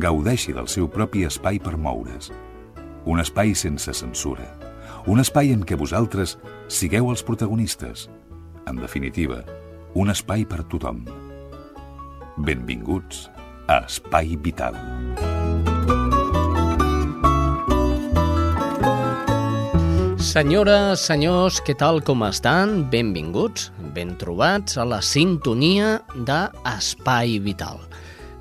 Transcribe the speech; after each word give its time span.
gaudeixi 0.00 0.54
del 0.56 0.68
seu 0.68 0.88
propi 0.88 1.24
espai 1.28 1.58
per 1.62 1.76
moure's. 1.76 2.30
Un 3.08 3.20
espai 3.22 3.54
sense 3.54 3.92
censura. 3.94 4.46
Un 5.06 5.22
espai 5.22 5.52
en 5.54 5.64
què 5.64 5.78
vosaltres 5.78 6.36
sigueu 6.68 7.10
els 7.12 7.24
protagonistes. 7.24 8.08
En 8.68 8.76
definitiva, 8.76 9.42
un 9.94 10.12
espai 10.12 10.44
per 10.44 10.64
tothom. 10.68 11.04
Benvinguts 12.38 13.28
a 13.66 13.80
Espai 13.86 14.36
Vital. 14.36 14.76
Senyores, 20.28 21.00
senyors, 21.08 21.62
què 21.64 21.72
tal 21.80 22.02
com 22.04 22.22
estan? 22.26 22.82
Benvinguts, 22.92 23.70
ben 23.96 24.12
trobats 24.20 24.76
a 24.76 24.84
la 24.84 25.00
sintonia 25.02 25.96
d'Espai 26.14 27.38
Vital. 27.42 27.80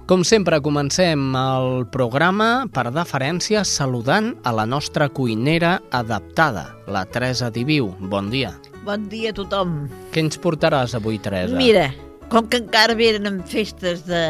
Com 0.08 0.22
sempre, 0.24 0.62
comencem 0.64 1.34
el 1.36 1.82
programa 1.92 2.70
per 2.72 2.86
deferència 2.96 3.66
saludant 3.68 4.30
a 4.48 4.54
la 4.56 4.64
nostra 4.64 5.10
cuinera 5.12 5.82
adaptada, 5.92 6.64
la 6.88 7.02
Teresa 7.12 7.50
Diviu. 7.52 7.90
Bon 8.00 8.30
dia. 8.32 8.54
Bon 8.86 9.04
dia 9.12 9.34
a 9.34 9.36
tothom. 9.36 9.74
Què 10.14 10.24
ens 10.24 10.40
portaràs 10.40 10.96
avui, 10.96 11.20
Teresa? 11.20 11.60
Mira, 11.60 11.90
com 12.32 12.48
que 12.48 12.62
encara 12.64 12.96
venen 12.96 13.42
festes 13.52 14.06
de 14.08 14.24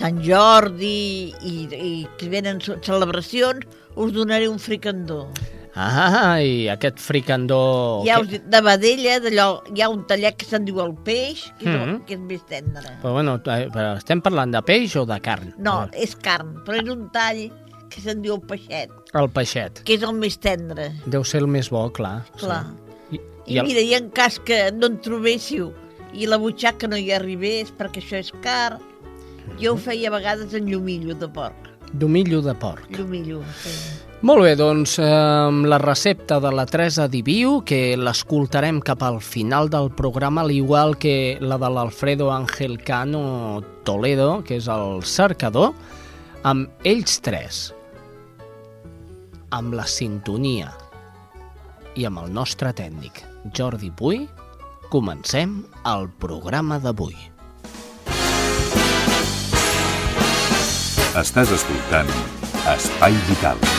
Sant 0.00 0.22
Jordi 0.24 1.28
i, 1.44 1.54
i 1.76 1.92
que 2.16 2.32
venen 2.32 2.64
celebracions, 2.64 3.68
us 4.00 4.16
donaré 4.16 4.48
un 4.48 4.56
fricandó. 4.56 5.26
Ah, 5.76 6.38
i 6.40 6.68
aquest 6.72 6.98
fricandó... 7.04 8.00
Hi 8.06 8.08
ha 8.14 8.20
que... 8.24 8.38
de 8.40 8.60
vedella, 8.64 9.18
d'allò, 9.20 9.46
hi 9.74 9.82
ha 9.84 9.88
un 9.92 10.06
tallet 10.08 10.38
que 10.40 10.46
se'n 10.48 10.64
diu 10.64 10.80
el 10.80 10.94
peix, 11.04 11.42
que, 11.58 11.68
mm 11.68 11.74
-hmm. 11.74 11.82
és, 11.82 11.86
Mhm. 11.86 12.04
que 12.06 12.14
és 12.14 12.20
més 12.20 12.46
tendre. 12.46 12.88
Però 13.02 13.12
bueno, 13.12 13.34
eh, 13.44 13.68
però 13.72 13.96
estem 13.98 14.22
parlant 14.22 14.50
de 14.52 14.62
peix 14.62 14.96
o 14.96 15.04
de 15.04 15.20
carn? 15.20 15.52
No, 15.58 15.86
és 15.92 16.16
carn, 16.16 16.54
però 16.64 16.82
és 16.82 16.88
un 16.88 17.10
tall 17.10 17.50
que 17.90 18.00
se'n 18.00 18.22
diu 18.22 18.34
el 18.34 18.40
peixet, 18.40 18.90
El 19.14 19.28
peixet. 19.30 19.82
que 19.84 19.94
és 19.94 20.02
el 20.02 20.14
més 20.14 20.38
tendre, 20.38 20.92
Deu 21.06 21.22
ser 21.24 21.40
el 21.42 21.46
més 21.46 21.68
bo, 21.70 21.90
clar. 21.92 22.24
clar. 22.38 22.64
Sí. 23.10 23.16
I, 23.16 23.20
I, 23.46 23.54
i 23.54 23.58
el... 23.58 23.66
mira, 23.66 23.80
i 23.80 23.94
en 23.94 24.10
cas 24.10 24.38
que 24.40 24.72
no 24.72 24.86
en 24.86 24.98
trobéssiu 25.00 25.72
i 26.14 26.26
la 26.26 26.36
butxaca 26.38 26.88
no 26.88 26.96
hi 26.96 27.12
arribés 27.12 27.70
perquè 27.76 28.00
això 28.02 28.16
és 28.18 28.32
car, 28.42 28.78
jo 29.60 29.74
ho 29.74 29.76
feia 29.76 30.08
a 30.08 30.12
vegades 30.12 30.54
en 30.54 30.66
llumillo 30.66 31.14
de 31.14 31.28
porc. 31.28 31.54
Domillo 31.92 32.40
de 32.42 32.54
porc. 32.54 32.90
Llumillo, 32.90 33.42
sí. 33.62 33.70
Molt 34.26 34.42
bé, 34.42 34.56
doncs, 34.58 34.96
eh, 34.98 35.04
la 35.70 35.78
recepta 35.78 36.40
de 36.40 36.50
la 36.50 36.64
Teresa 36.66 37.04
Diviu, 37.06 37.60
que 37.62 37.94
l'escoltarem 37.94 38.80
cap 38.82 39.04
al 39.06 39.20
final 39.22 39.70
del 39.70 39.92
programa, 39.94 40.40
al 40.42 40.50
igual 40.50 40.96
que 40.98 41.38
la 41.40 41.56
de 41.56 41.70
l'Alfredo 41.70 42.32
Ángel 42.32 42.82
Cano 42.82 43.62
Toledo, 43.84 44.42
que 44.42 44.56
és 44.56 44.66
el 44.66 45.04
cercador, 45.04 45.74
amb 46.42 46.66
ells 46.82 47.20
tres, 47.22 47.72
amb 49.50 49.78
la 49.78 49.86
sintonia 49.86 50.74
i 51.94 52.10
amb 52.10 52.24
el 52.24 52.34
nostre 52.34 52.74
tècnic, 52.74 53.22
Jordi 53.54 53.92
Puy, 53.94 54.26
comencem 54.90 55.60
el 55.86 56.10
programa 56.18 56.82
d'avui. 56.82 57.14
Estàs 61.14 61.54
escoltant 61.62 62.10
Espai 62.74 63.14
Vital. 63.30 63.75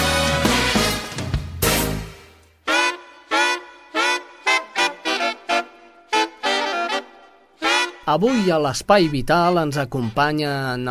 Avui 8.08 8.46
a 8.48 8.56
l'Espai 8.56 9.10
Vital 9.12 9.58
ens 9.60 9.76
acompanya 9.82 10.52
en 10.78 10.86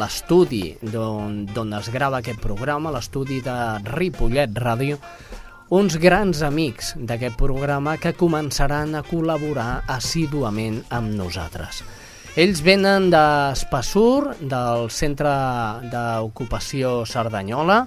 l'estudi 0.00 0.72
d'on 0.82 1.74
es 1.78 1.90
grava 1.94 2.18
aquest 2.18 2.40
programa, 2.42 2.90
l'estudi 2.90 3.36
de 3.38 3.54
Ripollet 3.86 4.50
Ràdio, 4.58 4.96
uns 5.78 5.94
grans 6.02 6.40
amics 6.42 6.88
d'aquest 6.98 7.38
programa 7.38 7.94
que 8.02 8.16
començaran 8.18 8.98
a 8.98 9.04
col·laborar 9.06 9.84
assíduament 9.94 10.80
amb 10.90 11.14
nosaltres. 11.14 11.84
Ells 12.34 12.64
venen 12.66 13.12
d'Espassur, 13.14 14.34
del 14.42 14.90
Centre 14.90 15.36
d'Ocupació 15.94 17.04
Cerdanyola, 17.06 17.84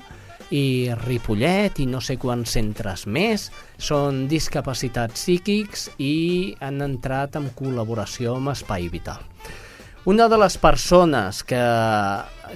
i 0.55 0.89
Ripollet 1.03 1.79
i 1.79 1.85
no 1.89 2.01
sé 2.01 2.17
quants 2.21 2.55
centres 2.57 3.05
més 3.05 3.49
són 3.77 4.25
discapacitats 4.31 5.21
psíquics 5.21 5.89
i 6.01 6.55
han 6.63 6.81
entrat 6.85 7.37
en 7.39 7.51
col·laboració 7.57 8.37
amb 8.39 8.53
Espai 8.53 8.89
Vital. 8.89 9.21
Una 10.09 10.29
de 10.31 10.37
les 10.41 10.55
persones 10.57 11.43
que, 11.43 11.61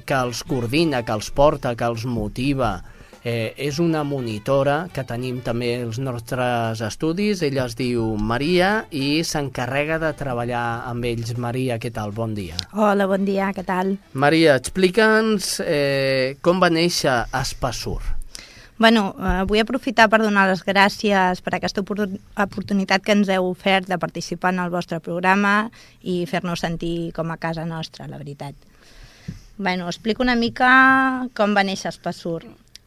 que 0.08 0.16
els 0.18 0.42
coordina, 0.48 1.04
que 1.06 1.14
els 1.14 1.30
porta, 1.36 1.76
que 1.78 1.86
els 1.86 2.06
motiva, 2.10 2.80
eh, 3.24 3.54
és 3.58 3.80
una 3.80 4.04
monitora 4.04 4.90
que 4.94 5.04
tenim 5.08 5.42
també 5.42 5.74
els 5.82 6.00
nostres 6.00 6.82
estudis. 6.84 7.42
Ella 7.42 7.66
es 7.70 7.76
diu 7.80 8.16
Maria 8.18 8.86
i 8.92 9.24
s'encarrega 9.24 10.00
de 10.00 10.14
treballar 10.20 10.84
amb 10.90 11.06
ells. 11.06 11.36
Maria, 11.38 11.80
què 11.80 11.92
tal? 11.96 12.12
Bon 12.12 12.36
dia. 12.36 12.58
Hola, 12.74 13.08
bon 13.08 13.26
dia, 13.26 13.52
què 13.56 13.64
tal? 13.66 13.96
Maria, 14.14 14.58
explica'ns 14.60 15.60
eh, 15.66 16.36
com 16.42 16.60
va 16.62 16.70
néixer 16.70 17.24
Espassur. 17.42 18.02
Bueno, 18.82 19.14
eh, 19.22 19.44
vull 19.48 19.62
aprofitar 19.62 20.10
per 20.10 20.18
donar 20.24 20.48
les 20.50 20.64
gràcies 20.66 21.40
per 21.46 21.54
aquesta 21.56 21.84
opor- 21.86 22.10
oportunitat 22.42 23.04
que 23.06 23.14
ens 23.16 23.30
heu 23.30 23.46
ofert 23.52 23.88
de 23.88 24.00
participar 24.02 24.52
en 24.52 24.64
el 24.66 24.72
vostre 24.74 25.00
programa 25.00 25.70
i 26.02 26.24
fer-nos 26.28 26.66
sentir 26.66 27.14
com 27.16 27.30
a 27.32 27.38
casa 27.38 27.64
nostra, 27.70 28.08
la 28.10 28.18
veritat. 28.18 28.56
Bueno, 29.56 29.86
explico 29.88 30.24
una 30.26 30.36
mica 30.36 31.30
com 31.38 31.54
va 31.56 31.64
néixer 31.64 31.92
Espassur. 31.94 32.42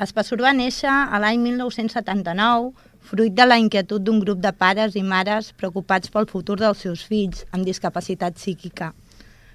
Espassur 0.05 0.37
va 0.45 0.51
néixer 0.53 0.93
a 0.93 1.19
l'any 1.23 1.39
1979 1.41 2.67
fruit 3.11 3.33
de 3.33 3.45
la 3.47 3.57
inquietud 3.57 4.03
d'un 4.05 4.19
grup 4.21 4.43
de 4.45 4.51
pares 4.53 4.97
i 5.01 5.03
mares 5.13 5.47
preocupats 5.57 6.11
pel 6.13 6.27
futur 6.29 6.57
dels 6.61 6.83
seus 6.85 7.05
fills 7.09 7.47
amb 7.57 7.65
discapacitat 7.65 8.37
psíquica. 8.37 8.91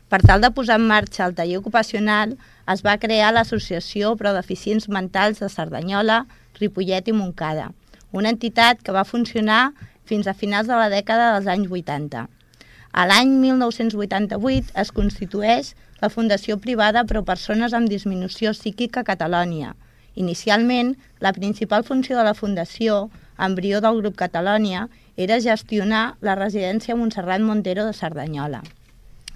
Per 0.09 0.19
tal 0.23 0.41
de 0.41 0.49
posar 0.55 0.79
en 0.81 0.87
marxa 0.89 1.27
el 1.27 1.35
taller 1.37 1.59
ocupacional, 1.59 2.33
es 2.73 2.81
va 2.87 2.97
crear 3.03 3.29
l'Associació 3.35 4.15
Pro 4.17 4.31
Deficients 4.33 4.89
Mentals 4.89 5.43
de 5.43 5.51
Cerdanyola, 5.57 6.23
Ripollet 6.57 7.13
i 7.13 7.15
Montcada, 7.19 7.67
una 8.11 8.33
entitat 8.33 8.81
que 8.81 8.97
va 8.97 9.05
funcionar 9.05 9.75
fins 10.09 10.25
a 10.25 10.33
finals 10.33 10.71
de 10.73 10.81
la 10.81 10.89
dècada 10.89 11.35
dels 11.35 11.51
anys 11.53 11.69
80. 11.69 12.25
A 12.91 13.07
l'any 13.13 13.37
1988 13.45 14.73
es 14.73 14.89
constitueix 14.89 15.75
la 16.01 16.09
Fundació 16.09 16.57
Privada 16.57 17.05
Pro 17.05 17.21
Persones 17.29 17.77
amb 17.77 17.93
Disminució 17.93 18.57
Psíquica 18.57 19.05
Catalònia. 19.05 19.75
Inicialment, 20.15 20.95
la 21.19 21.31
principal 21.33 21.83
funció 21.83 22.17
de 22.17 22.25
la 22.27 22.35
Fundació, 22.35 23.09
embrió 23.37 23.79
del 23.81 24.01
grup 24.01 24.17
Catalònia, 24.19 24.87
era 25.15 25.39
gestionar 25.39 26.17
la 26.21 26.35
residència 26.35 26.95
Montserrat 26.95 27.41
Montero 27.41 27.85
de 27.87 27.93
Cerdanyola. 27.93 28.61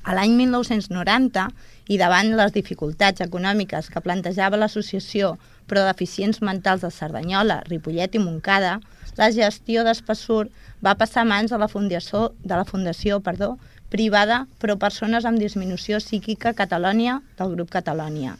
A 0.05 0.13
l'any 0.13 0.35
1990, 0.37 1.47
i 1.89 1.97
davant 1.97 2.31
les 2.37 2.53
dificultats 2.53 3.23
econòmiques 3.25 3.89
que 3.89 4.01
plantejava 4.05 4.59
l'associació 4.59 5.35
Pro 5.69 5.85
Deficients 5.85 6.41
Mentals 6.45 6.83
de 6.85 6.91
Cerdanyola, 6.93 7.61
Ripollet 7.69 8.13
i 8.13 8.21
Montcada, 8.21 8.79
la 9.17 9.31
gestió 9.33 9.85
d'Espassur 9.85 10.49
va 10.85 10.95
passar 10.99 11.23
a 11.23 11.29
mans 11.29 11.53
de 11.53 11.57
la 11.57 11.69
Fundació, 11.71 12.33
de 12.43 12.53
la 12.53 12.65
fundació 12.65 13.21
perdó, 13.23 13.55
privada 13.89 14.43
Pro 14.59 14.75
Persones 14.81 15.25
amb 15.25 15.39
Disminució 15.39 16.01
Psíquica 16.01 16.53
Catalònia 16.53 17.21
del 17.39 17.55
grup 17.55 17.71
Catalònia. 17.73 18.35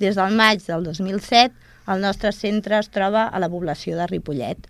Des 0.00 0.16
del 0.16 0.36
maig 0.36 0.62
del 0.64 0.86
2007, 0.86 1.52
el 1.90 2.02
nostre 2.04 2.32
centre 2.32 2.78
es 2.78 2.90
troba 2.94 3.26
a 3.28 3.40
la 3.42 3.48
població 3.50 3.96
de 3.98 4.06
Ripollet. 4.10 4.68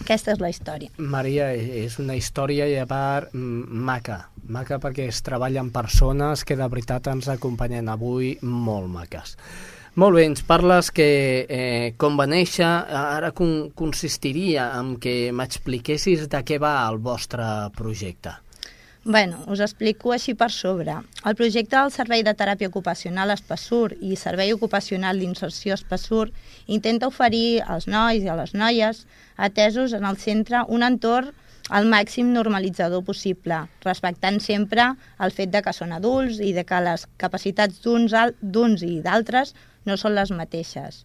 Aquesta 0.00 0.32
és 0.32 0.40
la 0.40 0.48
història. 0.48 0.90
Maria, 0.96 1.50
és 1.52 1.98
una 2.00 2.16
història 2.16 2.66
i 2.70 2.76
a 2.80 2.86
part 2.88 3.34
maca, 3.34 4.18
maca 4.48 4.80
perquè 4.80 5.08
es 5.12 5.20
treballa 5.24 5.60
amb 5.60 5.74
persones 5.74 6.44
que 6.44 6.56
de 6.56 6.68
veritat 6.72 7.10
ens 7.12 7.28
acompanyen 7.32 7.90
avui 7.92 8.34
molt 8.42 8.88
maques. 8.92 9.36
Molt 10.00 10.16
bé, 10.16 10.24
ens 10.26 10.42
parles 10.42 10.88
que 10.90 11.08
eh, 11.46 11.92
com 12.00 12.16
va 12.18 12.26
néixer, 12.26 12.66
ara 12.66 13.30
con 13.36 13.70
consistiria 13.78 14.72
en 14.80 14.96
que 14.98 15.30
m'expliquessis 15.30 16.26
de 16.32 16.40
què 16.42 16.58
va 16.58 16.80
el 16.88 16.98
vostre 16.98 17.46
projecte. 17.76 18.32
Bueno, 19.06 19.36
us 19.52 19.60
explico 19.60 20.14
així 20.14 20.32
per 20.32 20.46
sobre. 20.48 20.94
El 21.28 21.34
projecte 21.36 21.76
del 21.76 21.90
Servei 21.92 22.22
de 22.24 22.32
Teràpia 22.32 22.70
Ocupacional 22.70 23.34
Espassur 23.34 23.90
i 24.00 24.16
Servei 24.16 24.54
Ocupacional 24.54 25.18
d'Inserció 25.20 25.74
Espassur 25.76 26.30
intenta 26.72 27.10
oferir 27.12 27.60
als 27.68 27.84
nois 27.84 28.24
i 28.24 28.30
a 28.32 28.36
les 28.38 28.54
noies 28.56 29.02
atesos 29.36 29.92
en 29.92 30.08
el 30.08 30.16
centre 30.16 30.62
un 30.72 30.86
entorn 30.88 31.34
al 31.68 31.84
màxim 31.84 32.30
normalitzador 32.32 33.04
possible, 33.04 33.58
respectant 33.84 34.40
sempre 34.40 34.86
el 35.20 35.36
fet 35.36 35.52
de 35.52 35.60
que 35.60 35.76
són 35.76 35.92
adults 35.92 36.40
i 36.40 36.54
de 36.56 36.64
que 36.64 36.80
les 36.88 37.04
capacitats 37.20 37.84
d'uns 37.84 38.86
i 38.88 38.94
d'altres 39.04 39.52
no 39.84 39.98
són 40.00 40.16
les 40.16 40.32
mateixes. 40.32 41.04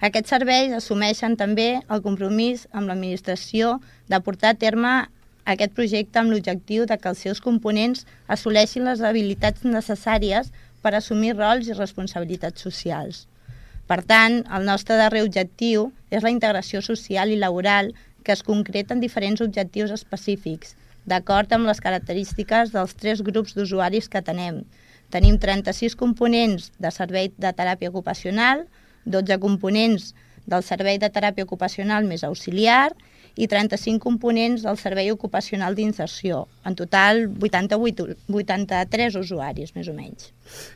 Aquests 0.00 0.32
serveis 0.32 0.72
assumeixen 0.72 1.36
també 1.36 1.68
el 1.92 2.00
compromís 2.00 2.64
amb 2.72 2.88
l'administració 2.88 3.82
de 4.08 4.20
portar 4.24 4.54
a 4.54 4.58
terme 4.64 4.94
aquest 5.44 5.74
projecte 5.76 6.20
amb 6.20 6.32
l'objectiu 6.32 6.86
de 6.88 6.96
que 7.00 7.10
els 7.10 7.20
seus 7.26 7.40
components 7.44 8.04
assoleixin 8.36 8.86
les 8.88 9.02
habilitats 9.04 9.64
necessàries 9.68 10.50
per 10.82 10.94
assumir 10.94 11.34
rols 11.36 11.68
i 11.68 11.76
responsabilitats 11.76 12.64
socials. 12.66 13.26
Per 13.88 14.00
tant, 14.08 14.40
el 14.56 14.64
nostre 14.64 14.96
darrer 14.96 15.22
objectiu 15.26 15.90
és 16.10 16.24
la 16.24 16.32
integració 16.32 16.80
social 16.80 17.32
i 17.32 17.40
laboral 17.40 17.92
que 18.24 18.32
es 18.32 18.42
concreta 18.42 18.96
en 18.96 19.02
diferents 19.04 19.42
objectius 19.44 19.92
específics, 19.92 20.72
d'acord 21.04 21.52
amb 21.52 21.68
les 21.68 21.80
característiques 21.84 22.72
dels 22.72 22.96
tres 22.96 23.20
grups 23.22 23.52
d'usuaris 23.56 24.08
que 24.08 24.24
tenem. 24.24 24.62
Tenim 25.12 25.36
36 25.38 25.94
components 26.00 26.70
de 26.80 26.90
servei 26.90 27.28
de 27.36 27.52
teràpia 27.52 27.92
ocupacional, 27.92 28.64
12 29.04 29.36
components 29.42 30.14
del 30.48 30.64
servei 30.64 30.96
de 30.98 31.10
teràpia 31.12 31.44
ocupacional 31.44 32.08
més 32.08 32.24
auxiliar 32.24 32.94
i 33.36 33.48
35 33.50 33.98
components 34.02 34.62
del 34.62 34.78
Servei 34.78 35.10
Ocupacional 35.10 35.74
d'Inserció. 35.74 36.44
En 36.64 36.76
total, 36.78 37.26
88, 37.42 38.06
83 38.30 39.18
usuaris, 39.18 39.74
més 39.74 39.90
o 39.90 39.94
menys. 39.96 40.30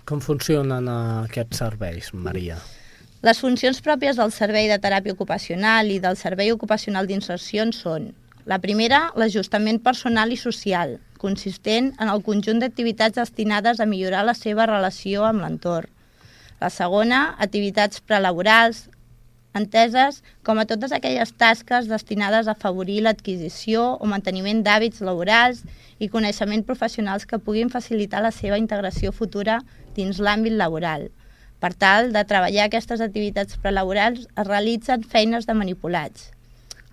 Com 0.09 0.23
funcionen 0.25 0.89
aquests 0.91 1.63
serveis, 1.63 2.13
Maria? 2.13 2.59
Les 3.23 3.39
funcions 3.43 3.81
pròpies 3.83 4.19
del 4.19 4.31
Servei 4.31 4.69
de 4.71 4.79
Teràpia 4.79 5.15
Ocupacional 5.15 5.91
i 5.91 5.99
del 6.03 6.19
Servei 6.19 6.53
Ocupacional 6.55 7.09
d'Inserció 7.11 7.67
són 7.75 8.13
la 8.49 8.61
primera, 8.63 9.11
l'ajustament 9.19 9.81
personal 9.85 10.31
i 10.33 10.39
social, 10.41 10.95
consistent 11.21 11.91
en 12.01 12.09
el 12.09 12.23
conjunt 12.25 12.63
d'activitats 12.63 13.19
destinades 13.19 13.81
a 13.81 13.87
millorar 13.91 14.23
la 14.25 14.35
seva 14.39 14.65
relació 14.71 15.27
amb 15.29 15.43
l'entorn. 15.43 15.91
La 16.59 16.71
segona, 16.75 17.35
activitats 17.39 18.01
prelaborals, 18.01 18.89
enteses 19.59 20.23
com 20.47 20.59
a 20.59 20.65
totes 20.71 20.95
aquelles 20.95 21.35
tasques 21.37 21.91
destinades 21.91 22.49
a 22.49 22.55
afavorir 22.55 23.03
l'adquisició 23.05 23.85
o 23.99 24.09
manteniment 24.11 24.63
d'hàbits 24.65 25.03
laborals 25.05 25.65
i 25.99 26.09
coneixement 26.09 26.65
professionals 26.65 27.27
que 27.27 27.43
puguin 27.43 27.75
facilitar 27.75 28.23
la 28.25 28.33
seva 28.33 28.59
integració 28.63 29.13
futura 29.13 29.61
dins 29.99 30.23
l'àmbit 30.23 30.55
laboral. 30.55 31.09
Per 31.59 31.73
tal 31.75 32.13
de 32.15 32.23
treballar 32.23 32.69
aquestes 32.69 33.03
activitats 33.03 33.59
prelaborals 33.59 34.27
es 34.29 34.47
realitzen 34.47 35.03
feines 35.03 35.47
de 35.47 35.59
manipulats. 35.59 36.31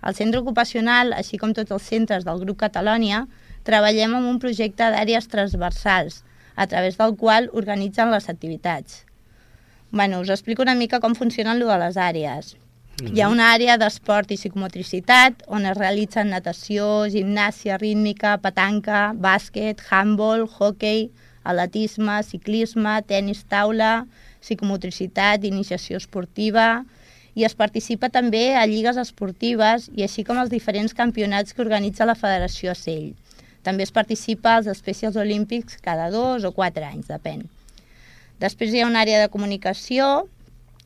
Al 0.02 0.14
centre 0.18 0.42
ocupacional, 0.42 1.14
així 1.14 1.38
com 1.38 1.54
tots 1.54 1.72
els 1.72 1.86
centres 1.86 2.26
del 2.26 2.42
grup 2.42 2.58
Catalònia, 2.60 3.24
treballem 3.66 4.18
en 4.18 4.26
un 4.34 4.40
projecte 4.42 4.90
d'àrees 4.90 5.30
transversals, 5.30 6.22
a 6.56 6.66
través 6.66 6.98
del 6.98 7.14
qual 7.16 7.50
organitzen 7.52 8.10
les 8.10 8.28
activitats. 8.32 9.05
Bueno, 9.96 10.20
us 10.20 10.28
explico 10.28 10.60
una 10.60 10.74
mica 10.74 11.00
com 11.00 11.14
funcionen 11.14 11.58
lo 11.58 11.68
de 11.72 11.78
les 11.78 11.96
àrees. 11.96 12.44
Mm 12.54 13.06
-hmm. 13.06 13.16
Hi 13.16 13.20
ha 13.22 13.28
una 13.30 13.46
àrea 13.54 13.78
d'esport 13.78 14.30
i 14.30 14.36
psicomotricitat 14.36 15.32
on 15.46 15.64
es 15.64 15.76
realitzen 15.76 16.28
natació, 16.28 17.08
gimnàsia 17.14 17.78
rítmica, 17.78 18.36
petanca, 18.36 19.14
bàsquet, 19.14 19.80
handball, 19.90 20.46
hockey, 20.58 21.10
atletisme, 21.44 22.22
ciclisme, 22.22 23.02
tennis 23.06 23.44
taula, 23.48 24.06
psicomotricitat, 24.40 25.44
iniciació 25.44 25.96
esportiva 25.96 26.84
i 27.34 27.44
es 27.44 27.54
participa 27.54 28.10
també 28.10 28.54
a 28.54 28.66
lligues 28.66 28.96
esportives 28.98 29.90
i 29.96 30.02
així 30.02 30.24
com 30.24 30.36
els 30.36 30.50
diferents 30.50 30.92
campionats 30.92 31.54
que 31.54 31.62
organitza 31.62 32.04
la 32.04 32.14
Federació 32.14 32.74
Sell. 32.74 33.14
També 33.62 33.82
es 33.82 33.92
participa 33.92 34.56
als 34.56 34.66
especials 34.66 35.16
olímpics 35.16 35.78
cada 35.80 36.10
dos 36.10 36.44
o 36.44 36.52
quatre 36.52 36.84
anys, 36.84 37.08
depèn. 37.08 37.55
Després 38.42 38.72
hi 38.72 38.82
ha 38.82 38.88
una 38.88 39.02
àrea 39.04 39.22
de 39.22 39.30
comunicació, 39.32 40.26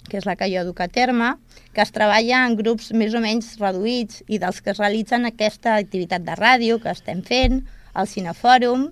que 0.08 0.18
és 0.18 0.26
la 0.26 0.36
que 0.38 0.48
jo 0.52 0.62
duc 0.66 0.80
a 0.82 0.88
terme, 0.88 1.34
que 1.74 1.82
es 1.82 1.92
treballa 1.94 2.44
en 2.46 2.56
grups 2.58 2.90
més 2.96 3.14
o 3.14 3.22
menys 3.22 3.56
reduïts 3.60 4.22
i 4.28 4.40
dels 4.42 4.60
que 4.62 4.72
es 4.72 4.80
realitzen 4.80 5.26
aquesta 5.26 5.76
activitat 5.78 6.24
de 6.26 6.36
ràdio 6.38 6.80
que 6.82 6.90
estem 6.94 7.22
fent, 7.26 7.62
el 7.94 8.08
Cinefòrum, 8.10 8.88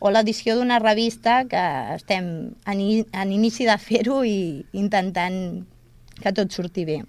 o 0.00 0.10
l'edició 0.10 0.56
d'una 0.56 0.78
revista 0.80 1.42
que 1.48 1.62
estem 1.94 2.26
en, 2.64 2.80
en 3.12 3.32
inici 3.36 3.66
de 3.68 3.76
fer-ho 3.76 4.22
i 4.24 4.64
intentant 4.72 5.66
que 6.20 6.32
tot 6.36 6.52
surti 6.56 6.86
bé. 6.88 7.02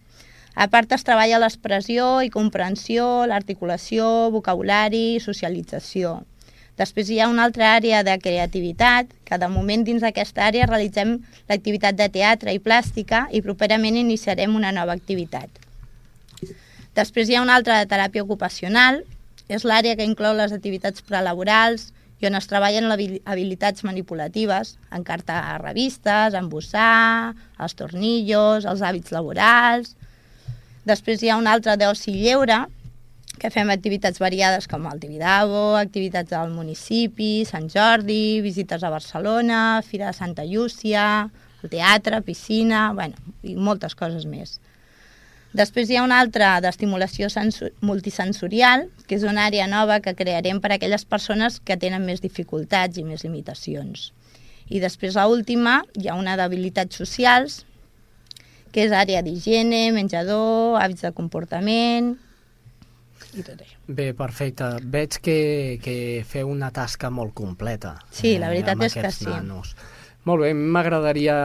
A 0.55 0.67
part 0.67 0.91
es 0.91 1.05
treballa 1.07 1.39
l'expressió 1.39 2.19
i 2.25 2.31
comprensió, 2.31 3.23
l'articulació, 3.31 4.27
vocabulari, 4.35 5.21
socialització. 5.23 6.17
Després 6.81 7.11
hi 7.11 7.19
ha 7.21 7.29
una 7.29 7.43
altra 7.45 7.75
àrea 7.75 8.01
de 8.01 8.15
creativitat, 8.17 9.11
que 9.27 9.37
de 9.37 9.49
moment 9.53 9.83
dins 9.85 10.01
d'aquesta 10.01 10.47
àrea 10.47 10.65
realitzem 10.65 11.19
l'activitat 11.49 11.97
de 11.99 12.07
teatre 12.09 12.55
i 12.55 12.61
plàstica 12.63 13.27
i 13.29 13.43
properament 13.45 13.99
iniciarem 13.99 14.55
una 14.57 14.71
nova 14.73 14.95
activitat. 14.97 15.49
Després 16.97 17.29
hi 17.29 17.37
ha 17.37 17.43
una 17.45 17.59
altra 17.59 17.77
de 17.79 17.89
teràpia 17.91 18.25
ocupacional, 18.25 19.03
és 19.47 19.67
l'àrea 19.67 19.97
que 19.99 20.07
inclou 20.07 20.33
les 20.33 20.55
activitats 20.55 21.05
prelaborals 21.05 21.91
i 22.21 22.27
on 22.29 22.37
es 22.39 22.49
treballen 22.49 22.89
habilitats 22.89 23.85
manipulatives, 23.85 24.75
encartar 24.97 25.61
revistes, 25.61 26.33
embossar, 26.37 27.35
els 27.61 27.77
tornillos, 27.77 28.65
els 28.65 28.81
hàbits 28.81 29.13
laborals. 29.13 29.95
Després 30.89 31.21
hi 31.21 31.29
ha 31.29 31.37
una 31.37 31.53
altra 31.53 31.77
d'oci 31.77 32.13
lleure, 32.17 32.63
que 33.41 33.49
fem 33.49 33.71
activitats 33.73 34.21
variades 34.21 34.67
com 34.69 34.83
el 34.85 34.99
Tibidabo, 35.01 35.73
activitats 35.79 36.29
del 36.29 36.51
municipi, 36.53 37.41
Sant 37.49 37.71
Jordi, 37.73 38.37
visites 38.45 38.83
a 38.85 38.91
Barcelona, 38.93 39.81
Fira 39.81 40.11
de 40.11 40.13
Santa 40.13 40.45
Llúcia, 40.45 41.31
el 41.63 41.73
teatre, 41.73 42.21
piscina, 42.21 42.91
bueno, 42.93 43.17
i 43.41 43.55
moltes 43.57 43.97
coses 43.97 44.29
més. 44.29 44.59
Després 45.57 45.89
hi 45.89 45.97
ha 45.97 46.05
una 46.05 46.21
altra 46.21 46.53
d'estimulació 46.61 47.33
multisensorial, 47.81 48.85
que 49.09 49.17
és 49.17 49.25
una 49.25 49.49
àrea 49.49 49.65
nova 49.67 49.99
que 50.05 50.13
crearem 50.15 50.61
per 50.61 50.75
a 50.75 50.77
aquelles 50.77 51.09
persones 51.09 51.57
que 51.59 51.81
tenen 51.81 52.05
més 52.05 52.21
dificultats 52.21 53.01
i 53.01 53.03
més 53.03 53.25
limitacions. 53.25 54.11
I 54.69 54.79
després, 54.79 55.17
a 55.17 55.25
última, 55.25 55.81
hi 55.97 56.07
ha 56.07 56.15
una 56.15 56.37
d'habilitats 56.37 56.95
socials, 56.95 57.63
que 58.71 58.85
és 58.85 58.93
àrea 58.93 59.25
d'higiene, 59.25 59.89
menjador, 59.91 60.77
hàbits 60.79 61.09
de 61.09 61.11
comportament, 61.17 62.19
i 63.33 63.43
tot 63.45 63.61
això. 63.61 63.77
Bé, 63.87 64.11
perfecte. 64.17 64.67
Veig 64.83 65.17
que, 65.23 65.39
que 65.83 65.95
feu 66.27 66.51
una 66.51 66.71
tasca 66.75 67.09
molt 67.13 67.33
completa. 67.37 67.95
Sí, 68.11 68.37
la 68.41 68.51
veritat 68.53 68.81
eh, 68.81 68.89
és 68.89 68.97
que 68.99 69.11
sí. 69.15 69.29
Nanos. 69.29 69.75
Molt 70.29 70.43
bé, 70.45 70.51
m'agradaria 70.53 71.35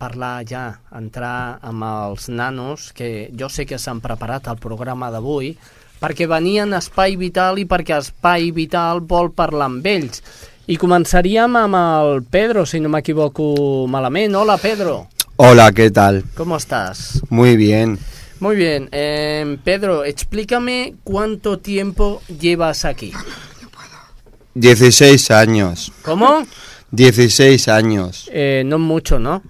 parlar 0.00 0.40
ja, 0.48 0.62
entrar 0.96 1.58
amb 1.60 1.84
els 1.84 2.30
nanos, 2.32 2.92
que 2.96 3.28
jo 3.36 3.50
sé 3.52 3.66
que 3.68 3.76
s'han 3.76 4.00
preparat 4.00 4.48
el 4.48 4.56
programa 4.62 5.10
d'avui, 5.12 5.50
perquè 6.00 6.24
venien 6.30 6.72
a 6.72 6.80
Espai 6.80 7.18
Vital 7.20 7.60
i 7.60 7.66
perquè 7.68 7.98
Espai 7.98 8.48
Vital 8.56 9.02
vol 9.04 9.28
parlar 9.36 9.68
amb 9.68 9.84
ells. 9.84 10.22
I 10.68 10.76
començaríem 10.80 11.54
amb 11.60 11.76
el 11.76 12.22
Pedro, 12.28 12.64
si 12.64 12.80
no 12.80 12.88
m'equivoco 12.92 13.86
malament. 13.88 14.34
Hola, 14.36 14.56
Pedro. 14.56 15.06
Hola, 15.36 15.70
¿qué 15.72 15.90
tal? 15.90 16.24
¿Cómo 16.34 16.56
estás? 16.56 17.22
Muy 17.30 17.56
bien. 17.56 17.98
Muy 18.40 18.56
bien. 18.56 18.88
Eh, 18.92 19.58
Pedro, 19.64 20.04
explícame 20.04 20.94
cuánto 21.02 21.58
tiempo 21.58 22.22
llevas 22.40 22.84
aquí. 22.84 23.12
16 24.54 25.30
años. 25.30 25.92
¿Cómo? 26.02 26.46
16 26.90 27.68
años. 27.68 28.30
Eh, 28.32 28.62
no 28.64 28.78
mucho, 28.78 29.18
¿no? 29.18 29.42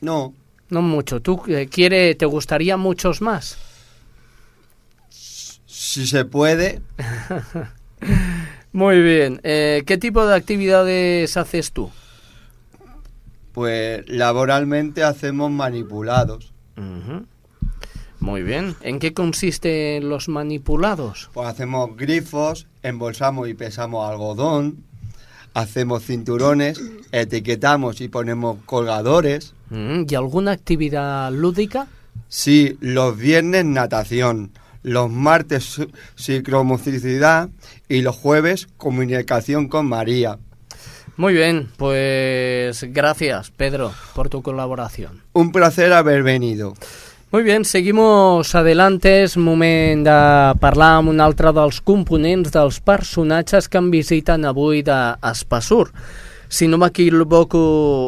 No. 0.00 0.34
No 0.68 0.82
mucho. 0.82 1.20
¿Tú 1.20 1.42
eh, 1.48 1.68
quiere, 1.68 2.14
te 2.14 2.26
gustaría 2.26 2.76
muchos 2.76 3.20
más? 3.20 3.58
Si 5.08 6.06
se 6.06 6.24
puede. 6.24 6.80
Muy 8.72 9.02
bien. 9.02 9.40
Eh, 9.42 9.82
¿Qué 9.86 9.98
tipo 9.98 10.24
de 10.24 10.36
actividades 10.36 11.36
haces 11.36 11.72
tú? 11.72 11.90
Pues 13.52 14.08
laboralmente 14.08 15.02
hacemos 15.02 15.50
manipulados. 15.50 16.52
Uh 16.76 17.24
muy 18.20 18.42
bien. 18.42 18.76
¿En 18.82 18.98
qué 18.98 19.12
consisten 19.12 20.08
los 20.08 20.28
manipulados? 20.28 21.30
Pues 21.32 21.48
hacemos 21.48 21.96
grifos, 21.96 22.66
embolsamos 22.82 23.48
y 23.48 23.54
pesamos 23.54 24.08
algodón, 24.08 24.84
hacemos 25.54 26.04
cinturones, 26.04 26.80
etiquetamos 27.12 28.00
y 28.00 28.08
ponemos 28.08 28.58
colgadores. 28.66 29.54
Mm, 29.70 30.02
¿Y 30.08 30.14
alguna 30.14 30.52
actividad 30.52 31.32
lúdica? 31.32 31.88
Sí, 32.28 32.76
los 32.80 33.16
viernes 33.16 33.64
natación, 33.64 34.52
los 34.82 35.10
martes 35.10 35.80
psicomotricidad 36.14 37.48
y 37.88 38.02
los 38.02 38.16
jueves 38.16 38.68
comunicación 38.76 39.68
con 39.68 39.86
María. 39.86 40.38
Muy 41.16 41.34
bien, 41.34 41.68
pues 41.76 42.82
gracias, 42.94 43.50
Pedro, 43.50 43.92
por 44.14 44.28
tu 44.30 44.42
colaboración. 44.42 45.22
Un 45.32 45.52
placer 45.52 45.92
haber 45.92 46.22
venido. 46.22 46.74
Muy 47.32 47.44
bien, 47.44 47.64
seguimos 47.64 48.56
adelante. 48.56 49.22
És 49.22 49.36
moment 49.38 50.02
de 50.02 50.14
parlar 50.58 50.96
amb 50.98 51.12
un 51.12 51.20
altre 51.22 51.52
dels 51.54 51.78
components 51.86 52.50
dels 52.50 52.80
personatges 52.82 53.68
que 53.70 53.78
em 53.78 53.90
visiten 53.92 54.48
avui 54.48 54.82
d'Espassur. 54.82 55.92
Si 56.50 56.66
no 56.66 56.80
m'equivoco 56.82 57.60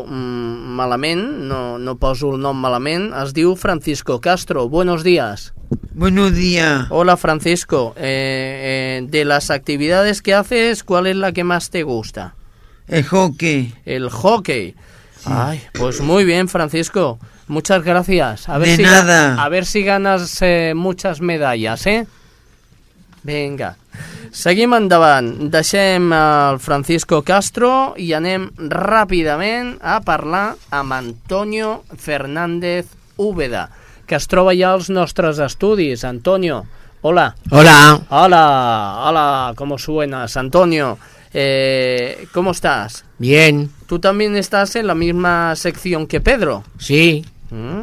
mm, 0.09 0.75
malament, 0.75 1.23
no, 1.47 1.79
no 1.79 1.95
poso 2.03 2.33
el 2.35 2.43
nom 2.43 2.59
malament, 2.59 3.13
es 3.23 3.31
diu 3.31 3.55
Francisco 3.55 4.19
Castro. 4.21 4.69
Buenos 4.69 5.05
días. 5.07 5.53
Buenos 5.95 6.35
días. 6.35 6.89
Hola 6.91 7.17
Francisco, 7.17 7.95
Eh, 7.97 8.03
eh, 8.03 9.07
de 9.07 9.25
las 9.25 9.51
actividades 9.53 10.21
que 10.21 10.35
haces, 10.35 10.83
¿cuál 10.83 11.07
es 11.07 11.15
la 11.15 11.31
que 11.31 11.45
más 11.45 11.71
te 11.71 11.85
gusta? 11.85 12.35
El 12.89 13.05
hockey. 13.05 13.73
El 13.85 14.11
hockey. 14.11 14.75
Ay, 15.25 15.63
pues 15.75 16.01
muy 16.01 16.25
bien, 16.25 16.49
Francisco. 16.49 17.21
Muchas 17.49 17.83
gracias. 17.85 18.49
A 18.49 18.59
ver 18.59 18.69
De 18.69 18.77
si 18.77 18.83
nada. 18.83 19.43
A 19.43 19.49
ver 19.49 19.67
si 19.67 19.83
ganas 19.83 20.39
eh, 20.43 20.73
muchas 20.75 21.21
medallas, 21.21 21.87
¿eh? 21.87 22.07
Vinga. 23.23 23.77
Seguim 24.33 24.73
endavant. 24.75 25.51
Deixem 25.53 26.09
el 26.17 26.59
Francisco 26.59 27.21
Castro 27.23 27.93
i 28.01 28.09
anem 28.17 28.49
ràpidament 28.57 29.75
a 29.85 29.99
parlar 30.01 30.55
amb 30.73 30.97
Antonio 30.97 31.83
Fernández 32.01 32.89
Úbeda, 33.21 33.69
que 34.09 34.17
es 34.17 34.27
troba 34.27 34.55
ja 34.57 34.73
als 34.73 34.89
nostres 34.89 35.39
estudis. 35.39 36.07
Antonio, 36.09 36.65
hola. 37.03 37.35
Hola. 37.51 38.01
Hola, 38.09 38.45
hola, 39.05 39.53
¿cómo 39.55 39.79
suenas? 39.79 40.37
Antonio, 40.37 40.97
eh, 41.35 42.27
¿cómo 42.33 42.51
estás? 42.53 43.05
Bien. 43.19 43.71
¿Tú 43.87 43.99
también 43.99 44.37
estás 44.37 44.77
en 44.77 44.87
la 44.87 44.95
misma 44.95 45.55
sección 45.57 46.07
que 46.07 46.21
Pedro? 46.21 46.65
Sí. 46.79 47.25
¿Mm? 47.51 47.83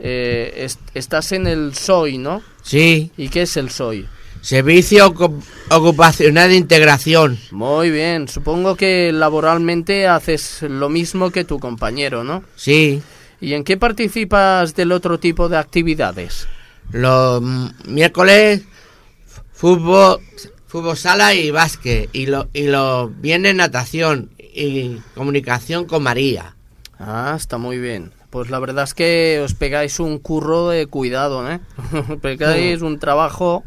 Eh, 0.00 0.52
est- 0.64 0.80
estás 0.94 1.32
en 1.32 1.46
el 1.46 1.74
SOI, 1.74 2.18
¿no? 2.18 2.42
Sí. 2.62 3.10
¿Y 3.16 3.28
qué 3.28 3.42
es 3.42 3.56
el 3.56 3.70
SOI? 3.70 4.06
Servicio 4.40 5.12
Ocu- 5.12 5.42
Ocupacional 5.70 6.50
de 6.50 6.56
Integración. 6.56 7.38
Muy 7.50 7.90
bien, 7.90 8.28
supongo 8.28 8.76
que 8.76 9.10
laboralmente 9.12 10.06
haces 10.06 10.62
lo 10.62 10.88
mismo 10.88 11.30
que 11.30 11.44
tu 11.44 11.58
compañero, 11.58 12.22
¿no? 12.22 12.44
Sí. 12.54 13.02
¿Y 13.40 13.54
en 13.54 13.64
qué 13.64 13.76
participas 13.76 14.76
del 14.76 14.92
otro 14.92 15.18
tipo 15.18 15.48
de 15.48 15.56
actividades? 15.58 16.46
Los 16.92 17.42
miércoles, 17.86 18.62
fútbol, 19.52 20.20
fútbol 20.68 20.96
sala 20.96 21.34
y 21.34 21.50
básquet. 21.50 22.08
Y 22.12 22.26
lo, 22.26 22.48
y 22.52 22.68
los 22.68 23.10
viernes 23.20 23.56
natación 23.56 24.30
y 24.38 24.98
comunicación 25.16 25.84
con 25.86 26.04
María. 26.04 26.54
Ah, 27.00 27.34
está 27.36 27.58
muy 27.58 27.78
bien. 27.78 28.12
Pues 28.30 28.50
la 28.50 28.58
verdad 28.58 28.84
es 28.84 28.92
que 28.94 29.40
os 29.42 29.54
pegáis 29.54 29.98
un 30.00 30.18
curro 30.18 30.68
de 30.68 30.86
cuidado, 30.86 31.50
¿eh? 31.50 31.60
pegáis 32.22 32.82
un 32.82 32.98
trabajo... 33.00 33.64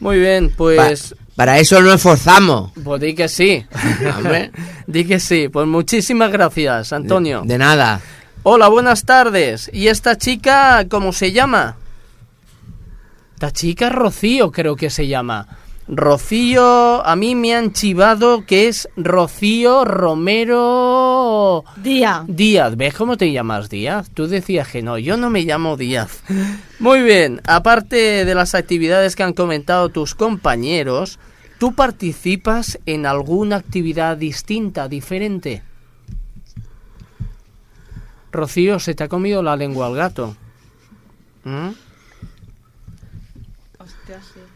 Muy 0.00 0.18
bien, 0.18 0.50
Pa- 0.50 0.56
pues... 0.56 1.14
para 1.34 1.58
eso 1.58 1.80
nos 1.80 1.94
esforzamos. 1.94 2.72
Pues 2.82 3.00
di 3.00 3.14
que 3.14 3.28
sí. 3.28 3.64
Di 4.86 5.04
que 5.06 5.18
sí. 5.18 5.48
Pues 5.48 5.66
muchísimas 5.66 6.30
gracias, 6.30 6.92
Antonio. 6.92 7.40
De, 7.42 7.48
de 7.54 7.58
nada. 7.58 8.00
Hola, 8.42 8.68
buenas 8.68 9.04
tardes. 9.06 9.70
¿Y 9.72 9.86
esta 9.88 10.18
chica 10.18 10.86
cómo 10.90 11.12
se 11.14 11.32
llama? 11.32 11.76
Esta 13.34 13.50
chica 13.52 13.88
Rocío 13.88 14.50
creo 14.50 14.76
que 14.76 14.90
se 14.90 15.06
llama. 15.06 15.46
Rocío, 15.86 17.04
a 17.04 17.14
mí 17.14 17.34
me 17.34 17.54
han 17.54 17.72
chivado 17.72 18.46
que 18.46 18.68
es 18.68 18.88
Rocío 18.96 19.84
Romero 19.84 21.64
Día. 21.76 22.24
Díaz. 22.26 22.76
¿Ves 22.76 22.94
cómo 22.94 23.18
te 23.18 23.30
llamas 23.30 23.68
Díaz? 23.68 24.08
Tú 24.14 24.26
decías 24.26 24.68
que 24.68 24.82
no, 24.82 24.96
yo 24.96 25.18
no 25.18 25.28
me 25.28 25.42
llamo 25.42 25.76
Díaz. 25.76 26.22
Muy 26.78 27.02
bien, 27.02 27.42
aparte 27.46 28.24
de 28.24 28.34
las 28.34 28.54
actividades 28.54 29.14
que 29.14 29.24
han 29.24 29.34
comentado 29.34 29.90
tus 29.90 30.14
compañeros, 30.14 31.18
¿tú 31.58 31.74
participas 31.74 32.78
en 32.86 33.04
alguna 33.04 33.56
actividad 33.56 34.16
distinta, 34.16 34.88
diferente? 34.88 35.62
Rocío, 38.32 38.78
se 38.78 38.94
te 38.94 39.04
ha 39.04 39.08
comido 39.08 39.42
la 39.42 39.54
lengua 39.54 39.86
al 39.86 39.94
gato. 39.96 40.34
¿Mm? 41.44 41.83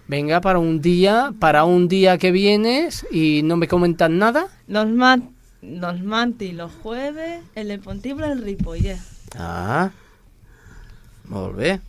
Venga, 0.08 0.40
para 0.40 0.58
un 0.58 0.80
día, 0.80 1.34
para 1.38 1.64
un 1.64 1.86
día 1.86 2.16
que 2.16 2.32
vienes 2.32 3.06
y 3.10 3.42
no 3.44 3.56
me 3.56 3.68
comentan 3.68 4.18
nada. 4.18 4.48
Los, 4.66 4.88
mat 4.88 5.20
los 5.60 6.00
martes 6.02 6.48
y 6.48 6.52
los 6.52 6.72
jueves, 6.72 7.42
el 7.54 7.68
de 7.68 7.78
Pontible 7.78 8.26
el 8.32 8.42
Ripollet. 8.42 8.98
Ah, 9.36 9.90
molt 11.24 11.56
bé. 11.56 11.80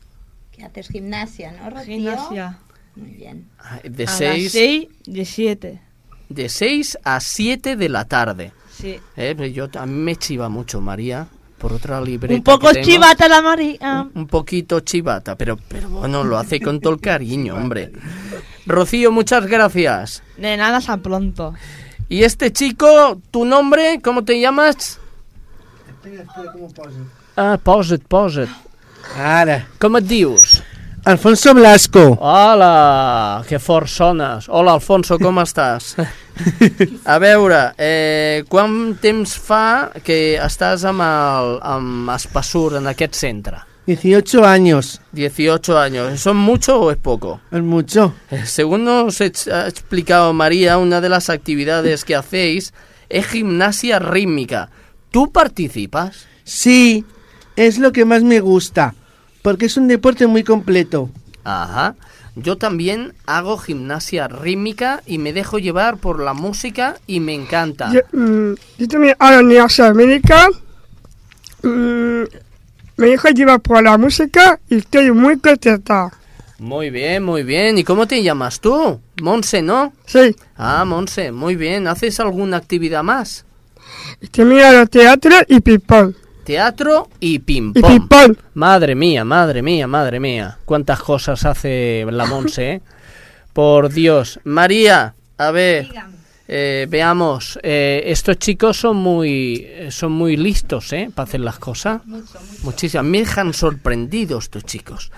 Que 0.51 0.65
haces 0.65 0.89
gimnasia, 0.89 1.53
¿no, 1.53 1.69
Rocío? 1.69 1.85
Gimnasia. 1.95 2.59
Muy 2.95 3.11
bien. 3.11 3.47
Ah, 3.59 3.79
De 3.83 4.03
a 4.03 4.07
las 4.07 4.17
6 4.17 4.51
6 4.51 4.87
y 5.05 5.25
7. 5.25 5.81
de 6.27 6.49
seis 6.49 6.97
a 7.03 7.19
7 7.21 7.77
de 7.77 7.89
la 7.89 8.03
tarde. 8.05 8.51
Sí. 8.69 8.99
Eh, 9.15 9.33
pero 9.37 9.45
yo, 9.45 9.69
a 9.79 9.85
mí 9.85 9.93
me 9.93 10.15
chiva 10.17 10.49
mucho, 10.49 10.81
María, 10.81 11.27
por 11.59 11.73
otra 11.73 12.01
libreta 12.01 12.33
Un 12.33 12.43
poco 12.43 12.71
chivata 12.81 13.27
la 13.27 13.41
María. 13.41 14.07
Un, 14.13 14.21
un 14.21 14.27
poquito 14.27 14.79
chivata, 14.79 15.35
pero, 15.35 15.57
pero 15.67 15.89
bueno, 15.89 16.23
lo 16.23 16.37
hace 16.37 16.59
con 16.59 16.79
todo 16.79 16.93
el 16.93 17.01
cariño, 17.01 17.55
hombre. 17.55 17.91
Rocío, 18.65 19.11
muchas 19.11 19.45
gracias. 19.45 20.23
De 20.37 20.55
nada, 20.57 20.77
hasta 20.77 20.97
pronto. 20.97 21.53
Y 22.07 22.23
este 22.23 22.51
chico, 22.51 23.21
¿tu 23.29 23.45
nombre? 23.45 23.99
¿Cómo 24.01 24.23
te 24.23 24.39
llamas? 24.39 24.99
Ah, 27.35 27.59
posa't, 27.61 28.03
posa't. 28.07 28.49
Ara. 29.17 29.67
Com 29.79 29.97
et 29.97 30.05
dius? 30.05 30.63
Alfonso 31.05 31.53
Blasco. 31.53 32.17
Hola, 32.21 33.43
que 33.47 33.57
fort 33.59 33.87
sones. 33.87 34.47
Hola, 34.49 34.73
Alfonso, 34.73 35.17
com 35.17 35.39
estàs? 35.41 35.95
A 37.05 37.17
veure, 37.19 37.73
eh, 37.77 38.43
quant 38.51 38.93
temps 39.01 39.33
fa 39.39 39.89
que 40.03 40.37
estàs 40.43 40.83
amb, 40.87 41.01
el, 41.03 41.55
amb 41.65 42.11
Espassur 42.15 42.75
en 42.79 42.87
aquest 42.91 43.15
centre? 43.15 43.63
18 43.87 44.43
años. 44.45 44.99
18 45.13 45.77
años. 45.79 46.19
¿Son 46.21 46.37
mucho 46.37 46.79
o 46.79 46.91
es 46.91 46.97
poco? 46.97 47.39
Es 47.51 47.63
mucho. 47.63 48.13
Eh, 48.29 48.45
Según 48.45 48.83
nos 48.85 49.19
ha 49.21 49.67
explicado 49.67 50.31
María, 50.33 50.77
una 50.77 51.01
de 51.01 51.09
las 51.09 51.29
actividades 51.29 52.05
que 52.05 52.15
hacéis 52.15 52.73
es 53.09 53.25
gimnasia 53.25 53.97
rítmica. 53.99 54.69
¿Tú 55.09 55.31
participas? 55.31 56.27
Sí, 56.43 57.03
es 57.55 57.79
lo 57.79 57.91
que 57.91 58.05
más 58.05 58.21
me 58.21 58.41
gusta. 58.41 58.93
Porque 59.49 59.65
es 59.65 59.77
un 59.77 59.87
deporte 59.87 60.27
muy 60.27 60.43
completo. 60.43 61.09
Ajá. 61.43 61.95
Yo 62.35 62.59
también 62.59 63.15
hago 63.25 63.57
gimnasia 63.57 64.27
rítmica 64.27 65.01
y 65.07 65.17
me 65.17 65.33
dejo 65.33 65.57
llevar 65.57 65.97
por 65.97 66.19
la 66.19 66.33
música 66.35 66.97
y 67.07 67.19
me 67.19 67.33
encanta. 67.33 67.91
Yo, 67.91 68.01
mm, 68.11 68.53
yo 68.77 68.87
también 68.87 69.15
hago 69.17 69.39
Gimnasia 69.39 69.87
América. 69.87 70.47
Mm, 71.63 72.23
me 72.97 73.07
dejo 73.07 73.29
llevar 73.29 73.59
por 73.59 73.81
la 73.81 73.97
música 73.97 74.59
y 74.69 74.75
estoy 74.77 75.09
muy 75.13 75.39
contenta. 75.39 76.11
Muy 76.59 76.91
bien, 76.91 77.23
muy 77.23 77.41
bien. 77.41 77.79
¿Y 77.79 77.83
cómo 77.83 78.05
te 78.05 78.21
llamas 78.21 78.59
tú? 78.59 78.99
Monse, 79.19 79.63
¿no? 79.63 79.93
Sí, 80.05 80.35
Ah, 80.57 80.85
Monse, 80.85 81.31
muy 81.31 81.55
bien. 81.55 81.87
¿Haces 81.87 82.19
alguna 82.19 82.57
actividad 82.57 83.01
más? 83.01 83.45
y 84.21 84.27
también 84.27 84.61
hago 84.63 84.85
teatro 84.85 85.31
y 85.47 85.59
ping-pong. 85.59 86.13
Teatro 86.49 87.07
y 87.19 87.35
Y 87.35 87.39
ping-pong. 87.39 88.35
Madre 88.55 88.95
mía, 88.95 89.23
madre 89.23 89.61
mía, 89.61 89.85
madre 89.85 90.19
mía. 90.19 90.57
Cuántas 90.65 90.99
cosas 90.99 91.45
hace 91.45 92.03
la 92.09 92.25
Monse, 92.25 92.71
¿eh? 92.71 92.81
Por 93.53 93.93
Dios. 93.93 94.39
María, 94.45 95.13
a 95.37 95.51
ver, 95.51 95.89
eh, 96.47 96.87
veamos. 96.89 97.59
eh, 97.61 98.01
estos 98.07 98.39
chicos 98.39 98.77
son 98.77 98.97
muy, 98.97 99.67
son 99.91 100.11
muy 100.13 100.37
listos, 100.37 100.91
¿eh? 100.91 101.11
Para 101.13 101.27
hacer 101.29 101.41
las 101.41 101.59
cosas. 101.59 102.01
Muchísimo. 102.63 103.03
Me 103.03 103.19
dejan 103.19 103.53
sorprendidos 103.53 104.45
estos 104.45 104.63
chicos. 104.63 105.11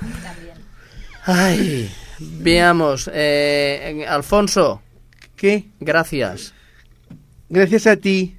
Ay, 1.24 1.90
veamos. 2.20 3.10
eh, 3.14 4.06
Alfonso, 4.06 4.82
¿Qué? 5.38 5.64
gracias. 5.80 6.54
Gracias 7.48 7.88
a 7.88 7.96
ti. 7.96 8.36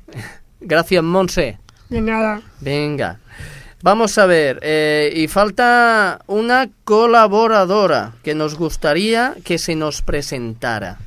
Gracias, 0.61 1.03
Monse. 1.03 1.59
De 1.93 2.01
nada. 2.01 2.41
Venga. 2.61 3.21
Vamos 3.83 4.17
a 4.17 4.25
ver, 4.25 4.61
eh, 4.63 5.13
y 5.15 5.29
falta 5.29 6.21
una 6.27 6.71
colaboradora 6.85 8.15
que 8.23 8.35
nos 8.35 8.55
gustaría 8.55 9.35
que 9.45 9.59
se 9.59 9.75
nos 9.75 10.01
presentara. 10.01 10.99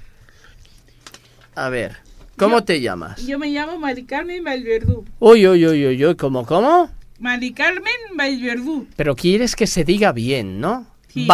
A 1.55 1.69
ver, 1.69 1.95
¿cómo 2.37 2.63
te 2.63 2.81
llamas? 2.81 3.25
Yo 3.25 3.39
me 3.39 3.47
llamo 3.47 3.79
Mari 3.79 4.03
Carmen 4.03 4.43
Valverdú. 4.43 5.05
Uy, 5.19 5.47
uy, 5.47 5.65
uy, 5.65 5.87
uy, 5.87 6.05
uy, 6.05 6.15
¿cómo, 6.15 6.45
cómo? 6.45 6.91
Mari 7.17 7.51
Carmen 7.53 7.95
Valverdú. 8.15 8.87
Pero 8.95 9.15
quieres 9.15 9.55
que 9.55 9.65
se 9.65 9.85
diga 9.85 10.11
bien, 10.11 10.59
¿no? 10.59 10.85
Sí. 11.15 11.25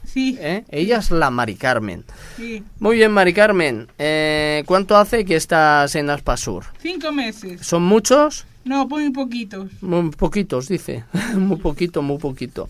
Sí. 0.12 0.38
¿eh? 0.40 0.64
Ella 0.70 0.98
es 0.98 1.10
la 1.10 1.30
Mari 1.30 1.56
Carmen. 1.56 2.04
Sí. 2.36 2.62
Muy 2.80 2.96
bien, 2.96 3.12
Mari 3.12 3.34
Carmen. 3.34 3.86
Eh, 3.98 4.62
¿Cuánto 4.66 4.96
hace 4.96 5.24
que 5.24 5.36
estás 5.36 5.94
en 5.94 6.08
Aspasur? 6.08 6.64
Cinco 6.80 7.12
meses. 7.12 7.60
¿Son 7.60 7.82
muchos? 7.82 8.46
No, 8.64 8.86
muy 8.86 9.10
poquitos. 9.10 9.70
Muy 9.82 10.10
poquitos, 10.10 10.68
dice. 10.68 11.04
muy 11.36 11.58
poquito, 11.58 12.00
muy 12.00 12.18
poquito. 12.18 12.68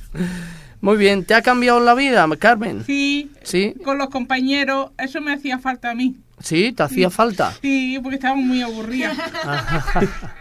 Muy 0.80 0.96
bien, 0.96 1.24
¿te 1.24 1.34
ha 1.34 1.42
cambiado 1.42 1.78
la 1.78 1.94
vida, 1.94 2.28
Carmen? 2.36 2.82
Sí. 2.84 3.30
¿Sí? 3.44 3.74
Con 3.84 3.98
los 3.98 4.08
compañeros, 4.08 4.90
eso 4.98 5.20
me 5.20 5.32
hacía 5.32 5.60
falta 5.60 5.90
a 5.90 5.94
mí. 5.94 6.16
¿Sí? 6.42 6.72
¿Te 6.72 6.82
hacía 6.82 7.10
falta? 7.10 7.52
Sí, 7.62 7.98
porque 8.02 8.16
estábamos 8.16 8.44
muy 8.44 8.62
aburridas. 8.62 9.16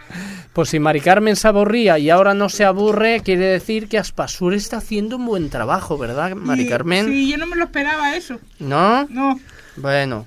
Pues 0.52 0.68
si 0.68 0.78
Mari 0.78 1.00
Carmen 1.00 1.34
se 1.34 1.48
aburría 1.48 1.98
y 1.98 2.10
ahora 2.10 2.34
no 2.34 2.50
se 2.50 2.66
aburre, 2.66 3.22
quiere 3.24 3.46
decir 3.46 3.88
que 3.88 3.96
Aspasur 3.96 4.52
está 4.52 4.76
haciendo 4.76 5.16
un 5.16 5.24
buen 5.24 5.48
trabajo, 5.48 5.96
¿verdad, 5.96 6.34
Mari 6.34 6.64
Sí, 6.64 6.68
Carmen? 6.68 7.06
Sí, 7.06 7.30
yo 7.30 7.38
no 7.38 7.46
me 7.46 7.56
lo 7.56 7.64
esperaba 7.64 8.14
eso. 8.14 8.38
¿No? 8.58 9.06
No. 9.08 9.40
Bueno. 9.76 10.26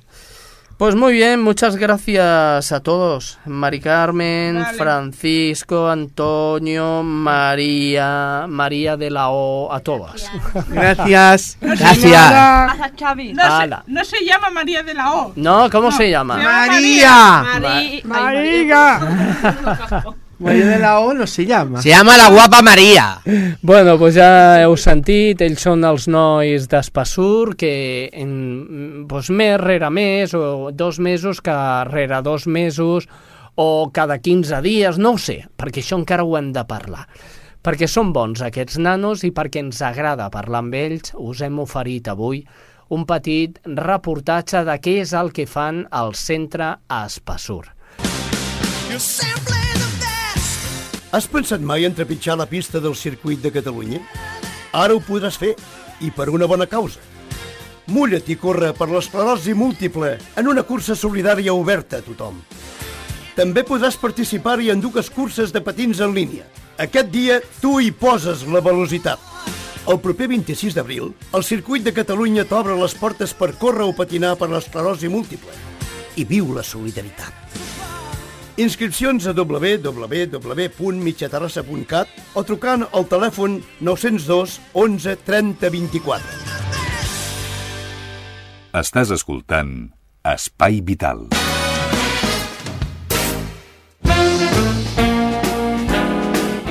Pues 0.78 0.94
muy 0.94 1.14
bien, 1.14 1.42
muchas 1.42 1.78
gracias 1.78 2.74
a 2.74 2.80
todos. 2.82 3.40
Mari 3.46 3.80
Carmen. 3.80 4.66
Francisco, 4.78 5.88
Antonio, 5.90 7.02
María, 7.02 8.46
María 8.50 8.98
de 8.98 9.10
la 9.10 9.30
O, 9.30 9.72
a 9.72 9.80
todas. 9.80 10.30
Gracias. 10.68 11.58
No 11.66 11.76
se 11.78 11.84
Gracias. 11.84 12.12
llama- 12.12 12.76
Gracias. 12.78 13.34
No 13.36 13.42
se, 13.44 13.48
Ala. 13.64 13.84
no 13.88 14.04
se 14.04 14.26
llama 14.26 14.50
María 14.50 14.84
de 14.84 14.94
la 14.94 15.14
O. 15.14 15.32
No, 15.38 15.70
¿cómo 15.70 15.92
No, 15.92 15.96
se 15.98 16.10
llama? 16.12 16.36
se 16.36 16.42
llama 16.44 16.68
María. 16.68 17.44
Mari... 17.62 18.02
Mariga. 18.04 19.00
María 19.00 20.04
de 20.40 20.80
la 20.80 21.00
O 21.00 21.14
no 21.14 21.28
se 21.28 21.46
llama. 21.46 21.82
Se 21.82 21.90
llama 21.90 22.18
la 22.18 22.30
guapa 22.30 22.62
María. 22.62 23.22
Bueno, 23.62 23.98
pues 23.98 24.16
ja 24.16 24.62
heu 24.64 24.76
sentit, 24.78 25.42
ells 25.42 25.64
són 25.64 25.86
els 25.88 26.10
nois 26.12 26.68
d'Espassur 26.72 27.56
que 27.60 28.10
en, 28.14 29.06
doncs 29.08 29.32
més 29.32 29.56
rere 29.62 29.90
més 29.90 30.36
o 30.36 30.72
dos 30.74 31.00
mesos 31.00 31.42
que 31.42 31.56
rere 31.90 32.22
dos 32.22 32.48
mesos 32.48 33.08
o 33.56 33.90
cada 33.94 34.20
15 34.20 34.62
dies, 34.62 35.00
no 35.00 35.16
ho 35.16 35.18
sé, 35.18 35.46
perquè 35.56 35.82
això 35.82 35.98
encara 36.00 36.28
ho 36.28 36.36
hem 36.38 36.52
de 36.54 36.66
parlar. 36.68 37.08
Perquè 37.66 37.88
són 37.90 38.12
bons 38.14 38.44
aquests 38.46 38.78
nanos 38.78 39.24
i 39.24 39.32
perquè 39.34 39.64
ens 39.64 39.82
agrada 39.82 40.30
parlar 40.30 40.62
amb 40.62 40.76
ells, 40.76 41.16
us 41.16 41.42
hem 41.42 41.60
oferit 41.64 42.12
avui 42.12 42.44
un 42.90 43.06
petit 43.10 43.58
reportatge 43.66 44.62
de 44.68 44.76
què 44.78 45.00
és 45.02 45.14
el 45.18 45.32
que 45.34 45.48
fan 45.50 45.86
al 45.90 46.14
centre 46.20 46.76
a 46.88 47.06
Espassur. 47.08 47.66
Has 51.16 51.30
pensat 51.32 51.62
mai 51.64 51.86
en 51.88 51.94
trepitjar 51.96 52.34
la 52.36 52.46
pista 52.46 52.82
del 52.84 52.92
circuit 53.00 53.40
de 53.40 53.48
Catalunya? 53.56 54.02
Ara 54.76 54.98
ho 54.98 55.00
podràs 55.00 55.38
fer, 55.40 55.54
i 56.04 56.10
per 56.12 56.26
una 56.28 56.44
bona 56.52 56.66
causa. 56.68 57.00
Mulla't 57.88 58.28
i 58.28 58.36
corre 58.36 58.74
per 58.76 58.90
l'esclerosi 58.90 59.54
múltiple 59.56 60.10
en 60.36 60.50
una 60.52 60.66
cursa 60.68 60.92
solidària 61.00 61.54
oberta 61.56 62.02
a 62.02 62.04
tothom. 62.04 62.42
També 63.38 63.64
podràs 63.64 63.96
participar-hi 64.02 64.74
en 64.74 64.84
dues 64.84 65.08
curses 65.08 65.56
de 65.56 65.62
patins 65.64 66.04
en 66.04 66.12
línia. 66.18 66.50
Aquest 66.84 67.08
dia 67.16 67.40
tu 67.62 67.78
hi 67.80 67.94
poses 67.96 68.44
la 68.52 68.60
velocitat. 68.60 69.24
El 69.88 70.02
proper 70.04 70.28
26 70.34 70.76
d'abril, 70.76 71.14
el 71.32 71.48
Circuit 71.48 71.88
de 71.88 71.96
Catalunya 71.96 72.44
t'obre 72.44 72.76
les 72.76 72.98
portes 73.00 73.32
per 73.32 73.54
córrer 73.56 73.88
o 73.88 73.96
patinar 73.96 74.36
per 74.36 74.52
l'esclerosi 74.52 75.08
múltiple. 75.08 75.56
I 76.20 76.28
viu 76.28 76.52
la 76.52 76.68
solidaritat. 76.76 77.75
Inscripcions 78.56 79.28
a 79.28 79.36
www.mitjaterrassa.cat 79.36 82.08
o 82.40 82.42
trucant 82.48 82.88
al 82.96 83.04
telèfon 83.12 83.60
902 83.84 84.64
11 84.72 85.20
30 85.28 85.68
24. 85.74 86.24
Estàs 88.80 89.12
escoltant 89.12 89.92
Espai 90.24 90.80
Vital. 90.88 91.28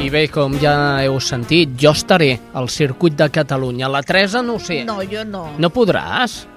I 0.05 0.11
bé, 0.13 0.27
com 0.29 0.53
ja 0.61 1.01
heu 1.05 1.17
sentit, 1.21 1.77
jo 1.81 1.93
estaré 1.97 2.39
al 2.57 2.69
circuit 2.69 3.17
de 3.17 3.29
Catalunya. 3.33 3.89
La 3.89 4.03
Teresa 4.05 4.43
no 4.45 4.55
ho 4.57 4.61
sé. 4.61 4.85
No, 4.89 5.01
jo 5.05 5.25
no. 5.25 5.47
No 5.61 5.69
podràs? 5.73 6.54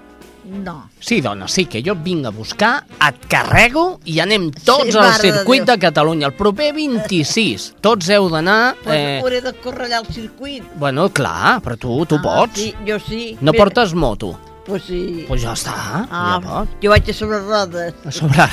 No. 0.47 0.89
Sí, 0.99 1.19
dona, 1.21 1.47
sí, 1.47 1.65
que 1.67 1.81
jo 1.83 1.91
et 1.93 2.03
vinc 2.05 2.25
a 2.25 2.29
buscar, 2.31 2.85
et 3.03 3.25
carrego 3.27 3.99
i 4.05 4.19
anem 4.23 4.49
tots 4.51 4.93
Sí, 4.93 4.97
al 4.97 5.11
de 5.11 5.19
circuit 5.19 5.59
Déu. 5.65 5.73
de, 5.75 5.77
Catalunya. 5.81 6.27
El 6.27 6.33
proper 6.33 6.71
26. 6.73 7.73
Tots 7.81 8.09
heu 8.09 8.29
d'anar... 8.31 8.75
Pues 8.83 8.95
Eh, 8.97 9.19
hauré 9.21 9.41
de 9.41 9.53
córrer 9.53 9.85
allà 9.89 9.97
al 9.99 10.07
circuit. 10.07 10.63
bueno, 10.79 11.09
clar, 11.09 11.61
però 11.61 11.75
tu, 11.77 12.05
tu 12.05 12.15
Ah, 12.15 12.21
pots. 12.23 12.59
Sí, 12.59 12.73
jo 12.87 12.97
sí. 12.99 13.37
No 13.41 13.51
Mira, 13.51 13.63
portes 13.65 13.93
moto. 13.93 14.39
Pues 14.67 14.83
sí. 14.83 15.23
Pues 15.27 15.41
ja 15.41 15.53
està, 15.55 15.73
Ah, 16.11 16.37
ja 16.37 16.39
pots. 16.43 16.71
jo 16.83 16.89
vaig 16.91 17.09
a 17.09 17.13
sobre 17.15 17.39
rodes. 17.39 17.93
A 18.05 18.11
sobre... 18.11 18.47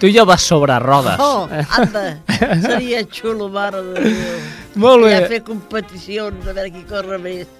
tu 0.00 0.08
ja 0.08 0.22
vas 0.24 0.40
sobre 0.46 0.78
rodes. 0.78 1.18
Oh, 1.18 1.48
anda, 1.76 2.20
seria 2.62 3.02
xulo, 3.10 3.48
mare 3.52 3.82
de 3.82 4.00
Déu. 4.06 4.38
Molt 4.80 5.04
bé. 5.04 5.10
Ja 5.18 5.26
fer 5.28 5.42
competicions, 5.44 6.46
a 6.46 6.54
veure 6.54 6.70
qui 6.72 6.84
corre 6.88 7.18
més. 7.20 7.50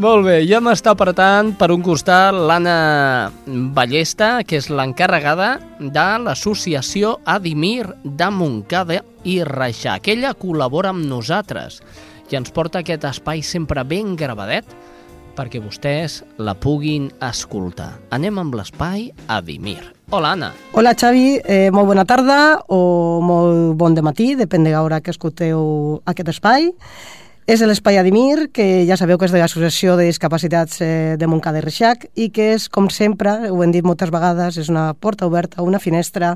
Molt 0.00 0.24
bé, 0.24 0.38
ja 0.48 0.62
m'està 0.64 0.94
apretant 0.94 1.50
per 1.58 1.68
un 1.74 1.82
costat 1.84 2.32
l'Anna 2.38 3.30
Ballesta, 3.76 4.44
que 4.46 4.56
és 4.62 4.70
l'encarregada 4.70 5.56
de 5.80 6.06
l'associació 6.24 7.18
Adimir 7.28 7.90
de 8.04 8.30
Montcada 8.32 9.02
i 9.28 9.40
Reixà, 9.44 9.98
que 10.00 10.14
ella 10.16 10.32
col·labora 10.38 10.94
amb 10.94 11.04
nosaltres 11.10 11.82
i 12.30 12.34
ens 12.38 12.50
porta 12.50 12.80
aquest 12.80 13.04
espai 13.06 13.42
sempre 13.46 13.84
ben 13.86 14.16
gravadet 14.18 14.64
perquè 15.36 15.60
vostès 15.62 16.22
la 16.40 16.56
puguin 16.56 17.10
escoltar. 17.24 17.92
Anem 18.10 18.40
amb 18.40 18.56
l'espai 18.56 19.10
Adimir. 19.28 19.82
Hola, 20.10 20.32
Anna. 20.36 20.52
Hola 20.72 20.94
Xavi, 20.94 21.40
eh, 21.44 21.70
molt 21.74 21.88
bona 21.90 22.04
tarda 22.06 22.62
o 22.68 23.20
molt 23.20 23.74
bon 23.76 23.94
de 23.94 24.02
matí, 24.06 24.34
depèn 24.38 24.64
de 24.64 24.72
l'hora 24.72 25.00
que 25.00 25.10
escolteu 25.10 26.00
aquest 26.06 26.30
espai. 26.30 26.70
És 27.46 27.60
l'Espai 27.62 27.94
Adimir, 27.94 28.48
que 28.50 28.82
ja 28.88 28.96
sabeu 28.98 29.20
que 29.22 29.28
és 29.28 29.30
de 29.30 29.38
l'Associació 29.38 29.92
de 29.94 30.08
Discapacitats 30.08 30.80
eh, 30.82 31.14
de 31.14 31.28
Montcada 31.30 31.60
i 31.60 31.62
Reixac 31.62 32.08
i 32.18 32.26
que 32.34 32.48
és, 32.56 32.64
com 32.66 32.88
sempre, 32.90 33.36
ho 33.54 33.60
hem 33.62 33.70
dit 33.70 33.86
moltes 33.86 34.10
vegades, 34.10 34.58
és 34.58 34.66
una 34.66 34.88
porta 34.98 35.28
oberta, 35.30 35.62
una 35.62 35.78
finestra 35.78 36.32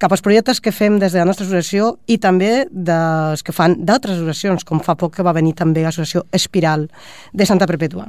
cap 0.00 0.16
als 0.16 0.24
projectes 0.24 0.62
que 0.64 0.72
fem 0.72 0.96
des 0.96 1.12
de 1.12 1.20
la 1.20 1.28
nostra 1.28 1.44
associació 1.44 1.98
i 2.08 2.16
també 2.16 2.64
dels 2.72 3.44
que 3.44 3.52
fan 3.52 3.76
d'altres 3.84 4.16
associacions, 4.16 4.64
com 4.64 4.80
fa 4.80 4.96
poc 4.96 5.18
que 5.18 5.28
va 5.28 5.36
venir 5.36 5.52
també 5.60 5.84
l'associació 5.84 6.24
Espiral 6.32 6.88
de 7.36 7.52
Santa 7.52 7.68
Perpètua. 7.68 8.08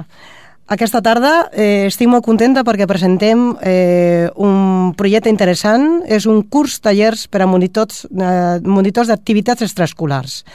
Aquesta 0.71 1.03
tarda 1.03 1.49
eh, 1.51 1.91
estic 1.91 2.07
molt 2.07 2.23
contenta 2.23 2.63
perquè 2.63 2.87
presentem 2.87 3.45
eh, 3.59 4.31
un 4.39 4.95
projecte 4.95 5.31
interessant. 5.31 6.01
És 6.07 6.23
un 6.27 6.45
curs 6.47 6.79
tallers 6.79 7.27
per 7.27 7.43
a 7.43 7.47
monitors, 7.47 8.05
eh, 8.07 8.59
monitors 8.63 9.11
d'activitats 9.11 9.67
extraescolars. 9.67 10.45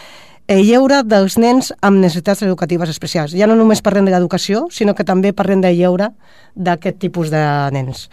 El 0.53 0.67
lleure 0.69 0.99
dels 1.09 1.39
nens 1.41 1.71
amb 1.81 2.03
necessitats 2.03 2.43
educatives 2.45 2.91
especials. 2.93 3.33
Ja 3.33 3.47
no 3.49 3.55
només 3.57 3.81
parlem 3.81 4.05
de 4.05 4.13
l'educació, 4.13 4.67
sinó 4.69 4.93
que 4.93 5.07
també 5.09 5.31
parlem 5.33 5.63
del 5.65 5.79
lleure 5.79 6.11
d'aquest 6.53 6.99
tipus 7.01 7.31
de 7.33 7.41
nens. 7.73 8.11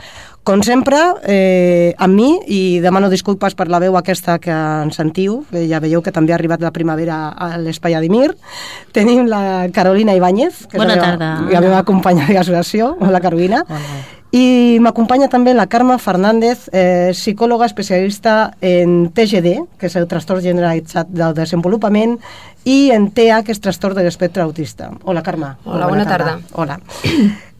Com 0.47 0.63
sempre, 0.63 0.97
eh, 1.27 1.91
amb 1.99 2.15
mi, 2.15 2.29
i 2.47 2.79
demano 2.79 3.09
disculpes 3.11 3.57
per 3.59 3.67
la 3.67 3.81
veu 3.83 3.97
aquesta 3.99 4.37
que 4.39 4.55
ens 4.55 4.95
sentiu, 4.95 5.41
eh, 5.51 5.65
ja 5.67 5.81
veieu 5.83 6.01
que 6.01 6.13
també 6.15 6.31
ha 6.31 6.37
arribat 6.39 6.63
la 6.63 6.71
primavera 6.71 7.17
a 7.35 7.57
l'Espai 7.59 7.97
Adimir, 7.99 8.31
tenim 8.95 9.27
la 9.27 9.67
Carolina 9.75 10.15
Ibáñez, 10.15 10.65
que 10.71 10.79
Bona 10.79 10.95
és 10.95 11.01
la, 11.01 11.09
tarda. 11.09 11.33
la 11.51 11.61
meva 11.61 11.83
companya 11.83 12.25
de 12.25 12.39
l'associació, 12.39 12.95
hola 13.01 13.19
Carolina, 13.19 13.65
i 14.31 14.77
m'acompanya 14.83 15.29
també 15.29 15.55
la 15.57 15.65
Carme 15.65 15.97
Fernández, 15.97 16.67
eh, 16.71 17.09
psicòloga 17.17 17.65
especialista 17.65 18.53
en 18.61 19.09
TGD, 19.09 19.55
que 19.79 19.89
és 19.89 19.95
el 19.97 20.07
trastorn 20.07 20.43
generalitzat 20.43 21.09
del 21.09 21.33
desenvolupament, 21.33 22.19
i 22.65 22.91
en 22.93 23.09
TEA, 23.11 23.41
que 23.43 23.51
és 23.55 23.61
trastorn 23.61 23.97
de 23.97 24.03
l'espectre 24.05 24.43
autista. 24.43 24.91
Hola, 25.03 25.23
Carme. 25.23 25.55
Hola, 25.65 25.87
bona 25.87 26.05
tarda. 26.05 26.39
Hola. 26.53 26.79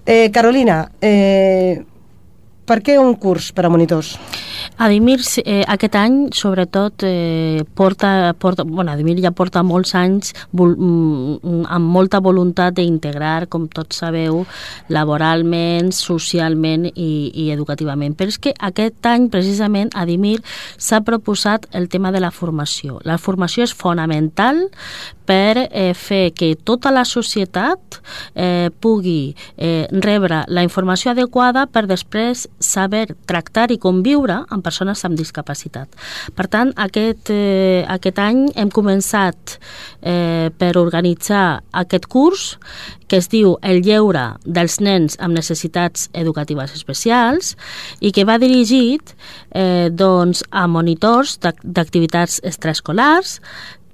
Eh, 0.06 0.32
Carolina, 0.34 0.90
eh, 1.02 1.84
per 2.66 2.80
què 2.82 2.96
un 2.98 3.16
curs 3.22 3.52
per 3.54 3.66
a 3.66 3.70
monitors? 3.70 4.16
Adimir 4.78 5.20
eh, 5.44 5.64
aquest 5.68 5.96
any, 6.00 6.18
sobretot, 6.36 7.04
eh, 7.04 7.64
porta, 7.76 8.34
porta, 8.40 8.64
bueno, 8.64 8.92
Adimir 8.92 9.20
ja 9.24 9.32
porta 9.32 9.64
molts 9.64 9.96
anys 9.96 10.34
vol, 10.52 10.76
mm, 10.78 11.66
amb 11.70 11.94
molta 11.94 12.20
voluntat 12.24 12.78
d'integrar, 12.78 13.48
com 13.50 13.68
tots 13.68 14.02
sabeu, 14.02 14.46
laboralment, 14.90 15.92
socialment 15.96 16.90
i, 16.94 17.32
i 17.34 17.50
educativament. 17.52 18.16
Però 18.18 18.32
és 18.32 18.40
que 18.40 18.54
aquest 18.60 19.06
any, 19.10 19.30
precisament, 19.30 19.92
Adimir 19.96 20.40
s'ha 20.78 21.02
proposat 21.06 21.68
el 21.74 21.90
tema 21.90 22.12
de 22.12 22.24
la 22.24 22.32
formació. 22.32 23.00
La 23.06 23.18
formació 23.18 23.66
és 23.68 23.76
fonamental 23.76 24.68
per 25.30 25.70
eh, 25.70 25.94
fer 25.94 26.32
que 26.34 26.56
tota 26.56 26.90
la 26.90 27.04
societat 27.06 28.00
eh, 28.34 28.72
pugui 28.82 29.36
eh, 29.58 29.86
rebre 29.92 30.42
la 30.48 30.64
informació 30.66 31.12
adequada 31.14 31.68
per 31.70 31.86
després 31.90 32.48
saber 32.58 33.06
tractar 33.30 33.68
i 33.70 33.78
conviure 33.78 34.42
amb 34.50 34.64
persones 34.66 35.04
amb 35.06 35.18
discapacitat. 35.18 35.90
Per 36.36 36.48
tant, 36.52 36.74
aquest, 36.76 37.32
eh, 37.34 37.86
aquest 37.88 38.20
any 38.20 38.48
hem 38.56 38.72
començat 38.74 39.58
eh, 40.02 40.50
per 40.58 40.72
organitzar 40.78 41.62
aquest 41.72 42.08
curs 42.08 42.58
que 43.10 43.18
es 43.18 43.30
diu 43.30 43.56
El 43.66 43.82
lleure 43.82 44.36
dels 44.46 44.80
nens 44.80 45.18
amb 45.20 45.34
necessitats 45.34 46.10
educatives 46.14 46.76
especials 46.78 47.56
i 48.00 48.14
que 48.14 48.26
va 48.26 48.38
dirigit 48.42 49.16
eh, 49.52 49.90
doncs, 49.90 50.44
a 50.52 50.68
monitors 50.68 51.40
d'ac- 51.42 51.64
d'activitats 51.64 52.40
extraescolars, 52.46 53.40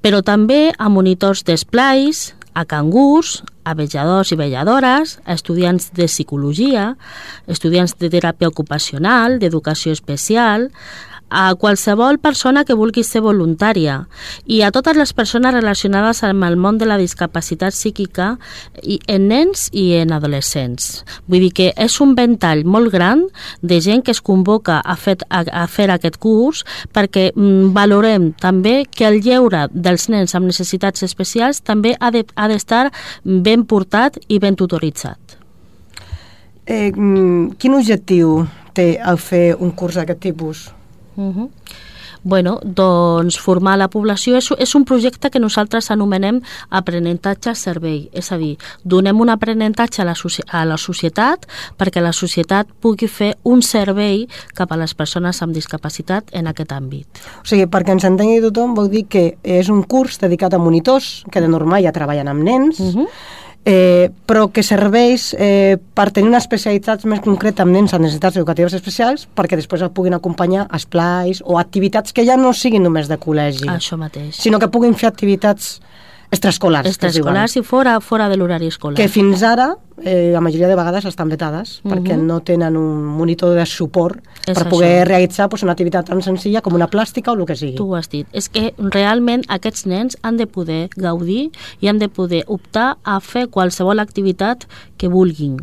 però 0.03 0.21
també 0.21 0.69
a 0.77 0.89
monitors 0.89 1.43
d'esplais, 1.47 2.33
a 2.55 2.63
cangurs, 2.65 3.41
a 3.67 3.75
vetlladors 3.75 4.31
i 4.31 4.37
vetlladores, 4.39 5.17
a 5.27 5.35
estudiants 5.35 5.91
de 5.93 6.07
psicologia, 6.07 6.93
estudiants 7.51 7.93
de 7.99 8.09
teràpia 8.13 8.49
ocupacional, 8.49 9.37
d'educació 9.41 9.93
especial, 9.93 10.69
a 11.29 11.55
qualsevol 11.55 12.19
persona 12.19 12.63
que 12.65 12.75
vulgui 12.77 13.03
ser 13.03 13.21
voluntària 13.25 14.05
i 14.45 14.61
a 14.61 14.71
totes 14.71 14.95
les 14.95 15.11
persones 15.13 15.53
relacionades 15.53 16.21
amb 16.23 16.43
el 16.45 16.55
món 16.55 16.77
de 16.77 16.85
la 16.85 16.97
discapacitat 17.01 17.73
psíquica 17.73 18.35
i 18.83 18.99
en 19.07 19.27
nens 19.27 19.69
i 19.73 19.93
en 19.97 20.13
adolescents. 20.13 21.03
Vull 21.27 21.47
dir 21.47 21.51
que 21.57 21.71
és 21.75 21.97
un 22.01 22.13
ventall 22.15 22.63
molt 22.65 22.91
gran 22.93 23.25
de 23.61 23.81
gent 23.81 24.03
que 24.05 24.11
es 24.13 24.21
convoca 24.21 24.79
a 24.79 24.95
fer, 24.95 25.17
a, 25.29 25.43
a 25.63 25.65
fer 25.67 25.89
aquest 25.91 26.19
curs 26.21 26.63
perquè 26.93 27.31
mm, 27.33 27.73
valorem 27.73 28.31
també 28.39 28.85
que 28.85 29.07
el 29.09 29.21
lleure 29.25 29.67
dels 29.73 30.09
nens 30.13 30.35
amb 30.35 30.45
necessitats 30.45 31.03
especials 31.03 31.61
també 31.65 31.95
ha 31.99 32.11
de- 32.11 32.25
ha 32.35 32.47
d'estar 32.47 32.91
ben 33.23 33.65
portat 33.65 34.19
i 34.27 34.39
ben 34.39 34.55
tutoritzat. 34.55 35.17
Eh, 36.65 36.91
mm, 36.91 37.57
quin 37.57 37.73
objectiu 37.73 38.47
té 38.73 38.99
el 38.99 39.17
fer 39.17 39.55
un 39.59 39.71
curs 39.71 39.95
d'aquest 39.95 40.19
tipus? 40.19 40.74
Uh 41.15 41.35
-huh. 41.35 41.49
Bueno, 42.25 42.59
doncs 42.63 43.37
formar 43.37 43.75
la 43.77 43.85
població 43.87 44.39
és, 44.39 44.47
és 44.57 44.71
un 44.73 44.81
projecte 44.83 45.29
que 45.29 45.39
nosaltres 45.39 45.91
anomenem 45.93 46.39
aprenentatge-servei, 46.73 48.09
és 48.17 48.31
a 48.33 48.39
dir, 48.41 48.55
donem 48.81 49.21
un 49.21 49.29
aprenentatge 49.29 50.01
a 50.01 50.05
la, 50.05 50.15
a 50.49 50.63
la 50.65 50.77
societat 50.81 51.45
perquè 51.77 52.01
la 52.01 52.15
societat 52.17 52.65
pugui 52.81 53.05
fer 53.05 53.35
un 53.43 53.61
servei 53.61 54.25
cap 54.57 54.73
a 54.73 54.79
les 54.81 54.95
persones 54.97 55.43
amb 55.45 55.53
discapacitat 55.53 56.33
en 56.33 56.49
aquest 56.49 56.73
àmbit. 56.73 57.21
O 57.43 57.45
sigui, 57.45 57.69
perquè 57.69 57.93
ens 57.93 58.09
entengui 58.09 58.41
tothom, 58.41 58.73
vol 58.73 58.89
dir 58.89 59.05
que 59.05 59.37
és 59.43 59.69
un 59.69 59.83
curs 59.85 60.17
dedicat 60.17 60.57
a 60.57 60.57
monitors, 60.57 61.27
que 61.29 61.45
de 61.45 61.47
normal 61.47 61.85
ja 61.85 61.93
treballen 61.93 62.27
amb 62.27 62.41
nens, 62.41 62.79
uh 62.79 62.95
-huh. 62.95 63.07
Eh, 63.65 64.11
però 64.29 64.47
que 64.53 64.61
serveix 64.63 65.31
eh, 65.37 65.77
per 65.97 66.11
tenir 66.13 66.29
una 66.29 66.41
especialitat 66.41 67.03
més 67.09 67.21
concreta 67.25 67.65
amb 67.65 67.73
nens 67.73 67.95
amb 67.97 68.05
necessitats 68.05 68.37
educatives 68.37 68.75
especials 68.77 69.25
perquè 69.35 69.57
després 69.57 69.81
el 69.81 69.91
puguin 69.91 70.13
acompanyar 70.13 70.67
a 70.69 70.77
esplais 70.77 71.41
o 71.43 71.57
activitats 71.57 72.13
que 72.13 72.25
ja 72.27 72.37
no 72.37 72.53
siguin 72.53 72.85
només 72.85 73.09
de 73.09 73.17
col·legi, 73.17 73.65
Això 73.73 73.97
mateix. 73.97 74.37
sinó 74.37 74.59
que 74.61 74.69
puguin 74.69 74.93
fer 74.93 75.09
activitats 75.09 75.79
extraescolars. 76.31 76.87
Extraescolars 76.89 77.55
i 77.57 77.63
fora, 77.63 77.99
fora 78.01 78.29
de 78.29 78.37
l'horari 78.37 78.67
escolar. 78.67 78.97
que 78.97 79.07
fins 79.09 79.43
ara, 79.43 79.73
eh, 80.03 80.31
la 80.33 80.41
majoria 80.41 80.67
de 80.67 80.75
vegades 80.75 81.05
estan 81.05 81.29
vetades, 81.29 81.81
Mhm. 81.83 81.91
perquè 81.93 82.17
no 82.17 82.41
tenen 82.41 82.75
un 82.77 83.03
monitor 83.05 83.55
de 83.55 83.65
suport 83.65 84.19
És 84.47 84.53
per 84.57 84.65
això. 84.65 84.69
poder 84.69 85.07
realitzar 85.07 85.47
pues, 85.49 85.63
una 85.63 85.71
activitat 85.71 86.05
tan 86.07 86.21
senzilla 86.21 86.61
com 86.61 86.73
una 86.73 86.89
plàstica 86.89 87.31
o 87.31 87.35
el 87.35 87.45
que 87.45 87.55
sigui. 87.55 87.75
Tu 87.75 87.85
ho 87.89 87.95
has 87.95 88.09
dit. 88.09 88.27
És 88.33 88.49
que 88.49 88.73
realment 88.77 89.43
aquests 89.47 89.85
nens 89.85 90.17
han 90.21 90.37
de 90.37 90.47
poder 90.47 90.89
gaudir 90.95 91.51
i 91.81 91.87
han 91.87 91.99
de 91.99 92.09
poder 92.09 92.43
optar 92.47 92.97
a 93.03 93.19
fer 93.19 93.47
qualsevol 93.49 93.99
activitat 93.99 94.65
que 94.97 95.07
vulguin. 95.07 95.57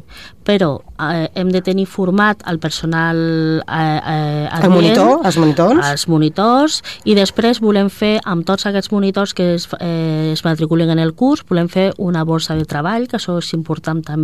Però 0.45 0.81
eh, 0.99 1.29
hem 1.35 1.49
de 1.51 1.61
tenir 1.63 1.87
format 1.87 2.43
el 2.47 2.59
personal 2.59 3.63
eh, 3.69 4.01
eh, 4.07 4.49
El 4.63 4.71
monitor, 4.71 5.21
els 5.25 5.37
monitors. 5.39 5.87
els 5.91 6.09
monitors 6.09 6.83
i 7.05 7.15
després 7.15 7.61
volem 7.61 7.89
fer 7.91 8.21
amb 8.25 8.45
tots 8.45 8.67
aquests 8.67 8.91
monitors 8.93 9.35
que 9.35 9.55
es, 9.55 9.69
eh, 9.81 10.31
es 10.33 10.45
matriculen 10.45 10.91
en 10.91 10.99
el 10.99 11.15
curs 11.15 11.45
volem 11.49 11.69
fer 11.69 11.93
una 11.99 12.25
borsa 12.25 12.55
de 12.57 12.65
treball 12.65 13.07
que 13.09 13.17
això 13.19 13.39
és 13.39 13.53
important 13.55 14.03
també 14.05 14.22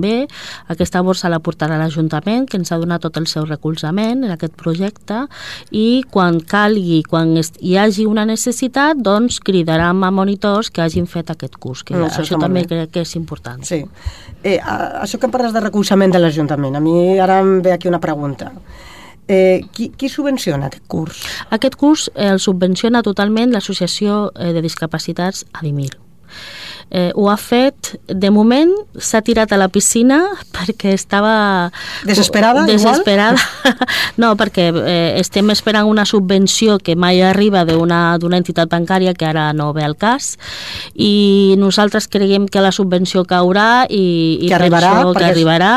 aquesta 0.68 1.00
borsa 1.02 1.28
la 1.28 1.38
portarà 1.40 1.78
l'Ajuntament 1.78 2.46
que 2.48 2.56
ens 2.56 2.72
ha 2.72 2.78
donat 2.78 3.00
tot 3.02 3.16
el 3.16 3.26
seu 3.26 3.44
recolzament 3.44 4.24
en 4.24 4.30
aquest 4.30 4.54
projecte 4.54 5.26
i 5.70 6.04
quan 6.11 6.40
calgui, 6.40 7.02
quan 7.02 7.37
hi 7.38 7.76
hagi 7.76 8.06
una 8.06 8.24
necessitat 8.24 8.96
doncs 8.96 9.40
cridarem 9.40 10.04
a 10.04 10.11
monitors 10.11 10.70
que 10.70 10.82
hagin 10.82 11.06
fet 11.06 11.30
aquest 11.30 11.56
curs 11.56 11.82
que 11.84 11.94
No, 11.94 12.06
això, 12.06 12.22
això 12.22 12.38
també 12.38 12.62
bé. 12.62 12.66
crec 12.68 12.90
que 12.90 13.00
és 13.00 13.16
important 13.16 13.64
Sí. 13.64 13.84
Eh, 14.42 14.58
a- 14.62 15.02
això 15.02 15.18
que 15.18 15.28
parles 15.28 15.52
de 15.52 15.61
recolzament 15.61 16.12
de 16.12 16.18
l'Ajuntament, 16.18 16.76
a 16.76 16.80
mi 16.80 17.18
ara 17.18 17.40
em 17.40 17.61
ve 17.62 17.72
aquí 17.72 17.88
una 17.88 17.98
pregunta. 18.00 18.52
Eh, 19.30 19.64
qui, 19.72 19.90
qui 19.90 20.08
subvenciona 20.08 20.66
aquest 20.66 20.84
curs? 20.87 21.18
Aquest 21.50 21.74
curs 21.76 22.11
eh, 22.14 22.28
el 22.30 22.38
subvenciona 22.40 23.02
totalment 23.02 23.50
l'Associació 23.52 24.32
eh, 24.34 24.52
de 24.54 24.62
Discapacitats 24.62 25.44
Adimir. 25.52 25.98
Eh, 26.90 27.11
ho 27.14 27.29
ha 27.29 27.37
fet, 27.37 27.94
de 28.09 28.31
moment 28.33 28.70
s'ha 28.96 29.20
tirat 29.20 29.53
a 29.53 29.59
la 29.61 29.68
piscina 29.68 30.22
perquè 30.57 30.94
estava... 30.96 31.70
Desesperada, 32.09 32.64
Desesperada. 32.68 33.40
no, 34.22 34.33
perquè 34.40 34.70
eh, 34.72 35.20
estem 35.20 35.51
esperant 35.53 35.88
una 35.88 36.07
subvenció 36.09 36.79
que 36.79 36.96
mai 36.96 37.20
arriba 37.22 37.64
d'una 37.68 38.16
entitat 38.38 38.70
bancària 38.72 39.12
que 39.12 39.27
ara 39.29 39.51
no 39.53 39.72
ve 39.77 39.85
al 39.85 39.96
cas 40.01 40.37
i 40.94 41.55
nosaltres 41.61 42.09
creiem 42.09 42.46
que 42.48 42.62
la 42.64 42.72
subvenció 42.72 43.24
caurà 43.29 43.85
i, 43.88 44.38
i 44.40 44.48
Que 44.48 44.55
per 44.55 44.61
arribarà, 44.62 44.92
això, 44.94 45.12
que 45.12 45.18
perquè 45.18 45.31
arribarà 45.33 45.72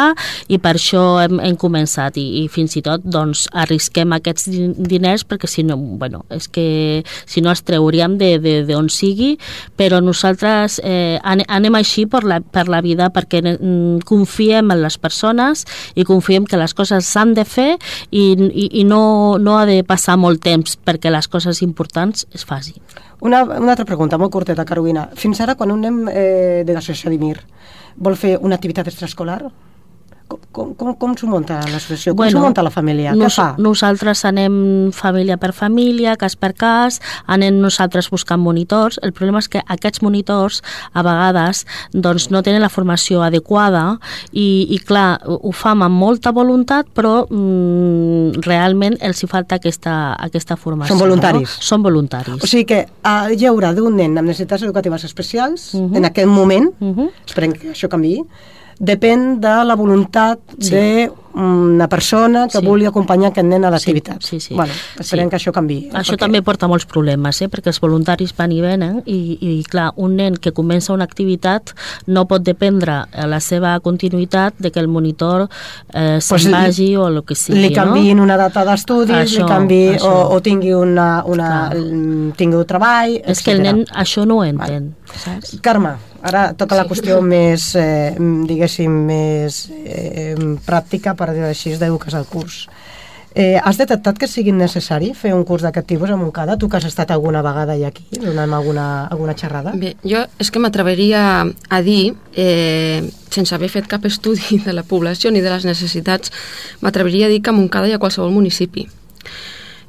i 0.47 0.59
per 0.63 0.75
això 0.77 1.03
hem, 1.23 1.41
hem 1.43 1.57
començat 1.59 2.17
i, 2.21 2.25
i 2.43 2.47
fins 2.51 2.77
i 2.79 2.83
tot 2.85 3.03
doncs, 3.03 3.47
arrisquem 3.51 4.15
aquests 4.15 4.47
din- 4.51 4.75
diners 4.77 5.25
perquè 5.27 5.49
si 5.51 5.65
no, 5.67 5.75
bueno, 5.77 6.23
és 6.31 6.47
que 6.47 7.03
si 7.25 7.43
no 7.43 7.51
els 7.51 7.63
trauríem 7.67 8.17
de, 8.21 8.37
de, 8.39 8.55
de 8.67 8.77
on 8.79 8.89
sigui 8.93 9.33
però 9.79 9.99
nosaltres 10.03 10.79
eh, 10.83 11.00
ane- 11.23 11.47
anem 11.47 11.77
així 11.79 12.05
per 12.09 12.23
la, 12.27 12.39
per 12.41 12.67
la 12.71 12.81
vida 12.85 13.09
perquè 13.13 13.41
mm, 13.43 14.03
confiem 14.07 14.71
en 14.73 14.81
les 14.83 14.97
persones 15.01 15.65
i 15.95 16.05
confiem 16.07 16.45
que 16.45 16.59
les 16.59 16.73
coses 16.77 17.07
s'han 17.07 17.33
de 17.37 17.45
fer 17.45 17.69
i, 18.09 18.33
i, 18.33 18.67
i 18.81 18.83
no, 18.87 19.37
no 19.41 19.57
ha 19.59 19.65
de 19.69 19.81
passar 19.87 20.17
molt 20.21 20.43
temps 20.43 20.77
perquè 20.77 21.11
les 21.13 21.27
coses 21.31 21.61
importants 21.65 22.27
es 22.33 22.45
facin. 22.45 22.81
Una, 23.21 23.43
una 23.43 23.75
altra 23.75 23.85
pregunta, 23.85 24.17
molt 24.17 24.33
curteta, 24.33 24.65
Carolina. 24.65 25.09
Fins 25.15 25.41
ara, 25.43 25.53
quan 25.55 25.71
un 25.73 25.83
nen 25.85 25.99
eh, 26.09 26.63
de 26.65 26.73
l'associació 26.73 27.11
Dimir 27.13 27.37
vol 28.01 28.15
fer 28.17 28.37
una 28.41 28.57
activitat 28.57 28.87
extraescolar, 28.89 29.43
com, 30.51 30.73
com, 30.75 30.93
com, 30.99 31.15
s'ho 31.17 31.27
munta 31.29 31.59
l'associació? 31.67 32.13
Com 32.15 32.29
s'ho 32.31 32.41
munta 32.43 32.63
la 32.63 32.71
família? 32.73 33.13
Què 33.13 33.19
nos, 33.19 33.35
fa? 33.39 33.55
Nosaltres 33.61 34.23
anem 34.29 34.91
família 34.95 35.37
per 35.41 35.51
família, 35.57 36.15
cas 36.19 36.35
per 36.35 36.53
cas, 36.57 36.99
anem 37.27 37.59
nosaltres 37.61 38.09
buscant 38.11 38.41
monitors. 38.41 38.99
El 39.03 39.13
problema 39.17 39.41
és 39.43 39.49
que 39.51 39.63
aquests 39.65 40.01
monitors 40.05 40.61
a 40.93 41.03
vegades 41.05 41.65
doncs, 41.93 42.29
no 42.31 42.43
tenen 42.45 42.61
la 42.63 42.69
formació 42.69 43.23
adequada 43.25 43.97
i, 44.31 44.67
i 44.69 44.79
clar, 44.79 45.21
ho 45.25 45.51
fan 45.55 45.81
amb 45.85 45.97
molta 46.01 46.31
voluntat, 46.35 46.89
però 46.95 47.25
mm, 47.29 48.41
realment 48.45 48.97
els 49.01 49.23
hi 49.23 49.29
falta 49.31 49.57
aquesta, 49.59 50.13
aquesta 50.19 50.57
formació. 50.57 50.95
Són 50.95 51.03
voluntaris. 51.05 51.57
No? 51.57 51.67
Són 51.71 51.83
voluntaris. 51.85 52.41
O 52.43 52.49
sigui 52.49 52.65
que 52.69 52.81
el 52.87 53.37
lleure 53.39 53.73
d'un 53.77 53.95
nen 53.97 54.17
amb 54.17 54.27
necessitats 54.27 54.63
educatives 54.63 55.03
especials, 55.07 55.71
Mhm. 55.75 55.95
en 55.97 56.05
aquell 56.05 56.27
moment, 56.27 56.71
Mhm. 56.79 57.09
esperem 57.25 57.53
que 57.53 57.71
això 57.71 57.89
canvi, 57.89 58.23
depèn 58.79 59.39
de 59.39 59.63
la 59.65 59.75
voluntat 59.75 60.39
Sí. 60.59 60.71
d'una 61.33 61.87
persona 61.87 62.47
que 62.47 62.59
Sí. 62.59 62.65
vulgui 62.65 62.85
acompanyar 62.85 63.29
aquest 63.31 63.47
nen 63.47 63.63
a 63.63 63.69
l'activitat. 63.69 64.21
Sí, 64.21 64.39
sí. 64.39 64.53
Bueno, 64.53 64.73
esperem 64.99 65.25
Sí. 65.25 65.29
que 65.29 65.35
això 65.37 65.51
canvi. 65.53 65.89
Això 65.93 66.17
també 66.17 66.41
porta 66.41 66.67
molts 66.67 66.85
problemes, 66.85 67.41
eh? 67.41 67.47
perquè 67.49 67.67
els 67.67 67.79
voluntaris 67.79 68.35
van 68.35 68.51
i 68.51 68.59
venen 68.61 69.01
i, 69.05 69.37
i 69.39 69.63
clar, 69.63 69.93
un 69.95 70.15
nen 70.17 70.35
que 70.35 70.51
comença 70.51 70.91
una 70.93 71.05
activitat 71.05 71.71
no 72.07 72.27
pot 72.27 72.43
dependre 72.43 73.05
a 73.13 73.27
la 73.27 73.39
seva 73.39 73.79
continuïtat 73.79 74.55
de 74.59 74.71
que 74.71 74.79
el 74.79 74.87
monitor 74.89 75.47
eh, 75.93 76.17
se'n 76.19 76.29
Pues 76.29 76.45
li- 76.45 76.51
vagi 76.51 76.95
o 76.97 77.07
el 77.07 77.23
que 77.23 77.35
sigui. 77.35 77.59
li 77.61 77.73
canviïn 77.73 78.19
una 78.19 78.35
data 78.37 78.65
d'estudis, 78.65 79.37
li 79.37 79.45
canvi 79.45 79.95
això. 79.95 80.03
o, 80.11 80.35
o 80.35 80.41
tingui 80.41 80.73
una, 80.73 81.23
una 81.25 81.69
tingui 82.35 82.55
un 82.57 82.65
treball, 82.65 83.11
No? 83.13 83.31
És 83.31 83.41
que 83.41 83.51
el 83.51 83.59
etcètera. 83.61 83.73
nen 83.77 83.85
això 83.95 84.25
no 84.25 84.37
ho 84.39 84.43
entén, 84.43 84.95
saps? 85.15 85.59
Carme, 85.61 85.95
ara 86.21 86.51
toca 86.57 86.77
la 86.77 86.87
qüestió 86.89 87.19
més, 87.25 87.73
eh, 87.75 88.13
diguéssim, 88.17 88.91
més 89.07 89.65
eh, 89.85 90.35
pràctica, 90.65 91.15
per 91.17 91.31
dir-ho 91.33 91.49
així, 91.49 91.75
d'educar 91.77 92.15
al 92.17 92.29
curs. 92.29 92.65
Eh, 93.33 93.55
has 93.63 93.77
detectat 93.79 94.17
que 94.19 94.27
sigui 94.27 94.51
necessari 94.51 95.13
fer 95.15 95.31
un 95.31 95.45
curs 95.47 95.63
d'aquest 95.63 95.87
tipus 95.87 96.09
a 96.11 96.17
Montcada? 96.19 96.57
Tu 96.59 96.67
que 96.67 96.75
has 96.75 96.85
estat 96.89 97.13
alguna 97.15 97.39
vegada 97.41 97.77
ja 97.79 97.87
aquí, 97.87 98.03
donant 98.19 98.51
alguna, 98.51 99.05
alguna 99.07 99.37
xerrada? 99.39 99.71
Bé, 99.71 99.93
jo 100.03 100.25
és 100.37 100.51
que 100.51 100.59
m'atreveria 100.59 101.21
a 101.47 101.79
dir, 101.81 102.13
eh, 102.35 102.99
sense 103.31 103.55
haver 103.55 103.69
fet 103.71 103.87
cap 103.87 104.03
estudi 104.05 104.59
de 104.65 104.75
la 104.75 104.83
població 104.83 105.31
ni 105.31 105.39
de 105.39 105.49
les 105.49 105.63
necessitats, 105.63 106.33
m'atreveria 106.81 107.27
a 107.27 107.31
dir 107.31 107.39
que 107.41 107.53
a 107.53 107.55
Montcada 107.55 107.87
hi 107.87 107.95
ha 107.95 108.03
qualsevol 108.03 108.35
municipi. 108.35 108.89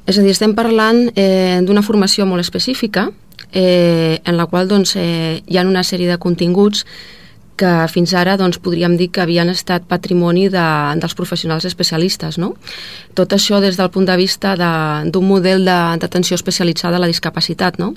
És 0.07 0.17
a 0.17 0.23
dir, 0.23 0.31
estem 0.31 0.55
parlant 0.55 1.09
eh, 1.15 1.59
d'una 1.67 1.83
formació 1.83 2.25
molt 2.25 2.43
específica 2.43 3.09
eh, 3.53 4.19
en 4.25 4.35
la 4.37 4.45
qual 4.47 4.67
doncs, 4.67 4.95
eh, 4.97 5.41
hi 5.47 5.57
ha 5.57 5.63
una 5.67 5.83
sèrie 5.83 6.09
de 6.09 6.17
continguts 6.17 6.85
que 7.55 7.69
fins 7.87 8.13
ara 8.17 8.33
doncs, 8.35 8.57
podríem 8.57 8.95
dir 8.97 9.11
que 9.13 9.21
havien 9.21 9.47
estat 9.53 9.83
patrimoni 9.87 10.47
de, 10.49 10.63
dels 10.97 11.13
professionals 11.13 11.65
especialistes. 11.69 12.39
No? 12.41 12.55
Tot 13.13 13.31
això 13.37 13.59
des 13.61 13.77
del 13.77 13.91
punt 13.93 14.07
de 14.09 14.15
vista 14.17 14.55
de- 14.57 15.11
d'un 15.11 15.27
model 15.27 15.63
de- 15.65 15.97
d'atenció 16.01 16.33
especialitzada 16.35 16.97
a 16.97 16.99
la 16.99 17.07
discapacitat. 17.07 17.77
No? 17.77 17.93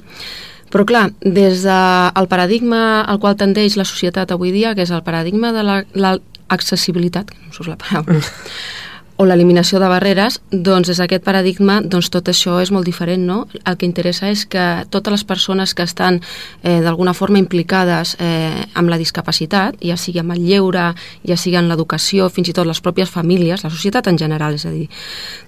Però 0.70 0.84
clar, 0.84 1.10
des 1.22 1.62
del 1.64 2.28
paradigma 2.28 3.00
al 3.00 3.18
qual 3.18 3.36
tendeix 3.36 3.76
la 3.76 3.84
societat 3.88 4.30
avui 4.32 4.52
dia, 4.52 4.74
que 4.74 4.82
és 4.82 4.90
el 4.90 5.02
paradigma 5.02 5.52
de 5.52 5.62
l'accessibilitat, 5.64 7.30
la, 7.32 7.46
no 7.46 7.52
surt 7.56 7.68
la 7.72 7.76
paraula, 7.80 8.20
o 9.16 9.24
l'eliminació 9.24 9.80
de 9.80 9.88
barreres, 9.88 10.40
doncs 10.50 10.90
des 10.90 10.98
d'aquest 11.00 11.24
paradigma 11.24 11.78
doncs 11.80 12.10
tot 12.12 12.28
això 12.28 12.58
és 12.60 12.70
molt 12.72 12.84
diferent, 12.84 13.22
no? 13.24 13.38
El 13.64 13.78
que 13.80 13.86
interessa 13.88 14.28
és 14.28 14.44
que 14.44 14.84
totes 14.92 15.12
les 15.14 15.24
persones 15.24 15.72
que 15.74 15.86
estan 15.88 16.20
eh, 16.62 16.80
d'alguna 16.84 17.14
forma 17.16 17.40
implicades 17.40 18.16
eh, 18.20 18.66
amb 18.76 18.92
la 18.92 18.98
discapacitat, 19.00 19.78
ja 19.80 19.96
sigui 19.96 20.20
amb 20.20 20.36
el 20.36 20.42
lleure, 20.44 20.90
ja 21.24 21.36
sigui 21.40 21.56
en 21.56 21.70
l'educació, 21.70 22.28
fins 22.28 22.50
i 22.52 22.56
tot 22.56 22.68
les 22.68 22.82
pròpies 22.84 23.12
famílies, 23.12 23.64
la 23.64 23.72
societat 23.72 24.10
en 24.12 24.20
general, 24.20 24.58
és 24.60 24.66
a 24.68 24.74
dir, 24.74 24.90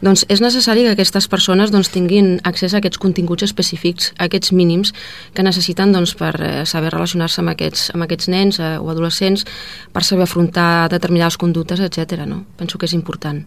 doncs 0.00 0.24
és 0.32 0.40
necessari 0.40 0.86
que 0.86 0.96
aquestes 0.96 1.28
persones 1.28 1.72
doncs, 1.74 1.92
tinguin 1.92 2.38
accés 2.48 2.72
a 2.72 2.80
aquests 2.80 3.00
continguts 3.02 3.44
específics, 3.44 4.14
a 4.16 4.30
aquests 4.30 4.52
mínims 4.56 4.94
que 5.36 5.44
necessiten 5.44 5.92
doncs, 5.92 6.16
per 6.16 6.32
eh, 6.40 6.64
saber 6.64 6.94
relacionar-se 6.96 7.44
amb, 7.44 7.52
aquests, 7.52 7.90
amb 7.92 8.08
aquests 8.08 8.32
nens 8.32 8.62
eh, 8.62 8.78
o 8.80 8.88
adolescents, 8.88 9.44
per 9.92 10.06
saber 10.08 10.24
afrontar 10.24 10.88
determinades 10.88 11.36
conductes, 11.36 11.84
etc. 11.84 12.24
No? 12.24 12.46
Penso 12.56 12.80
que 12.80 12.88
és 12.88 12.96
important. 12.96 13.44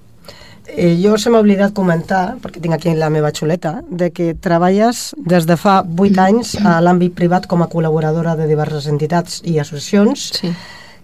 Eh, 0.73 0.97
jo 1.03 1.17
se 1.17 1.29
m'ha 1.29 1.41
oblidat 1.43 1.73
comentar, 1.75 2.37
perquè 2.41 2.61
tinc 2.63 2.75
aquí 2.77 2.93
la 2.95 3.09
meva 3.11 3.31
xuleta, 3.35 3.81
de 3.89 4.11
que 4.15 4.33
treballes 4.39 5.11
des 5.17 5.47
de 5.47 5.57
fa 5.59 5.81
8 5.83 6.21
anys 6.23 6.53
a 6.63 6.79
l'àmbit 6.83 7.15
privat 7.17 7.47
com 7.51 7.63
a 7.63 7.67
col·laboradora 7.71 8.37
de 8.39 8.47
diverses 8.47 8.87
entitats 8.87 9.41
i 9.43 9.57
associacions, 9.59 10.29
sí. 10.39 10.53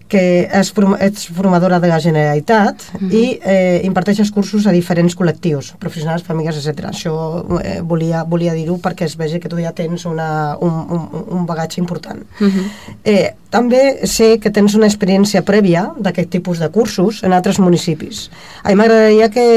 que 0.08 0.24
és, 0.48 0.72
ets 1.04 1.28
formadora 1.36 1.82
de 1.84 1.90
la 1.92 2.00
Generalitat 2.00 2.86
uh 2.94 3.02
-huh. 3.02 3.12
i 3.12 3.40
eh, 3.44 3.82
imparteixes 3.84 4.32
cursos 4.32 4.68
a 4.68 4.72
diferents 4.72 5.18
col·lectius, 5.18 5.76
professionals, 5.78 6.24
famílies, 6.24 6.56
etc. 6.56 6.86
Això 6.86 7.60
eh, 7.62 7.82
volia, 7.82 8.24
volia 8.24 8.54
dir-ho 8.54 8.78
perquè 8.78 9.04
es 9.04 9.18
vegi 9.18 9.40
que 9.40 9.50
tu 9.50 9.58
ja 9.58 9.74
tens 9.74 10.06
una, 10.06 10.56
un, 10.62 10.72
un, 10.90 11.26
un 11.28 11.46
bagatge 11.46 11.82
important. 11.82 12.24
Uh 12.40 12.48
-huh. 12.48 12.64
Eh, 13.04 13.34
també 13.54 14.08
sé 14.10 14.36
que 14.44 14.52
tens 14.54 14.76
una 14.76 14.90
experiència 14.90 15.44
prèvia 15.48 15.86
d'aquest 16.04 16.30
tipus 16.36 16.60
de 16.60 16.70
cursos 16.74 17.22
en 17.24 17.36
altres 17.36 17.60
municipis. 17.64 18.28
A 18.64 18.70
mi 18.70 18.80
m'agradaria 18.80 19.30
que, 19.32 19.48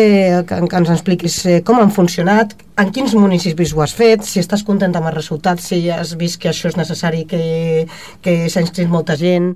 que, 0.47 0.61
que 0.71 0.81
ens 0.81 0.93
expliquis 0.95 1.41
eh, 1.47 1.59
com 1.67 1.83
han 1.83 1.91
funcionat, 1.95 2.55
en 2.81 2.93
quins 2.95 3.17
municipis 3.19 3.75
ho 3.75 3.83
has 3.85 3.95
fet, 3.97 4.25
si 4.27 4.41
estàs 4.43 4.65
content 4.67 4.95
amb 4.97 5.11
els 5.11 5.19
resultats, 5.19 5.71
si 5.73 5.83
has 5.91 6.15
vist 6.21 6.41
que 6.41 6.53
això 6.53 6.71
és 6.71 6.79
necessari, 6.79 7.27
que, 7.29 7.87
que 8.23 8.43
s'ha 8.49 8.65
inscrit 8.65 8.91
molta 8.91 9.19
gent... 9.21 9.55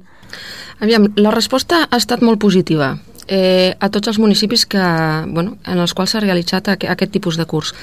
Aviam, 0.83 1.07
la 1.15 1.31
resposta 1.31 1.85
ha 1.87 1.99
estat 2.01 2.25
molt 2.27 2.41
positiva 2.43 2.97
eh, 3.29 3.75
a 3.79 3.89
tots 3.91 4.09
els 4.09 4.19
municipis 4.19 4.67
que, 4.67 4.85
bueno, 5.29 5.57
en 5.67 5.79
els 5.79 5.95
quals 5.95 6.15
s'ha 6.15 6.23
realitzat 6.25 6.69
aqu 6.73 6.91
aquest 6.91 7.13
tipus 7.13 7.39
de 7.41 7.47
curs. 7.47 7.75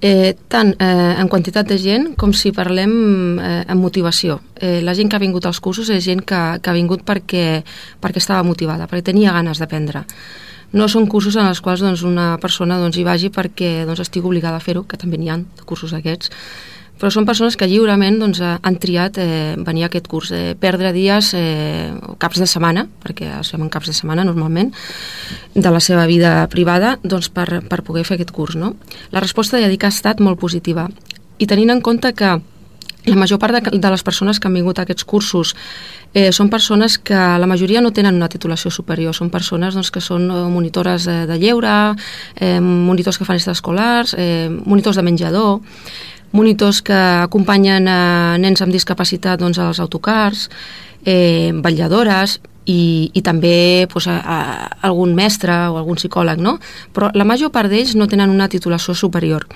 Eh, 0.00 0.34
tant 0.48 0.72
eh, 0.80 1.16
en 1.20 1.28
quantitat 1.28 1.68
de 1.68 1.76
gent 1.76 2.14
com 2.16 2.32
si 2.32 2.54
parlem 2.56 2.92
eh, 3.38 3.64
en 3.68 3.78
motivació. 3.78 4.40
Eh, 4.56 4.80
la 4.80 4.94
gent 4.96 5.10
que 5.10 5.18
ha 5.18 5.22
vingut 5.22 5.44
als 5.46 5.60
cursos 5.60 5.90
és 5.92 6.04
gent 6.04 6.24
que, 6.24 6.40
que 6.62 6.70
ha 6.70 6.76
vingut 6.76 7.04
perquè, 7.04 7.60
perquè 8.00 8.22
estava 8.22 8.46
motivada, 8.46 8.88
perquè 8.88 9.10
tenia 9.12 9.34
ganes 9.36 9.60
d'aprendre. 9.60 10.06
No 10.72 10.86
són 10.88 11.08
cursos 11.10 11.36
en 11.36 11.48
els 11.50 11.60
quals 11.60 11.82
doncs, 11.82 12.04
una 12.06 12.38
persona 12.40 12.78
doncs, 12.78 12.96
hi 12.96 13.04
vagi 13.04 13.28
perquè 13.34 13.84
doncs, 13.84 14.00
estigui 14.06 14.30
obligada 14.30 14.56
a 14.56 14.64
fer-ho, 14.64 14.86
que 14.88 14.96
també 14.96 15.18
n'hi 15.18 15.28
ha 15.28 15.36
de 15.42 15.66
cursos 15.66 15.92
d'aquests, 15.92 16.30
però 17.00 17.08
són 17.12 17.24
persones 17.24 17.56
que 17.56 17.68
lliurement 17.70 18.18
doncs, 18.20 18.42
eh, 18.44 18.52
han 18.60 18.76
triat 18.80 19.18
eh, 19.18 19.56
venir 19.56 19.86
a 19.86 19.88
aquest 19.88 20.06
curs, 20.10 20.30
eh, 20.36 20.54
perdre 20.60 20.92
dies 20.92 21.32
eh, 21.38 21.90
o 22.06 22.18
caps 22.20 22.42
de 22.42 22.48
setmana, 22.50 22.86
perquè 23.02 23.30
es 23.40 23.50
fem 23.54 23.64
en 23.64 23.72
caps 23.72 23.88
de 23.88 23.96
setmana 23.96 24.26
normalment, 24.28 24.74
de 25.54 25.72
la 25.72 25.80
seva 25.80 26.04
vida 26.10 26.44
privada 26.52 26.98
doncs, 27.02 27.30
per, 27.32 27.62
per 27.64 27.82
poder 27.86 28.04
fer 28.04 28.18
aquest 28.18 28.34
curs. 28.36 28.58
No? 28.60 28.74
La 29.10 29.24
resposta 29.24 29.60
ja 29.60 29.72
dic 29.72 29.88
ha 29.88 29.94
estat 29.94 30.20
molt 30.20 30.38
positiva 30.40 30.90
i 31.40 31.48
tenint 31.48 31.72
en 31.72 31.80
compte 31.80 32.12
que 32.12 32.36
la 33.06 33.16
major 33.16 33.38
part 33.40 33.56
de, 33.56 33.78
de 33.80 33.90
les 33.90 34.02
persones 34.04 34.38
que 34.38 34.48
han 34.48 34.58
vingut 34.58 34.78
a 34.78 34.84
aquests 34.84 35.06
cursos 35.08 35.54
eh, 36.12 36.30
són 36.36 36.50
persones 36.52 36.98
que 36.98 37.16
la 37.16 37.48
majoria 37.48 37.80
no 37.80 37.94
tenen 37.96 38.18
una 38.18 38.28
titulació 38.28 38.70
superior, 38.70 39.14
són 39.16 39.30
persones 39.32 39.74
doncs, 39.74 39.90
que 39.94 40.02
són 40.04 40.28
eh, 40.28 40.44
monitores 40.52 41.08
de, 41.08 41.24
de 41.30 41.38
lleure, 41.40 41.76
eh, 42.36 42.58
monitors 42.60 43.18
que 43.18 43.24
fan 43.24 43.40
extraescolars, 43.40 44.14
eh, 44.18 44.48
monitors 44.50 45.00
de 45.00 45.06
menjador, 45.06 45.60
monitors 46.32 46.80
que 46.82 46.96
acompanyen 46.96 47.88
a 47.90 48.36
nens 48.38 48.62
amb 48.62 48.72
discapacitat 48.72 49.40
doncs, 49.40 49.58
als 49.58 49.80
autocars, 49.82 50.48
eh, 51.04 51.50
vetlladores 51.54 52.38
i, 52.66 53.10
i 53.14 53.22
també 53.22 53.86
pues, 53.90 54.06
a, 54.06 54.18
a, 54.20 54.38
algun 54.86 55.14
mestre 55.16 55.54
o 55.70 55.78
algun 55.80 55.98
psicòleg, 55.98 56.42
no? 56.42 56.58
Però 56.94 57.10
la 57.14 57.26
major 57.26 57.50
part 57.54 57.70
d'ells 57.72 57.96
no 57.96 58.08
tenen 58.10 58.30
una 58.30 58.50
titulació 58.52 58.94
superior. 58.94 59.46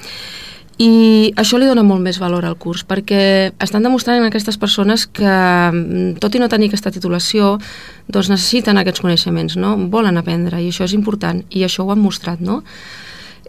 I 0.75 1.31
això 1.39 1.55
li 1.61 1.69
dona 1.71 1.85
molt 1.87 2.03
més 2.03 2.19
valor 2.19 2.43
al 2.49 2.57
curs, 2.59 2.83
perquè 2.83 3.53
estan 3.63 3.85
demostrant 3.87 4.19
en 4.19 4.27
aquestes 4.27 4.59
persones 4.59 5.07
que, 5.07 5.23
mm, 5.23 6.19
tot 6.19 6.35
i 6.35 6.41
no 6.43 6.49
tenir 6.49 6.67
aquesta 6.67 6.91
titulació, 6.91 7.61
doncs 8.09 8.29
necessiten 8.33 8.77
aquests 8.79 9.01
coneixements, 9.01 9.57
no? 9.57 9.77
Volen 9.77 10.19
aprendre, 10.19 10.61
i 10.61 10.73
això 10.73 10.85
és 10.85 10.95
important, 10.95 11.45
i 11.51 11.63
això 11.63 11.85
ho 11.85 11.93
han 11.93 12.03
mostrat, 12.03 12.41
no? 12.41 12.65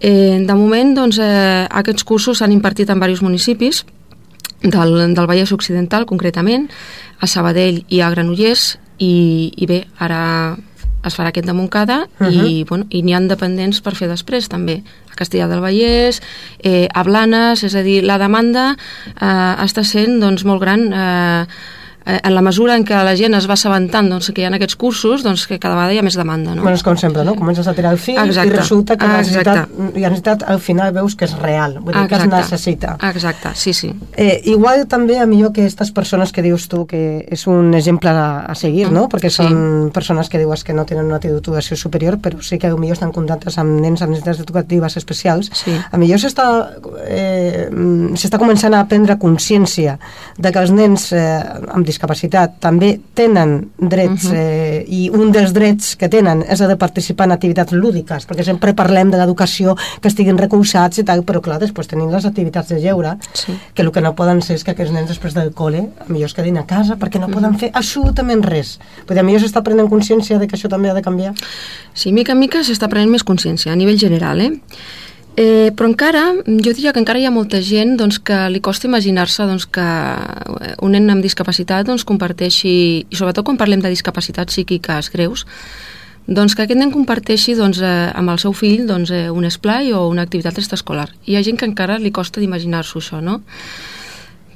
Eh, 0.02 0.44
de 0.46 0.56
moment, 0.56 0.96
doncs, 0.96 1.20
eh, 1.20 1.68
aquests 1.70 2.04
cursos 2.04 2.40
s'han 2.40 2.52
impartit 2.52 2.90
en 2.90 3.00
diversos 3.00 3.24
municipis, 3.24 3.86
del, 4.62 5.14
del 5.14 5.28
Vallès 5.28 5.52
Occidental, 5.52 6.06
concretament, 6.06 6.70
a 7.20 7.28
Sabadell 7.28 7.84
i 7.88 8.02
a 8.02 8.10
Granollers, 8.10 8.78
i, 8.98 9.52
i 9.56 9.68
bé, 9.68 9.86
ara 10.00 10.56
es 11.06 11.14
farà 11.14 11.30
aquest 11.30 11.46
de 11.46 11.54
Montcada 11.54 12.08
uh 12.20 12.26
-huh. 12.26 12.48
i, 12.48 12.64
bueno, 12.64 12.86
i 12.90 13.04
n'hi 13.04 13.14
han 13.14 13.28
dependents 13.28 13.82
per 13.82 13.96
fer 13.96 14.08
després 14.10 14.48
també 14.50 14.82
a 15.12 15.16
Castellà 15.16 15.48
del 15.48 15.62
Vallès 15.62 16.22
eh, 16.64 16.88
a 16.94 17.04
Blanes, 17.04 17.64
és 17.64 17.76
a 17.76 17.84
dir, 17.84 18.04
la 18.04 18.18
demanda 18.18 18.76
eh, 19.22 19.66
està 19.66 19.84
sent 19.84 20.20
doncs, 20.20 20.44
molt 20.44 20.62
gran 20.62 20.94
eh, 20.94 20.98
eh, 20.98 21.46
en 22.06 22.36
la 22.36 22.42
mesura 22.46 22.76
en 22.78 22.86
què 22.86 22.98
la 23.06 23.16
gent 23.18 23.34
es 23.38 23.48
va 23.50 23.56
assabentant 23.58 24.10
doncs, 24.12 24.30
que 24.36 24.44
hi 24.44 24.46
ha 24.46 24.52
aquests 24.54 24.78
cursos, 24.78 25.24
doncs 25.26 25.48
que 25.50 25.58
cada 25.60 25.76
vegada 25.78 25.96
hi 25.96 26.00
ha 26.02 26.06
més 26.06 26.18
demanda. 26.20 26.54
No? 26.54 26.62
Bueno, 26.62 26.78
és 26.78 26.84
com 26.86 26.98
sempre, 27.02 27.24
no? 27.26 27.34
Comences 27.40 27.68
a 27.68 27.74
tirar 27.74 27.94
el 27.96 28.00
fil 28.02 28.20
Exacte. 28.22 28.52
i 28.52 28.56
resulta 28.56 28.98
que 28.98 29.10
la 29.10 29.22
necessitat, 29.24 29.64
Exacte. 29.66 30.00
i 30.00 30.04
la 30.04 30.12
necessitat 30.14 30.46
al 30.54 30.62
final 30.62 30.94
veus 30.94 31.16
que 31.18 31.26
és 31.26 31.34
real, 31.42 31.80
vull 31.82 31.96
dir 31.98 32.06
que 32.12 32.20
es 32.20 32.28
necessita. 32.30 32.96
Exacte, 33.10 33.56
sí, 33.58 33.74
sí. 33.74 33.92
Eh, 34.14 34.42
igual 34.52 34.86
també 34.92 35.18
a 35.20 35.26
millor 35.26 35.52
que 35.56 35.66
aquestes 35.66 35.92
persones 35.96 36.32
que 36.32 36.44
dius 36.46 36.68
tu 36.70 36.84
que 36.86 37.02
és 37.26 37.48
un 37.50 37.74
exemple 37.74 38.14
a, 38.14 38.46
a 38.46 38.56
seguir, 38.56 38.92
no? 38.94 39.08
Perquè 39.10 39.32
són 39.34 39.90
persones 39.96 40.30
que 40.30 40.42
dius 40.42 40.64
que 40.64 40.78
no 40.78 40.86
tenen 40.86 41.10
una 41.10 41.20
titulació 41.24 41.78
superior, 41.80 42.20
però 42.22 42.42
sí 42.46 42.60
que 42.62 42.70
millor 42.76 43.00
estan 43.00 43.14
contactes 43.16 43.58
amb 43.62 43.80
nens 43.82 44.04
amb 44.06 44.14
necessitats 44.14 44.44
educatives 44.46 44.98
especials. 45.02 45.50
Sí. 45.58 45.74
A 45.74 45.98
millor 45.98 46.22
s'està 46.22 46.46
eh, 47.08 47.66
s'està 48.20 48.40
començant 48.42 48.76
a 48.76 48.86
prendre 48.90 49.18
consciència 49.22 49.98
de 50.38 50.52
que 50.52 50.62
els 50.62 50.74
nens 50.76 51.10
eh, 51.16 51.42
amb 51.74 51.88
discapacitat 51.96 52.60
també 52.60 53.00
tenen 53.16 53.70
drets 53.80 54.26
Mhm. 54.28 54.36
eh, 54.36 54.86
i 54.88 55.10
un 55.10 55.32
dels 55.32 55.54
drets 55.56 55.96
que 55.96 56.10
tenen 56.10 56.44
és 56.48 56.60
el 56.62 56.68
de 56.68 56.76
participar 56.78 57.26
en 57.26 57.32
activitats 57.32 57.72
lúdiques, 57.74 58.28
perquè 58.28 58.44
sempre 58.44 58.74
parlem 58.76 59.10
de 59.12 59.18
l'educació 59.18 59.76
que 60.02 60.08
estiguin 60.12 60.38
recolzats 60.38 61.00
i 61.00 61.04
tal, 61.04 61.24
però 61.26 61.42
clar, 61.42 61.60
després 61.60 61.88
tenim 61.88 62.12
les 62.12 62.26
activitats 62.26 62.70
de 62.70 62.80
lleure, 62.82 63.16
sí. 63.34 63.54
que 63.74 63.82
el 63.82 63.92
que 63.92 64.02
no 64.02 64.14
poden 64.16 64.42
ser 64.42 64.56
és 64.56 64.64
que 64.64 64.72
aquests 64.72 64.92
nens 64.94 65.08
després 65.10 65.34
del 65.34 65.54
col·le 65.54 65.88
millor 66.08 66.28
es 66.28 66.34
quedin 66.34 66.58
a 66.58 66.66
casa 66.66 66.98
perquè 66.98 67.20
no 67.20 67.28
Mhm. 67.28 67.34
poden 67.34 67.58
fer 67.60 67.72
absolutament 67.74 68.44
res. 68.46 68.80
Dir, 69.08 69.24
millor 69.24 69.42
s'està 69.42 69.64
prenent 69.64 69.88
consciència 69.90 70.38
de 70.40 70.48
que 70.48 70.56
això 70.58 70.70
també 70.70 70.90
ha 70.90 70.94
de 70.94 71.02
canviar. 71.02 71.34
Sí, 71.94 72.12
mica 72.12 72.34
en 72.34 72.40
mica 72.40 72.60
s'està 72.60 72.90
prenent 72.90 73.10
més 73.10 73.24
consciència 73.24 73.72
a 73.72 73.76
nivell 73.76 73.98
general, 73.98 74.42
eh? 74.42 74.52
Eh, 75.36 75.74
però 75.76 75.90
encara, 75.90 76.30
jo 76.48 76.72
diria 76.72 76.94
que 76.96 77.02
encara 77.02 77.20
hi 77.20 77.26
ha 77.28 77.34
molta 77.34 77.60
gent 77.60 77.98
doncs, 78.00 78.22
que 78.24 78.38
li 78.54 78.62
costa 78.64 78.88
imaginar-se 78.88 79.44
doncs, 79.44 79.66
que 79.68 79.88
un 80.80 80.96
nen 80.96 81.12
amb 81.12 81.26
discapacitat 81.26 81.90
doncs, 81.90 82.06
comparteixi, 82.08 82.72
i 83.04 83.20
sobretot 83.20 83.44
quan 83.44 83.60
parlem 83.60 83.84
de 83.84 83.92
discapacitats 83.92 84.56
psíquiques 84.56 85.12
greus, 85.12 85.44
doncs 86.26 86.56
que 86.56 86.64
aquest 86.64 86.80
nen 86.80 86.94
comparteixi 86.94 87.58
doncs, 87.60 87.82
eh, 87.84 88.12
amb 88.16 88.32
el 88.32 88.40
seu 88.40 88.56
fill 88.56 88.88
doncs, 88.88 89.12
eh, 89.12 89.28
un 89.30 89.44
esplai 89.44 89.92
o 89.92 90.08
una 90.08 90.24
activitat 90.24 90.58
extraescolar. 90.58 91.10
Hi 91.28 91.36
ha 91.36 91.44
gent 91.44 91.60
que 91.60 91.68
encara 91.68 92.00
li 92.00 92.16
costa 92.16 92.40
d'imaginar-s'ho 92.40 93.04
això, 93.04 93.20
no? 93.22 93.42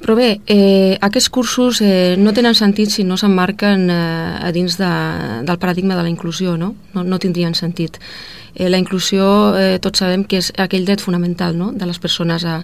Però 0.00 0.14
bé, 0.16 0.40
eh, 0.48 0.96
aquests 1.04 1.28
cursos 1.28 1.82
eh, 1.84 2.16
no 2.16 2.32
tenen 2.32 2.56
sentit 2.56 2.88
si 2.88 3.04
no 3.04 3.18
s'emmarquen 3.20 3.90
eh, 3.92 4.46
a 4.48 4.50
dins 4.52 4.78
de, 4.80 4.90
del 5.44 5.58
paradigma 5.60 5.96
de 5.96 6.06
la 6.06 6.12
inclusió, 6.12 6.56
no? 6.56 6.74
No, 6.94 7.04
no 7.04 7.18
tindrien 7.20 7.54
sentit. 7.54 7.98
Eh, 8.54 8.70
la 8.70 8.80
inclusió, 8.80 9.54
eh, 9.60 9.78
tots 9.78 10.00
sabem 10.00 10.24
que 10.24 10.40
és 10.40 10.50
aquell 10.56 10.88
dret 10.88 11.04
fonamental 11.04 11.56
no? 11.56 11.70
de 11.76 11.86
les 11.86 12.00
persones 12.00 12.46
a, 12.48 12.62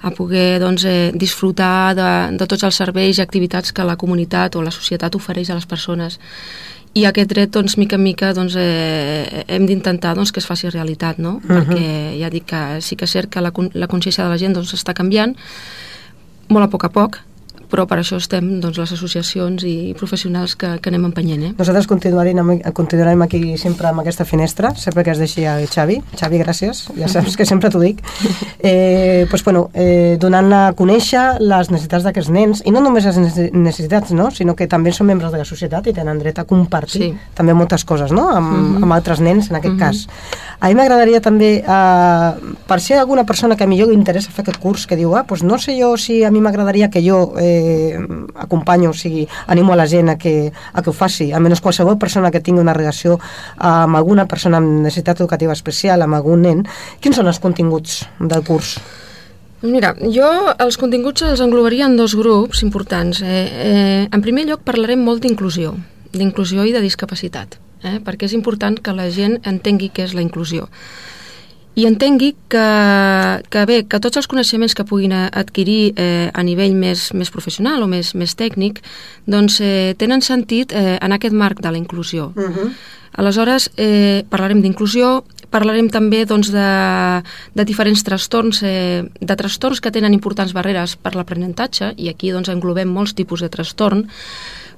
a 0.00 0.10
poder 0.16 0.58
doncs, 0.62 0.86
eh, 0.88 1.12
disfrutar 1.14 1.92
de, 1.94 2.10
de 2.40 2.48
tots 2.48 2.64
els 2.64 2.80
serveis 2.80 3.20
i 3.20 3.22
activitats 3.22 3.76
que 3.76 3.84
la 3.84 3.98
comunitat 4.00 4.56
o 4.56 4.64
la 4.64 4.72
societat 4.72 5.14
ofereix 5.20 5.50
a 5.50 5.60
les 5.60 5.68
persones. 5.68 6.16
I 6.96 7.04
aquest 7.06 7.30
dret, 7.30 7.52
doncs, 7.54 7.76
mica 7.78 7.94
en 8.00 8.02
mica, 8.02 8.32
doncs, 8.34 8.56
eh, 8.58 9.44
hem 9.46 9.68
d'intentar 9.68 10.16
doncs, 10.16 10.32
que 10.32 10.40
es 10.40 10.48
faci 10.48 10.72
realitat, 10.72 11.20
no? 11.20 11.38
Mhm. 11.44 11.52
Perquè 11.52 11.84
ja 12.18 12.32
dic 12.32 12.48
que 12.50 12.80
sí 12.80 12.96
que 12.96 13.04
és 13.04 13.12
cert 13.12 13.30
que 13.30 13.44
la, 13.44 13.52
la 13.74 13.86
consciència 13.86 14.24
de 14.24 14.30
la 14.30 14.40
gent 14.40 14.56
doncs, 14.56 14.74
està 14.74 14.96
canviant, 14.96 15.36
molt 16.50 16.66
a 16.66 16.70
poc 16.70 16.84
a 16.84 16.90
poc, 16.90 17.20
però 17.70 17.86
per 17.86 17.98
això 18.00 18.16
estem 18.18 18.60
doncs, 18.60 18.78
les 18.78 18.92
associacions 18.92 19.62
i 19.64 19.94
professionals 19.98 20.56
que, 20.56 20.78
que 20.82 20.90
anem 20.90 21.04
empenyent. 21.08 21.42
Eh? 21.44 21.52
Nosaltres 21.58 21.86
continuarem, 21.86 22.38
amb- 22.42 22.72
continuarem 22.74 23.22
aquí 23.22 23.56
sempre 23.58 23.88
amb 23.88 24.00
aquesta 24.02 24.24
finestra, 24.24 24.74
sempre 24.76 25.04
que 25.04 25.10
es 25.14 25.18
deixi 25.22 25.44
el 25.46 25.68
Xavi. 25.70 26.00
Xavi, 26.18 26.38
gràcies, 26.42 26.84
ja 26.98 27.08
saps 27.08 27.36
que 27.38 27.46
sempre 27.46 27.70
t'ho 27.70 27.80
dic. 27.80 28.02
Eh, 28.62 29.26
pues, 29.30 29.42
bueno, 29.42 29.70
eh, 29.72 30.18
donant 30.20 30.50
a 30.52 30.72
conèixer 30.76 31.38
les 31.40 31.70
necessitats 31.72 32.04
d'aquests 32.04 32.28
nens, 32.34 32.60
i 32.68 32.70
no 32.74 32.82
només 32.84 33.06
les 33.08 33.16
nece- 33.16 33.46
necessitats, 33.56 34.10
no? 34.12 34.26
sinó 34.30 34.54
que 34.56 34.66
també 34.68 34.92
són 34.92 35.06
membres 35.08 35.32
de 35.32 35.38
la 35.40 35.46
societat 35.48 35.86
i 35.88 35.94
tenen 35.96 36.18
dret 36.20 36.38
a 36.38 36.44
compartir 36.44 37.00
Sí. 37.00 37.08
també 37.34 37.54
moltes 37.56 37.84
coses 37.88 38.12
no? 38.12 38.28
amb, 38.28 38.50
Mhm. 38.50 38.82
amb 38.84 38.92
altres 38.92 39.20
nens, 39.20 39.48
en 39.50 39.56
aquest 39.56 39.74
Mhm. 39.74 39.78
cas. 39.80 40.06
A 40.60 40.68
mi 40.68 40.74
m'agradaria 40.74 41.20
també, 41.22 41.64
eh, 41.66 42.30
per 42.66 42.78
ha 42.80 43.00
alguna 43.00 43.24
persona 43.24 43.56
que 43.56 43.64
a 43.64 43.66
millor 43.66 43.88
li 43.88 43.94
interessa 43.94 44.30
fer 44.30 44.42
aquest 44.42 44.58
curs, 44.58 44.86
que 44.86 44.96
diu, 44.96 45.16
ah, 45.16 45.24
doncs 45.26 45.42
no 45.42 45.56
sé 45.58 45.78
jo 45.80 45.96
si 45.96 46.22
a 46.24 46.30
mi 46.30 46.40
m'agradaria 46.40 46.90
que 46.90 47.00
jo 47.02 47.32
eh, 47.38 47.59
acompanyo, 48.34 48.90
o 48.90 48.96
sigui, 48.96 49.26
animo 49.46 49.74
a 49.74 49.80
la 49.80 49.86
gent 49.90 50.10
a 50.12 50.16
que, 50.18 50.50
a 50.50 50.82
que 50.82 50.90
ho 50.90 50.94
faci, 50.96 51.30
almenys 51.32 51.62
qualsevol 51.64 51.98
persona 51.98 52.30
que 52.30 52.42
tingui 52.44 52.62
una 52.62 52.76
relació 52.76 53.18
amb 53.56 53.96
alguna 53.96 54.26
persona 54.26 54.60
amb 54.60 54.86
necessitat 54.86 55.20
educativa 55.20 55.52
especial, 55.56 56.02
amb 56.02 56.18
algun 56.18 56.42
nen, 56.46 56.64
quins 57.00 57.20
són 57.20 57.30
els 57.30 57.40
continguts 57.42 58.02
del 58.20 58.44
curs? 58.46 58.78
Mira, 59.60 59.92
jo 60.08 60.26
els 60.56 60.78
continguts 60.80 61.26
els 61.26 61.40
englobaria 61.44 61.84
en 61.84 61.98
dos 61.98 62.14
grups 62.16 62.62
importants. 62.64 63.20
Eh, 63.20 63.44
eh, 63.44 64.08
en 64.08 64.22
primer 64.24 64.46
lloc 64.48 64.64
parlarem 64.64 65.02
molt 65.04 65.20
d'inclusió, 65.20 65.74
d'inclusió 66.14 66.64
i 66.64 66.72
de 66.72 66.80
discapacitat, 66.80 67.58
eh, 67.84 67.98
perquè 68.00 68.24
és 68.24 68.32
important 68.32 68.80
que 68.80 68.96
la 68.96 69.10
gent 69.12 69.36
entengui 69.44 69.90
què 69.92 70.08
és 70.08 70.16
la 70.16 70.24
inclusió 70.24 70.68
i 71.74 71.86
entengui 71.86 72.34
que, 72.50 72.66
que 73.50 73.64
bé, 73.66 73.82
que 73.86 74.00
tots 74.02 74.18
els 74.18 74.28
coneixements 74.30 74.74
que 74.74 74.84
puguin 74.84 75.14
adquirir 75.14 75.92
eh, 75.94 76.30
a 76.34 76.42
nivell 76.42 76.74
més, 76.74 77.10
més 77.14 77.30
professional 77.30 77.82
o 77.84 77.88
més, 77.90 78.14
més 78.18 78.34
tècnic 78.34 78.80
doncs 79.30 79.60
eh, 79.62 79.94
tenen 79.98 80.24
sentit 80.24 80.74
eh, 80.74 80.98
en 80.98 81.14
aquest 81.14 81.34
marc 81.34 81.62
de 81.62 81.70
la 81.70 81.78
inclusió. 81.78 82.32
Uh 82.36 82.50
-huh. 82.50 82.72
Aleshores, 83.12 83.70
eh, 83.76 84.24
parlarem 84.30 84.60
d'inclusió, 84.62 85.24
parlarem 85.50 85.88
també 85.90 86.24
doncs, 86.24 86.52
de, 86.54 87.22
de 87.54 87.64
diferents 87.64 88.02
trastorns, 88.06 88.62
eh, 88.62 89.02
de 89.20 89.36
trastorns 89.36 89.80
que 89.80 89.90
tenen 89.90 90.14
importants 90.14 90.52
barreres 90.52 90.96
per 90.96 91.16
l'aprenentatge, 91.16 91.94
i 91.96 92.08
aquí 92.08 92.30
doncs, 92.30 92.48
englobem 92.48 92.88
molts 92.88 93.14
tipus 93.18 93.40
de 93.40 93.48
trastorn, 93.48 94.06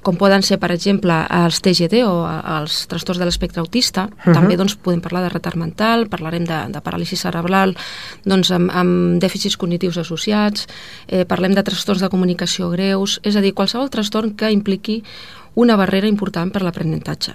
com 0.03 0.17
poden 0.19 0.43
ser, 0.43 0.59
per 0.59 0.71
exemple, 0.71 1.15
els 1.31 1.61
TGD 1.63 2.03
o 2.05 2.27
els 2.27 2.83
trastorns 2.91 3.19
de 3.19 3.25
l'espectre 3.25 3.61
autista. 3.61 4.05
Uh 4.05 4.09
Mhm. 4.09 4.19
-huh. 4.25 4.33
També 4.33 4.57
doncs, 4.57 4.75
podem 4.75 5.01
parlar 5.01 5.23
de 5.23 5.29
retard 5.29 5.55
mental, 5.57 6.07
parlarem 6.07 6.43
de, 6.45 6.59
de 6.69 6.79
paràlisi 6.81 7.15
cerebral 7.15 7.75
doncs, 8.25 8.51
amb, 8.51 8.69
amb 8.71 9.21
dèficits 9.21 9.57
cognitius 9.57 9.97
associats, 9.97 10.67
eh, 11.07 11.25
parlem 11.25 11.53
de 11.53 11.63
trastorns 11.63 12.01
de 12.01 12.09
comunicació 12.09 12.69
greus, 12.69 13.19
és 13.23 13.35
a 13.35 13.41
dir, 13.41 13.53
qualsevol 13.53 13.89
trastorn 13.89 14.35
que 14.35 14.51
impliqui 14.51 15.03
una 15.55 15.75
barrera 15.75 16.07
important 16.07 16.51
per 16.51 16.61
l'aprenentatge. 16.63 17.33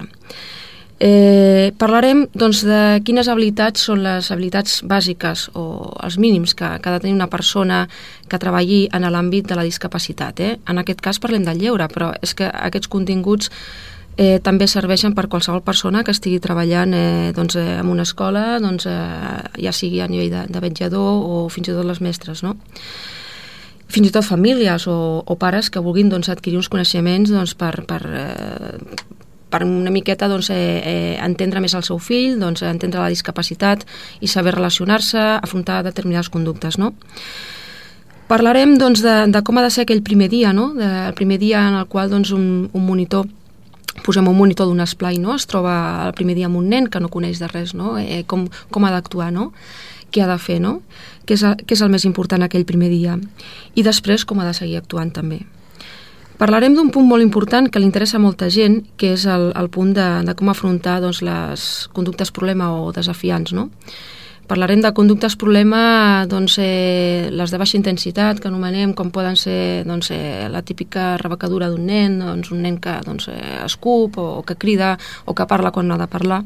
Eh, 1.01 1.71
parlarem 1.79 2.25
doncs, 2.35 2.65
de 2.67 2.99
quines 3.07 3.29
habilitats 3.31 3.85
són 3.87 4.01
les 4.03 4.33
habilitats 4.35 4.81
bàsiques 4.83 5.45
o 5.55 5.93
els 6.03 6.17
mínims 6.19 6.57
que, 6.59 6.67
que 6.83 6.91
ha 6.91 6.95
de 6.97 7.03
tenir 7.05 7.15
una 7.15 7.29
persona 7.31 7.85
que 8.27 8.41
treballi 8.43 8.89
en 8.91 9.07
l'àmbit 9.07 9.47
de 9.47 9.55
la 9.55 9.63
discapacitat. 9.63 10.41
Eh? 10.41 10.57
En 10.67 10.83
aquest 10.83 11.01
cas 11.01 11.21
parlem 11.23 11.47
del 11.47 11.63
lleure, 11.63 11.87
però 11.93 12.11
és 12.19 12.35
que 12.35 12.51
aquests 12.51 12.91
continguts 12.91 13.53
eh, 14.19 14.41
també 14.43 14.67
serveixen 14.67 15.15
per 15.15 15.29
qualsevol 15.31 15.63
persona 15.63 16.03
que 16.03 16.11
estigui 16.11 16.41
treballant 16.43 16.97
eh, 16.99 17.31
doncs, 17.37 17.55
eh, 17.55 17.79
en 17.79 17.95
una 17.95 18.03
escola, 18.03 18.59
doncs, 18.59 18.89
eh, 18.91 19.63
ja 19.69 19.73
sigui 19.73 20.03
a 20.03 20.11
nivell 20.11 20.35
de, 20.35 20.43
de 20.51 20.65
vetjador 20.67 21.23
o 21.23 21.47
fins 21.47 21.71
i 21.71 21.77
tot 21.79 21.87
les 21.87 22.03
mestres. 22.03 22.43
No? 22.43 22.57
fins 23.89 24.11
i 24.11 24.13
tot 24.13 24.27
famílies 24.27 24.85
o, 24.91 25.23
o 25.25 25.35
pares 25.41 25.71
que 25.73 25.81
vulguin 25.81 26.11
doncs, 26.13 26.29
adquirir 26.29 26.59
uns 26.59 26.69
coneixements 26.69 27.31
doncs, 27.33 27.55
per, 27.57 27.87
per, 27.89 28.03
eh, 28.05 28.75
per 29.51 29.63
una 29.65 29.91
miqueta 29.91 30.29
doncs, 30.29 30.51
eh, 30.51 30.57
eh, 30.85 31.17
entendre 31.25 31.61
més 31.65 31.75
el 31.75 31.83
seu 31.87 31.99
fill, 31.99 32.39
doncs, 32.41 32.63
entendre 32.63 33.01
la 33.01 33.09
discapacitat 33.09 33.87
i 34.21 34.29
saber 34.29 34.55
relacionar-se, 34.55 35.19
afrontar 35.43 35.83
determinades 35.87 36.29
conductes. 36.29 36.77
No? 36.79 36.93
Parlarem 38.29 38.77
doncs, 38.77 39.01
de, 39.01 39.15
de 39.33 39.41
com 39.43 39.57
ha 39.57 39.63
de 39.65 39.71
ser 39.73 39.87
aquell 39.87 40.03
primer 40.05 40.29
dia, 40.29 40.53
no? 40.53 40.75
de, 40.77 40.85
el 41.09 41.15
primer 41.17 41.39
dia 41.41 41.63
en 41.69 41.79
el 41.81 41.87
qual 41.89 42.11
doncs, 42.13 42.31
un, 42.37 42.69
un 42.73 42.85
monitor 42.87 43.27
posem 44.05 44.29
un 44.31 44.37
monitor 44.37 44.69
d'un 44.69 44.79
esplai, 44.85 45.17
no? 45.19 45.33
es 45.35 45.49
troba 45.49 45.73
el 46.07 46.13
primer 46.15 46.37
dia 46.37 46.47
amb 46.47 46.61
un 46.61 46.69
nen 46.71 46.87
que 46.93 47.01
no 47.01 47.09
coneix 47.11 47.41
de 47.41 47.49
res, 47.51 47.73
no? 47.75 47.97
eh, 47.99 48.23
com, 48.31 48.45
com 48.71 48.85
ha 48.85 48.93
d'actuar, 48.95 49.33
no? 49.35 49.49
què 50.13 50.23
ha 50.23 50.29
de 50.29 50.37
fer, 50.39 50.61
no? 50.63 50.83
què, 51.27 51.35
és, 51.35 51.43
el- 51.49 51.57
què 51.65 51.75
és 51.75 51.83
el 51.83 51.91
més 51.91 52.05
important 52.07 52.45
aquell 52.45 52.69
primer 52.69 52.93
dia 52.93 53.17
i 53.75 53.83
després 53.83 54.25
com 54.29 54.39
ha 54.41 54.47
de 54.47 54.55
seguir 54.57 54.77
actuant 54.79 55.11
també. 55.17 55.41
Parlarem 56.39 56.77
d'un 56.77 56.93
punt 56.95 57.09
molt 57.09 57.25
important 57.25 57.67
que 57.67 57.81
li 57.83 57.89
interessa 57.89 58.15
a 58.17 58.23
molta 58.23 58.47
gent, 58.47 58.85
que 58.97 59.17
és 59.17 59.25
el, 59.27 59.49
el 59.59 59.69
punt 59.75 59.91
de, 59.97 60.07
de 60.23 60.35
com 60.39 60.53
afrontar 60.53 61.01
doncs, 61.03 61.19
les 61.27 61.65
conductes 61.97 62.31
problema 62.31 62.71
o 62.79 62.93
desafiants. 62.95 63.51
No? 63.59 63.67
Parlarem 64.49 64.81
de 64.81 64.93
conductes 64.95 65.35
problema, 65.37 66.25
doncs, 66.31 66.61
eh, 66.63 67.27
les 67.35 67.51
de 67.51 67.59
baixa 67.59 67.77
intensitat, 67.77 68.39
que 68.39 68.49
anomenem, 68.49 68.95
com 68.95 69.11
poden 69.11 69.35
ser 69.37 69.83
doncs, 69.85 70.13
eh, 70.15 70.47
la 70.49 70.63
típica 70.63 71.17
rebecadura 71.19 71.69
d'un 71.69 71.85
nen, 71.91 72.21
doncs, 72.23 72.55
un 72.55 72.63
nen 72.63 72.79
que 72.79 72.95
doncs, 73.05 73.29
eh, 73.35 73.59
escup 73.67 74.17
o, 74.23 74.31
o 74.39 74.43
que 74.47 74.57
crida 74.57 74.95
o 75.27 75.35
que 75.35 75.45
parla 75.51 75.75
quan 75.75 75.91
no 75.91 75.99
ha 75.99 76.05
de 76.07 76.09
parlar. 76.09 76.45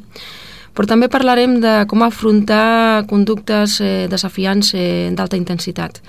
Però 0.73 0.89
també 0.89 1.13
parlarem 1.13 1.61
de 1.61 1.83
com 1.87 2.01
afrontar 2.03 3.05
conductes 3.13 3.77
eh, 3.85 4.09
desafiants 4.09 4.73
eh, 4.73 5.13
d'alta 5.13 5.37
intensitat. 5.37 6.01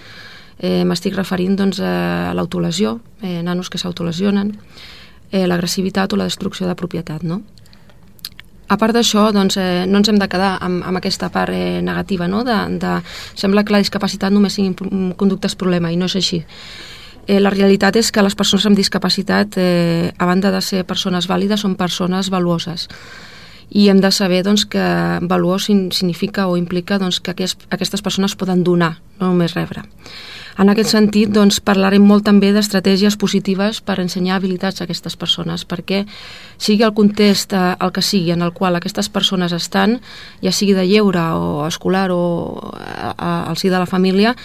Eh, 0.63 0.85
M'estic 0.87 1.15
referint 1.17 1.57
doncs, 1.59 1.81
a 1.83 2.31
l'autolesió, 2.33 3.01
eh, 3.21 3.41
nanos 3.43 3.69
que 3.69 3.77
s'autolesionen, 3.81 4.53
eh, 5.31 5.43
l'agressivitat 5.47 6.13
o 6.13 6.15
la 6.15 6.23
destrucció 6.29 6.67
de 6.69 6.75
propietat. 6.79 7.23
No? 7.27 7.41
A 8.69 8.77
part 8.79 8.95
d'això, 8.95 9.25
doncs, 9.35 9.57
eh, 9.59 9.83
no 9.87 9.99
ens 9.99 10.07
hem 10.09 10.17
de 10.21 10.29
quedar 10.31 10.57
amb, 10.63 10.85
amb 10.87 10.97
aquesta 10.97 11.27
part 11.29 11.51
eh, 11.51 11.81
negativa, 11.83 12.29
no? 12.31 12.45
de, 12.47 12.55
de, 12.79 12.93
sembla 13.35 13.65
que 13.65 13.73
la 13.75 13.83
discapacitat 13.83 14.31
només 14.31 14.55
siguin 14.55 14.73
pro- 14.73 14.89
conductes 15.19 15.55
problema, 15.59 15.91
i 15.91 15.97
no 15.99 16.05
és 16.07 16.15
així. 16.15 16.39
Eh, 17.27 17.41
la 17.43 17.51
realitat 17.51 17.95
és 17.99 18.11
que 18.11 18.23
les 18.23 18.35
persones 18.35 18.65
amb 18.65 18.79
discapacitat, 18.79 19.57
eh, 19.59 20.13
a 20.17 20.25
banda 20.25 20.49
de 20.51 20.61
ser 20.61 20.85
persones 20.87 21.27
vàlides, 21.27 21.59
són 21.59 21.75
persones 21.75 22.29
valuoses 22.31 22.87
i 23.73 23.87
hem 23.89 23.99
de 24.03 24.11
saber 24.11 24.43
doncs, 24.43 24.65
que 24.69 24.83
valuós 25.25 25.63
significa 25.65 26.45
o 26.47 26.57
implica 26.57 26.99
doncs, 26.99 27.19
que 27.19 27.31
aquest, 27.31 27.63
aquestes 27.73 28.03
persones 28.05 28.35
poden 28.35 28.61
donar, 28.63 28.99
no 29.19 29.33
només 29.33 29.55
rebre. 29.57 29.85
En 30.53 30.69
aquest 30.69 30.91
sentit, 30.93 31.31
doncs, 31.33 31.57
parlarem 31.65 32.03
molt 32.05 32.27
també 32.27 32.51
d'estratègies 32.53 33.15
positives 33.17 33.79
per 33.81 33.97
ensenyar 34.03 34.35
habilitats 34.37 34.81
a 34.81 34.85
aquestes 34.85 35.15
persones, 35.17 35.63
perquè 35.65 36.03
sigui 36.61 36.85
el 36.85 36.93
context 36.93 37.55
eh, 37.57 37.61
el 37.81 37.93
que 37.95 38.03
sigui 38.05 38.31
en 38.35 38.45
el 38.45 38.53
qual 38.53 38.77
aquestes 38.77 39.09
persones 39.09 39.55
estan, 39.55 39.97
ja 40.45 40.53
sigui 40.53 40.75
de 40.77 40.85
lleure 40.85 41.23
o 41.33 41.65
escolar 41.65 42.11
o 42.13 42.21
a, 42.77 43.15
a, 43.17 43.31
al 43.49 43.57
si 43.57 43.71
de 43.73 43.79
la 43.81 43.89
família, 43.89 44.35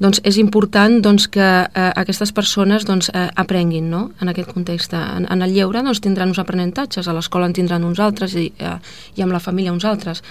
doncs 0.00 0.22
és 0.24 0.38
important 0.40 1.02
doncs, 1.04 1.28
que 1.28 1.44
eh, 1.44 1.90
aquestes 2.00 2.32
persones 2.32 2.88
doncs, 2.88 3.12
eh, 3.12 3.28
aprenguin 3.36 3.90
no? 3.92 4.06
en 4.22 4.32
aquest 4.32 4.54
context. 4.54 4.96
En, 4.96 5.28
en 5.28 5.44
el 5.44 5.52
lleure 5.52 5.84
doncs, 5.84 6.00
tindran 6.00 6.32
uns 6.32 6.40
aprenentatges, 6.40 7.08
a 7.08 7.16
l'escola 7.16 7.50
en 7.50 7.52
tindran 7.52 7.84
uns 7.84 8.00
altres 8.00 8.38
i, 8.40 8.48
eh, 8.56 8.78
i 9.16 9.26
amb 9.26 9.36
la 9.36 9.44
família 9.44 9.74
uns 9.74 9.84
altres 9.84 10.24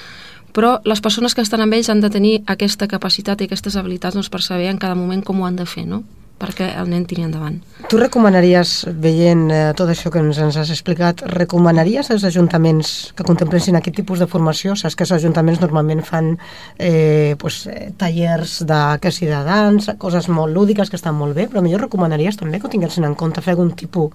però 0.58 0.80
les 0.90 1.04
persones 1.06 1.38
que 1.38 1.44
estan 1.46 1.62
amb 1.62 1.76
ells 1.78 1.92
han 1.94 2.02
de 2.02 2.10
tenir 2.10 2.38
aquesta 2.50 2.88
capacitat 2.90 3.44
i 3.44 3.46
aquestes 3.46 3.76
habilitats 3.78 4.18
doncs, 4.18 4.32
per 4.34 4.42
saber 4.42 4.72
en 4.72 4.80
cada 4.82 4.98
moment 4.98 5.22
com 5.22 5.38
ho 5.38 5.46
han 5.46 5.60
de 5.60 5.68
fer, 5.70 5.86
no? 5.86 6.02
perquè 6.38 6.68
el 6.78 6.90
nen 6.90 7.06
tiri 7.10 7.24
endavant. 7.26 7.56
Tu 7.90 7.98
recomanaries, 7.98 8.72
veient 9.02 9.48
eh, 9.50 9.62
tot 9.78 9.90
això 9.90 10.12
que 10.14 10.22
ens, 10.22 10.38
ens 10.42 10.58
has 10.62 10.70
explicat, 10.74 11.24
recomanaries 11.34 12.12
als 12.14 12.26
ajuntaments 12.30 12.92
que 13.18 13.26
contemplessin 13.26 13.78
aquest 13.80 13.98
tipus 13.98 14.22
de 14.22 14.28
formació? 14.30 14.76
Saps 14.78 14.94
que 14.94 15.06
els 15.08 15.16
ajuntaments 15.18 15.64
normalment 15.64 16.04
fan 16.06 16.36
eh, 16.78 17.34
pues, 17.42 17.64
eh, 17.66 17.90
tallers 17.98 18.60
de, 18.70 18.82
que 19.02 19.14
si 19.14 19.26
de 19.30 19.42
dansa, 19.48 19.98
coses 19.98 20.30
molt 20.30 20.54
lúdiques 20.54 20.94
que 20.94 21.00
estan 21.00 21.18
molt 21.18 21.38
bé, 21.38 21.48
però 21.50 21.66
millor 21.66 21.88
recomanaries 21.88 22.38
també 22.38 22.62
que 22.62 22.70
ho 22.70 22.74
tinguessin 22.74 23.10
en 23.10 23.18
compte 23.18 23.42
fer 23.42 23.56
algun 23.58 23.74
tipus 23.74 24.14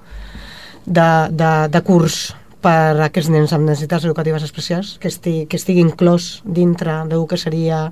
de, 0.87 1.11
de, 1.31 1.53
de 1.75 1.83
curs 1.87 2.29
per 2.63 2.95
a 2.95 3.07
aquests 3.09 3.29
nens 3.35 3.53
amb 3.53 3.67
necessitats 3.67 4.05
educatives 4.07 4.45
especials 4.47 4.95
que 5.03 5.11
estigui, 5.11 5.47
que 5.51 5.59
estigui 5.59 5.83
inclòs 5.83 6.43
dintre 6.47 7.01
del 7.11 7.25
que 7.27 7.37
seria 7.41 7.89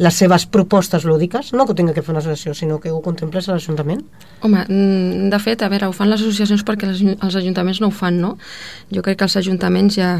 les 0.00 0.16
seves 0.16 0.46
propostes 0.48 1.04
lúdiques, 1.04 1.52
no 1.52 1.66
que 1.66 1.74
ho 1.74 1.76
tingui 1.78 1.92
que 1.94 2.02
fer 2.02 2.14
una 2.14 2.22
associació, 2.22 2.54
sinó 2.56 2.80
que 2.80 2.90
ho 2.90 3.02
contemplés 3.04 3.48
a 3.48 3.52
l'Ajuntament? 3.58 4.00
Home, 4.40 4.64
mm, 4.64 5.28
de 5.30 5.38
fet, 5.44 5.62
a 5.62 5.68
veure, 5.68 5.86
ho 5.88 5.92
fan 5.92 6.08
les 6.10 6.22
associacions 6.24 6.64
perquè 6.64 6.88
les, 6.88 7.02
els 7.14 7.36
ajuntaments 7.36 7.80
no 7.84 7.88
ho 7.92 7.94
fan, 7.94 8.18
no? 8.20 8.38
Jo 8.90 9.02
crec 9.04 9.18
que 9.20 9.28
els 9.28 9.36
ajuntaments 9.36 9.94
ja 10.00 10.14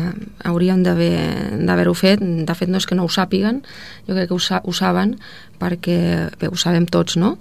haurien 0.45 0.83
d'haver- 0.85 1.65
d'haver-ho 1.65 1.95
fet. 1.95 2.21
De 2.21 2.55
fet, 2.55 2.69
no 2.69 2.79
és 2.79 2.87
que 2.87 2.95
no 2.95 3.05
ho 3.05 3.09
sàpiguen, 3.09 3.63
jo 4.07 4.15
crec 4.15 4.29
que 4.29 4.35
ho, 4.35 4.61
ho 4.65 4.73
saben 4.73 5.17
perquè, 5.61 5.99
bé, 6.41 6.51
ho 6.51 6.59
sabem 6.61 6.87
tots, 6.87 7.17
no? 7.21 7.37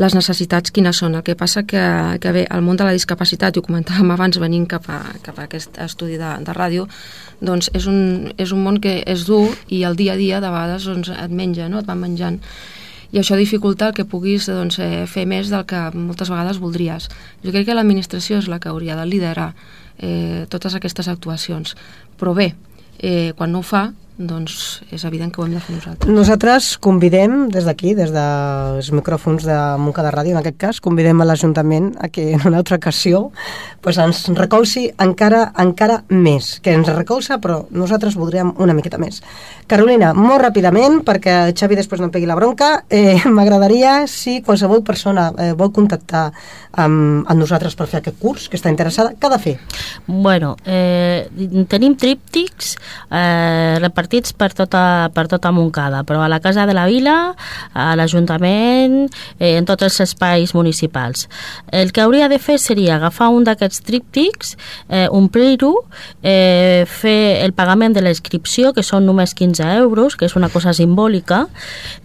Les 0.00 0.14
necessitats 0.14 0.72
quines 0.74 1.02
són. 1.02 1.18
El 1.18 1.24
que 1.26 1.36
passa 1.38 1.64
que, 1.68 1.82
que 2.22 2.32
bé, 2.32 2.46
el 2.50 2.64
món 2.66 2.78
de 2.78 2.86
la 2.86 2.94
discapacitat, 2.96 3.56
i 3.56 3.62
ho 3.62 3.66
comentàvem 3.66 4.14
abans 4.14 4.40
venint 4.42 4.66
cap 4.70 4.88
a, 4.92 5.02
cap 5.26 5.38
a 5.38 5.48
aquest 5.48 5.78
estudi 5.82 6.18
de, 6.20 6.32
de 6.46 6.56
ràdio, 6.56 6.86
doncs 7.40 7.70
és 7.76 7.86
un, 7.90 8.32
és 8.40 8.54
un 8.54 8.64
món 8.64 8.80
que 8.80 8.98
és 9.04 9.26
dur 9.28 9.50
i 9.68 9.84
el 9.84 9.98
dia 9.98 10.14
a 10.14 10.20
dia 10.20 10.40
de 10.40 10.50
vegades 10.50 10.88
doncs, 10.88 11.12
et 11.12 11.32
menja, 11.32 11.68
no? 11.68 11.82
et 11.82 11.88
van 11.88 12.00
menjant 12.00 12.40
i 13.12 13.20
això 13.20 13.36
dificulta 13.38 13.90
el 13.90 13.94
que 13.94 14.04
puguis 14.04 14.48
doncs, 14.50 14.80
eh, 14.82 15.04
fer 15.06 15.26
més 15.30 15.50
del 15.52 15.64
que 15.68 15.78
moltes 15.94 16.30
vegades 16.32 16.58
voldries. 16.58 17.08
Jo 17.44 17.52
crec 17.54 17.68
que 17.68 17.76
l'administració 17.76 18.40
és 18.42 18.48
la 18.50 18.58
que 18.58 18.68
hauria 18.68 18.96
de 18.98 19.06
liderar 19.06 19.52
eh, 19.98 20.46
totes 20.50 20.74
aquestes 20.74 21.08
actuacions. 21.08 21.76
Però 22.18 22.34
bé, 22.34 22.54
eh, 22.98 23.32
quan 23.36 23.52
no 23.52 23.62
ho 23.62 23.66
fa, 23.66 23.92
doncs 24.16 24.80
és 24.88 25.04
evident 25.04 25.30
que 25.32 25.42
ho 25.42 25.44
hem 25.44 25.52
de 25.52 25.60
fer 25.60 25.74
nosaltres. 25.76 26.12
Nosaltres 26.12 26.68
convidem 26.80 27.50
des 27.52 27.66
d'aquí, 27.68 27.92
des 27.94 28.12
dels 28.14 28.88
micròfons 28.96 29.44
de 29.44 29.56
Montcada 29.82 30.12
Ràdio, 30.14 30.32
en 30.32 30.40
aquest 30.40 30.56
cas, 30.56 30.80
convidem 30.80 31.20
a 31.20 31.26
l'Ajuntament 31.28 31.90
a 32.00 32.08
que 32.08 32.30
en 32.32 32.46
una 32.48 32.62
altra 32.62 32.78
ocasió 32.80 33.30
pues, 33.84 33.98
ens 34.00 34.24
recolzi 34.38 34.86
encara 35.04 35.50
encara 35.60 35.98
més, 36.08 36.56
que 36.64 36.72
ens 36.72 36.88
recolza, 36.88 37.36
però 37.42 37.66
nosaltres 37.70 38.16
voldríem 38.16 38.54
una 38.56 38.74
miqueta 38.76 38.98
més. 38.98 39.20
Carolina, 39.68 40.14
molt 40.16 40.40
ràpidament, 40.46 41.02
perquè 41.04 41.52
Xavi 41.52 41.76
després 41.76 42.00
no 42.00 42.08
em 42.08 42.14
pegui 42.14 42.28
la 42.28 42.38
bronca, 42.38 42.86
eh, 42.88 43.20
m'agradaria 43.36 44.06
si 44.08 44.40
qualsevol 44.40 44.80
persona 44.86 45.28
eh, 45.36 45.52
vol 45.52 45.74
contactar 45.76 46.30
amb, 46.72 47.26
amb 47.28 47.36
nosaltres 47.36 47.76
per 47.76 47.88
fer 47.90 48.00
aquest 48.00 48.16
curs, 48.22 48.48
que 48.48 48.56
està 48.56 48.72
interessada, 48.72 49.12
què 49.12 49.28
ha 49.28 49.34
de 49.36 49.42
fer? 49.42 49.56
Bueno, 50.08 50.56
eh, 50.64 51.28
tenim 51.68 51.96
tríptics 52.00 52.76
eh, 53.10 53.76
repartits 53.82 54.05
per 54.36 54.52
tota, 54.54 55.10
per 55.14 55.26
tota 55.28 55.52
Montcada, 55.52 56.02
però 56.04 56.22
a 56.22 56.28
la 56.28 56.40
Casa 56.40 56.66
de 56.66 56.74
la 56.74 56.86
Vila, 56.86 57.34
a 57.72 57.94
l'Ajuntament, 57.96 59.10
eh, 59.38 59.56
en 59.56 59.66
tots 59.66 59.82
els 59.82 60.00
espais 60.00 60.54
municipals. 60.54 61.28
El 61.72 61.92
que 61.92 62.00
hauria 62.00 62.28
de 62.28 62.38
fer 62.38 62.58
seria 62.58 62.96
agafar 62.96 63.28
un 63.28 63.44
d'aquests 63.44 63.82
tríptics, 63.82 64.56
eh, 64.88 65.06
omplir-ho, 65.10 65.84
eh, 66.22 66.84
fer 66.86 67.44
el 67.44 67.52
pagament 67.52 67.94
de 67.94 68.02
la 68.02 68.10
inscripció, 68.10 68.72
que 68.72 68.82
són 68.82 69.06
només 69.06 69.34
15 69.34 69.62
euros, 69.76 70.16
que 70.16 70.26
és 70.26 70.36
una 70.36 70.48
cosa 70.48 70.72
simbòlica, 70.72 71.46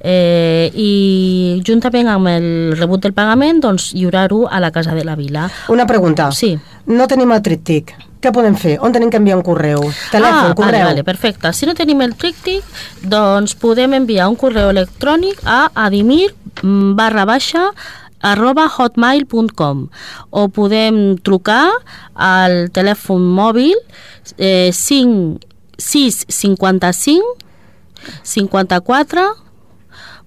eh, 0.01 0.71
i 0.75 1.61
juntament 1.65 2.07
amb 2.07 2.27
el 2.27 2.77
rebut 2.77 3.01
del 3.01 3.13
pagament, 3.13 3.61
doncs, 3.61 3.93
lliurar-ho 3.93 4.47
a 4.49 4.59
la 4.59 4.71
Casa 4.71 4.95
de 4.95 5.03
la 5.05 5.15
Vila. 5.15 5.49
Una 5.69 5.87
pregunta. 5.87 6.31
Sí. 6.31 6.57
No 6.85 7.07
tenim 7.07 7.31
el 7.31 7.41
tríptic. 7.41 7.93
Què 8.21 8.29
podem 8.29 8.53
fer? 8.53 8.75
On 8.85 8.93
tenim 8.93 9.09
que 9.09 9.17
enviar 9.17 9.39
un 9.39 9.45
correu? 9.45 9.81
Telèfon, 10.13 10.51
ah, 10.51 10.57
correu? 10.57 10.75
Vale, 10.75 10.83
vale, 10.91 11.03
perfecte. 11.05 11.49
Si 11.57 11.65
no 11.65 11.73
tenim 11.77 12.03
el 12.05 12.13
tríptic, 12.19 12.61
doncs 13.01 13.55
podem 13.57 13.95
enviar 13.97 14.29
un 14.29 14.37
correu 14.37 14.69
electrònic 14.69 15.41
a 15.41 15.71
adimir 15.87 16.29
mm, 16.61 16.93
barra 16.99 17.25
baixa 17.25 17.71
arroba 18.21 18.67
hotmail.com 18.69 19.87
o 20.29 20.47
podem 20.53 21.17
trucar 21.25 21.71
al 22.13 22.69
telèfon 22.69 23.25
mòbil 23.33 23.73
eh, 24.37 24.69
5, 24.69 25.41
6 25.81 26.25
55 26.29 27.41
54 28.21 29.25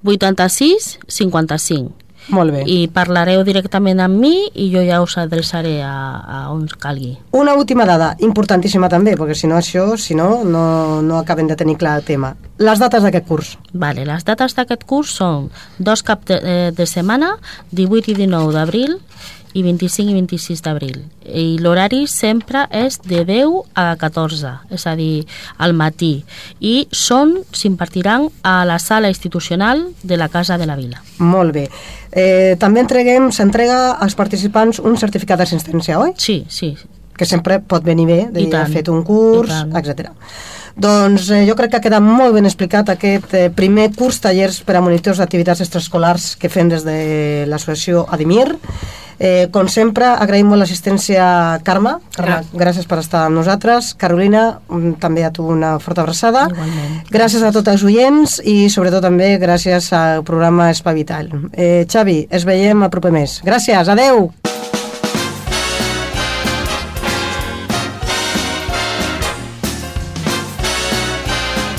86 0.02 0.98
55 1.06 2.03
molt 2.28 2.52
bé. 2.54 2.62
i 2.66 2.88
parlareu 2.92 3.42
directament 3.44 4.00
amb 4.00 4.18
mi 4.20 4.48
i 4.54 4.70
jo 4.72 4.82
ja 4.86 5.00
us 5.02 5.16
adreçaré 5.20 5.80
a, 5.82 5.94
a 6.24 6.38
on 6.52 6.66
calgui. 6.80 7.14
Una 7.32 7.54
última 7.54 7.84
dada, 7.84 8.14
importantíssima 8.20 8.88
també, 8.88 9.16
perquè 9.18 9.36
si 9.36 9.50
no 9.50 9.58
això, 9.58 9.96
si 10.00 10.14
no, 10.14 10.44
no, 10.44 11.02
no 11.02 11.18
acabem 11.18 11.48
de 11.50 11.56
tenir 11.56 11.76
clar 11.76 11.98
el 12.00 12.04
tema. 12.04 12.34
Les 12.58 12.78
dates 12.78 13.02
d'aquest 13.02 13.26
curs. 13.26 13.54
Vale, 13.72 14.04
les 14.06 14.24
dates 14.24 14.54
d'aquest 14.54 14.84
curs 14.86 15.14
són 15.18 15.50
dos 15.78 16.02
cap 16.06 16.24
de, 16.28 16.38
eh, 16.38 16.70
de 16.74 16.86
setmana, 16.86 17.34
18 17.72 18.12
i 18.12 18.18
19 18.24 18.54
d'abril 18.54 18.98
i 19.54 19.62
25 19.62 20.10
i 20.10 20.14
26 20.14 20.62
d'abril. 20.66 20.98
I 21.24 21.56
l'horari 21.62 22.04
sempre 22.10 22.66
és 22.74 22.98
de 23.06 23.22
10 23.24 23.62
a 23.78 23.94
14, 24.00 24.52
és 24.74 24.86
a 24.86 24.94
dir, 24.98 25.24
al 25.56 25.74
matí. 25.78 26.24
I 26.60 26.88
són, 26.90 27.38
s'impartiran 27.54 28.28
a 28.42 28.56
la 28.68 28.80
sala 28.82 29.08
institucional 29.08 29.86
de 30.02 30.18
la 30.18 30.28
Casa 30.28 30.58
de 30.58 30.66
la 30.66 30.76
Vila. 30.76 31.00
Molt 31.18 31.54
bé. 31.54 31.68
Eh, 32.10 32.56
també 32.58 32.82
entreguem, 32.82 33.30
s'entrega 33.32 33.94
als 33.94 34.18
participants 34.18 34.82
un 34.82 34.98
certificat 34.98 35.40
d'assistència, 35.40 36.00
oi? 36.02 36.12
Sí, 36.18 36.42
sí. 36.48 36.74
Que 37.14 37.26
sempre 37.30 37.60
pot 37.62 37.84
venir 37.86 38.08
bé, 38.10 38.20
de 38.26 38.42
dir, 38.42 38.50
ha 38.58 38.66
fet 38.66 38.90
un 38.90 39.04
curs, 39.06 39.54
etc. 39.78 40.10
Doncs 40.74 41.28
eh, 41.30 41.44
jo 41.46 41.54
crec 41.54 41.70
que 41.70 41.78
ha 41.78 41.84
quedat 41.84 42.02
molt 42.02 42.34
ben 42.34 42.48
explicat 42.48 42.90
aquest 42.90 43.34
eh, 43.38 43.46
primer 43.54 43.92
curs 43.94 44.18
tallers 44.18 44.58
per 44.66 44.74
a 44.74 44.82
monitors 44.82 45.20
d'activitats 45.22 45.62
extraescolars 45.62 46.32
que 46.34 46.50
fem 46.50 46.72
des 46.72 46.82
de 46.82 46.96
l'associació 47.46 48.02
Adimir. 48.10 48.48
Eh, 49.18 49.48
com 49.54 49.68
sempre, 49.68 50.06
agraïm 50.06 50.48
molt 50.50 50.64
l'assistència 50.64 51.60
Carme. 51.66 51.96
Carme, 52.16 52.42
gràcies 52.52 52.86
per 52.86 52.98
estar 53.02 53.24
amb 53.26 53.38
nosaltres. 53.38 53.94
Carolina, 53.94 54.60
mm, 54.68 54.98
també 55.00 55.24
a 55.24 55.30
tu 55.30 55.46
una 55.46 55.78
forta 55.78 56.02
abraçada. 56.02 56.48
Igualment. 56.50 57.04
Gràcies 57.10 57.42
a 57.42 57.52
tots 57.52 57.68
els 57.68 57.84
oients 57.84 58.40
i 58.44 58.68
sobretot 58.68 59.02
també 59.02 59.38
gràcies 59.38 59.92
al 59.92 60.24
programa 60.24 60.70
Espai 60.70 60.94
Vital. 60.94 61.30
Eh, 61.52 61.86
Xavi, 61.90 62.26
es 62.30 62.44
veiem 62.44 62.82
el 62.82 62.90
proper 62.90 63.12
mes. 63.12 63.40
Gràcies, 63.44 63.88
adeu! 63.88 64.30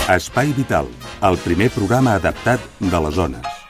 Espai 0.07 0.53
Vital, 0.53 0.85
el 1.25 1.37
primer 1.41 1.71
programa 1.73 2.13
adaptat 2.13 2.61
de 2.79 2.99
les 3.07 3.15
zones. 3.15 3.64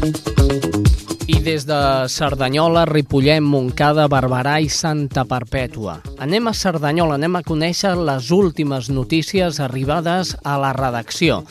I 0.00 1.40
des 1.44 1.66
de 1.68 1.78
Cerdanyola, 2.08 2.86
Ripollet, 2.88 3.42
Montcada, 3.44 4.06
Barberà 4.08 4.56
i 4.64 4.70
Santa 4.72 5.26
Perpètua. 5.28 5.98
Anem 6.24 6.48
a 6.48 6.54
Cerdanyola, 6.56 7.18
anem 7.20 7.36
a 7.36 7.42
conèixer 7.44 7.92
les 7.98 8.30
últimes 8.32 8.88
notícies 8.88 9.60
arribades 9.60 10.32
a 10.40 10.56
la 10.62 10.72
redacció. 10.76 11.42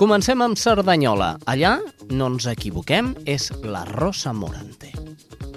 Comencem 0.00 0.42
amb 0.42 0.58
Cerdanyola. 0.58 1.36
Allà, 1.46 1.76
no 2.10 2.32
ens 2.32 2.50
equivoquem, 2.50 3.14
és 3.24 3.52
la 3.62 3.84
Rosa 3.86 4.34
Morante. 4.34 4.90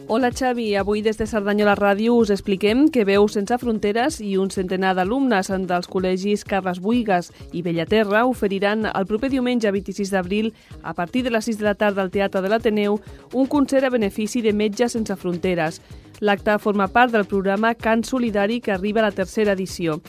Hola 0.07 0.29
Xavi, 0.29 0.75
avui 0.75 1.01
des 1.01 1.17
de 1.17 1.25
Cerdanyola 1.25 1.73
Ràdio 1.73 2.13
us 2.13 2.29
expliquem 2.29 2.83
que 2.93 3.01
Veus 3.09 3.33
Sense 3.33 3.57
Fronteres 3.57 4.19
i 4.21 4.35
un 4.37 4.51
centenar 4.53 4.91
d'alumnes 4.93 5.49
dels 5.65 5.89
col·legis 5.89 6.43
Carles 6.45 6.77
Buigas 6.77 7.31
i 7.57 7.63
Bellaterra 7.65 8.21
oferiran 8.29 8.85
el 8.91 9.07
proper 9.09 9.31
diumenge 9.33 9.71
26 9.73 10.11
d'abril, 10.13 10.51
a 10.83 10.93
partir 10.93 11.23
de 11.25 11.33
les 11.33 11.49
6 11.49 11.57
de 11.57 11.65
la 11.65 11.73
tarda 11.73 12.03
al 12.05 12.13
Teatre 12.13 12.43
de 12.45 12.53
l'Ateneu, 12.53 12.99
un 13.33 13.49
concert 13.49 13.89
a 13.89 13.89
benefici 13.89 14.43
de 14.45 14.53
Metges 14.53 14.93
Sense 14.93 15.17
Fronteres. 15.17 15.81
L'acte 16.21 16.59
forma 16.61 16.85
part 16.87 17.11
del 17.11 17.25
programa 17.25 17.73
Cant 17.73 18.05
Solidari 18.05 18.61
que 18.61 18.77
arriba 18.77 19.01
a 19.01 19.09
la 19.09 19.11
tercera 19.11 19.57
edició. 19.57 20.03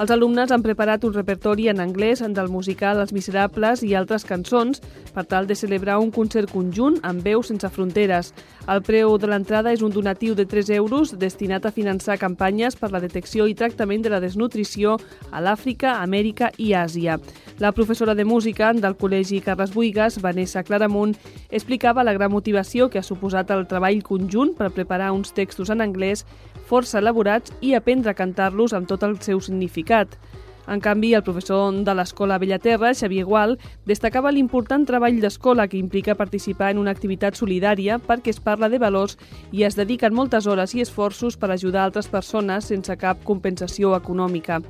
Els 0.00 0.10
alumnes 0.10 0.50
han 0.50 0.62
preparat 0.64 1.02
un 1.04 1.12
repertori 1.12 1.66
en 1.68 1.80
anglès 1.82 2.22
del 2.24 2.48
musical 2.48 3.00
Els 3.02 3.12
Miserables 3.12 3.82
i 3.84 3.92
altres 3.94 4.24
cançons 4.24 4.80
per 5.12 5.26
tal 5.28 5.46
de 5.46 5.54
celebrar 5.54 5.98
un 6.00 6.10
concert 6.10 6.48
conjunt 6.50 6.96
amb 7.04 7.20
veus 7.20 7.50
sense 7.52 7.68
fronteres. 7.68 8.32
El 8.72 8.80
preu 8.86 9.18
de 9.20 9.28
l'entrada 9.28 9.72
és 9.72 9.82
un 9.84 9.92
donatiu 9.92 10.34
de 10.34 10.46
3 10.48 10.70
euros 10.78 11.12
destinat 11.18 11.66
a 11.66 11.74
finançar 11.76 12.16
campanyes 12.16 12.76
per 12.76 12.90
la 12.90 13.02
detecció 13.04 13.46
i 13.46 13.54
tractament 13.54 14.02
de 14.02 14.14
la 14.14 14.20
desnutrició 14.20 14.96
a 15.30 15.42
l'Àfrica, 15.44 15.98
Amèrica 16.00 16.52
i 16.56 16.72
Àsia. 16.72 17.18
La 17.58 17.72
professora 17.72 18.14
de 18.14 18.24
música 18.24 18.72
del 18.72 18.96
Col·legi 18.96 19.42
Carles 19.44 19.74
Buigas, 19.74 20.20
Vanessa 20.22 20.62
Claramunt, 20.64 21.18
explicava 21.50 22.04
la 22.04 22.14
gran 22.16 22.32
motivació 22.32 22.88
que 22.88 22.98
ha 22.98 23.04
suposat 23.04 23.50
el 23.52 23.68
treball 23.68 24.00
conjunt 24.02 24.56
per 24.56 24.72
preparar 24.72 25.12
uns 25.12 25.34
textos 25.36 25.68
en 25.68 25.84
anglès 25.84 26.24
força 26.72 27.02
elaborats 27.02 27.52
i 27.60 27.74
aprendre 27.76 28.12
a 28.12 28.16
cantar-los 28.16 28.72
amb 28.72 28.88
tot 28.88 29.02
el 29.04 29.18
seu 29.20 29.42
significat. 29.44 30.16
En 30.72 30.80
canvi, 30.80 31.10
el 31.12 31.24
professor 31.26 31.74
de 31.84 31.94
l'Escola 31.98 32.38
Bellaterra, 32.38 32.92
Xavier 32.94 33.26
Gual, 33.26 33.56
destacava 33.84 34.30
l'important 34.32 34.86
treball 34.88 35.18
d'escola 35.20 35.66
que 35.68 35.76
implica 35.76 36.14
participar 36.14 36.70
en 36.70 36.78
una 36.78 36.94
activitat 36.94 37.36
solidària 37.36 37.98
perquè 37.98 38.30
es 38.32 38.40
parla 38.40 38.70
de 38.72 38.78
valors 38.78 39.18
i 39.50 39.66
es 39.66 39.76
dediquen 39.76 40.14
moltes 40.14 40.46
hores 40.46 40.72
i 40.72 40.84
esforços 40.86 41.36
per 41.36 41.50
ajudar 41.50 41.82
altres 41.84 42.08
persones 42.08 42.70
sense 42.70 42.96
cap 42.96 43.20
compensació 43.26 43.96
econòmica. 43.98 44.62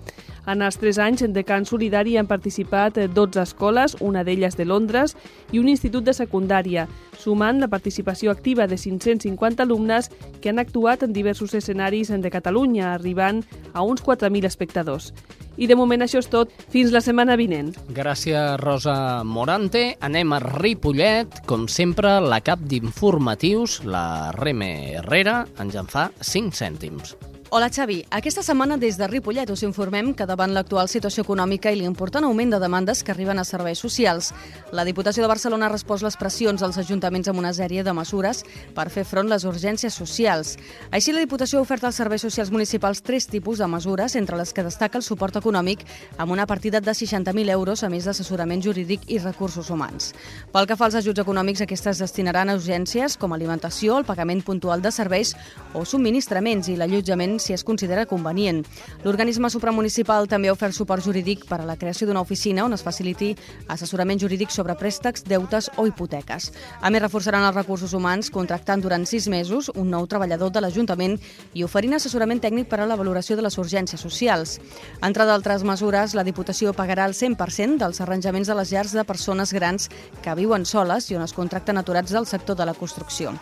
En 0.46 0.62
els 0.62 0.78
tres 0.80 0.98
anys 0.98 1.22
de 1.30 1.44
Cant 1.46 1.66
Solidari 1.68 2.16
han 2.18 2.26
participat 2.26 2.98
12 3.14 3.42
escoles, 3.42 3.94
una 4.00 4.24
d'elles 4.26 4.56
de 4.58 4.66
Londres, 4.66 5.14
i 5.52 5.60
un 5.62 5.68
institut 5.70 6.02
de 6.04 6.14
secundària, 6.16 6.88
sumant 7.18 7.60
la 7.62 7.70
participació 7.70 8.32
activa 8.32 8.66
de 8.66 8.78
550 8.78 9.62
alumnes 9.62 10.10
que 10.40 10.50
han 10.50 10.58
actuat 10.58 11.04
en 11.06 11.12
diversos 11.12 11.54
escenaris 11.54 12.10
de 12.10 12.30
Catalunya, 12.30 12.94
arribant 12.94 13.44
a 13.72 13.82
uns 13.86 14.02
4.000 14.02 14.44
espectadors. 14.44 15.12
I 15.56 15.68
de 15.68 15.76
moment 15.76 16.02
això 16.02 16.18
és 16.22 16.30
tot. 16.32 16.52
Fins 16.72 16.92
la 16.94 17.02
setmana 17.04 17.36
vinent. 17.36 17.74
Gràcies, 17.92 18.56
Rosa 18.62 19.22
Morante. 19.22 19.98
Anem 20.00 20.32
a 20.32 20.40
Ripollet. 20.40 21.42
Com 21.46 21.68
sempre, 21.68 22.18
la 22.24 22.40
cap 22.40 22.64
d'informatius, 22.64 23.82
la 23.84 24.32
Reme 24.38 24.72
Herrera, 24.96 25.42
ens 25.60 25.76
en 25.76 25.92
fa 25.92 26.08
5 26.18 26.56
cèntims. 26.56 27.14
Hola, 27.54 27.68
Xavi. 27.68 27.98
Aquesta 28.08 28.40
setmana 28.40 28.78
des 28.80 28.96
de 28.96 29.04
Ripollet 29.06 29.50
us 29.52 29.60
informem 29.66 30.14
que 30.16 30.24
davant 30.24 30.54
l'actual 30.56 30.88
situació 30.88 31.20
econòmica 31.20 31.68
i 31.68 31.76
l'important 31.76 32.24
augment 32.24 32.54
de 32.54 32.58
demandes 32.62 33.02
que 33.04 33.12
arriben 33.12 33.36
a 33.36 33.44
serveis 33.44 33.82
socials, 33.84 34.30
la 34.72 34.86
Diputació 34.88 35.20
de 35.20 35.28
Barcelona 35.28 35.66
ha 35.66 35.72
respost 35.74 36.00
les 36.00 36.16
pressions 36.16 36.62
als 36.64 36.78
ajuntaments 36.80 37.28
amb 37.28 37.42
una 37.42 37.50
sèrie 37.52 37.84
de 37.84 37.92
mesures 37.92 38.40
per 38.72 38.86
fer 38.88 39.04
front 39.04 39.28
les 39.28 39.44
urgències 39.44 39.92
socials. 39.92 40.54
Així, 40.90 41.12
la 41.12 41.20
Diputació 41.20 41.60
ha 41.60 41.66
ofert 41.66 41.84
als 41.84 41.98
serveis 42.00 42.24
socials 42.24 42.48
municipals 42.48 43.04
tres 43.04 43.28
tipus 43.28 43.60
de 43.60 43.68
mesures, 43.68 44.16
entre 44.16 44.40
les 44.40 44.54
que 44.56 44.64
destaca 44.64 44.96
el 44.96 45.04
suport 45.04 45.36
econòmic 45.36 45.84
amb 46.16 46.32
una 46.32 46.48
partida 46.48 46.80
de 46.80 46.96
60.000 46.96 47.52
euros, 47.52 47.84
a 47.84 47.92
més 47.92 48.08
d'assessorament 48.08 48.64
jurídic 48.64 49.04
i 49.12 49.20
recursos 49.20 49.68
humans. 49.68 50.14
Pel 50.56 50.64
que 50.64 50.80
fa 50.80 50.88
als 50.88 50.96
ajuts 51.02 51.20
econòmics, 51.20 51.60
aquestes 51.60 51.98
es 51.98 52.02
destinaran 52.06 52.48
a 52.48 52.56
urgències 52.56 53.20
com 53.20 53.36
alimentació, 53.36 54.00
el 54.00 54.08
pagament 54.08 54.40
puntual 54.40 54.80
de 54.80 54.88
serveis 54.88 55.36
o 55.76 55.84
subministraments 55.84 56.72
i 56.72 56.80
l'allotjament 56.80 57.41
si 57.42 57.52
es 57.52 57.64
considera 57.64 58.06
convenient. 58.06 58.62
L'organisme 59.04 59.50
supramunicipal 59.50 60.28
també 60.30 60.48
ha 60.48 60.54
ofert 60.56 60.76
suport 60.76 61.04
jurídic 61.04 61.44
per 61.48 61.60
a 61.60 61.66
la 61.68 61.76
creació 61.76 62.06
d'una 62.06 62.22
oficina 62.22 62.64
on 62.64 62.72
es 62.76 62.84
faciliti 62.86 63.32
assessorament 63.68 64.20
jurídic 64.22 64.50
sobre 64.54 64.76
préstecs, 64.78 65.24
deutes 65.26 65.70
o 65.76 65.86
hipoteques. 65.86 66.50
A 66.80 66.90
més, 66.90 67.02
reforçaran 67.02 67.44
els 67.48 67.56
recursos 67.56 67.92
humans 67.92 68.30
contractant 68.30 68.82
durant 68.82 69.04
sis 69.06 69.28
mesos 69.28 69.70
un 69.74 69.90
nou 69.90 70.06
treballador 70.06 70.52
de 70.52 70.62
l'Ajuntament 70.62 71.18
i 71.54 71.64
oferint 71.66 71.98
assessorament 71.98 72.40
tècnic 72.42 72.68
per 72.70 72.80
a 72.80 72.86
la 72.86 72.96
valoració 72.96 73.36
de 73.36 73.44
les 73.44 73.58
urgències 73.58 74.00
socials. 74.00 74.58
Entre 75.02 75.26
d'altres 75.26 75.64
mesures, 75.66 76.14
la 76.14 76.24
Diputació 76.26 76.72
pagarà 76.76 77.06
el 77.10 77.16
100% 77.18 77.78
dels 77.82 78.00
arranjaments 78.00 78.48
de 78.48 78.56
les 78.58 78.72
llars 78.72 78.94
de 78.96 79.04
persones 79.04 79.52
grans 79.52 79.88
que 80.22 80.36
viuen 80.38 80.66
soles 80.66 81.10
i 81.10 81.18
on 81.18 81.26
es 81.26 81.34
contracten 81.36 81.78
aturats 81.78 82.12
del 82.12 82.26
sector 82.26 82.56
de 82.56 82.66
la 82.68 82.74
construcció. 82.74 83.32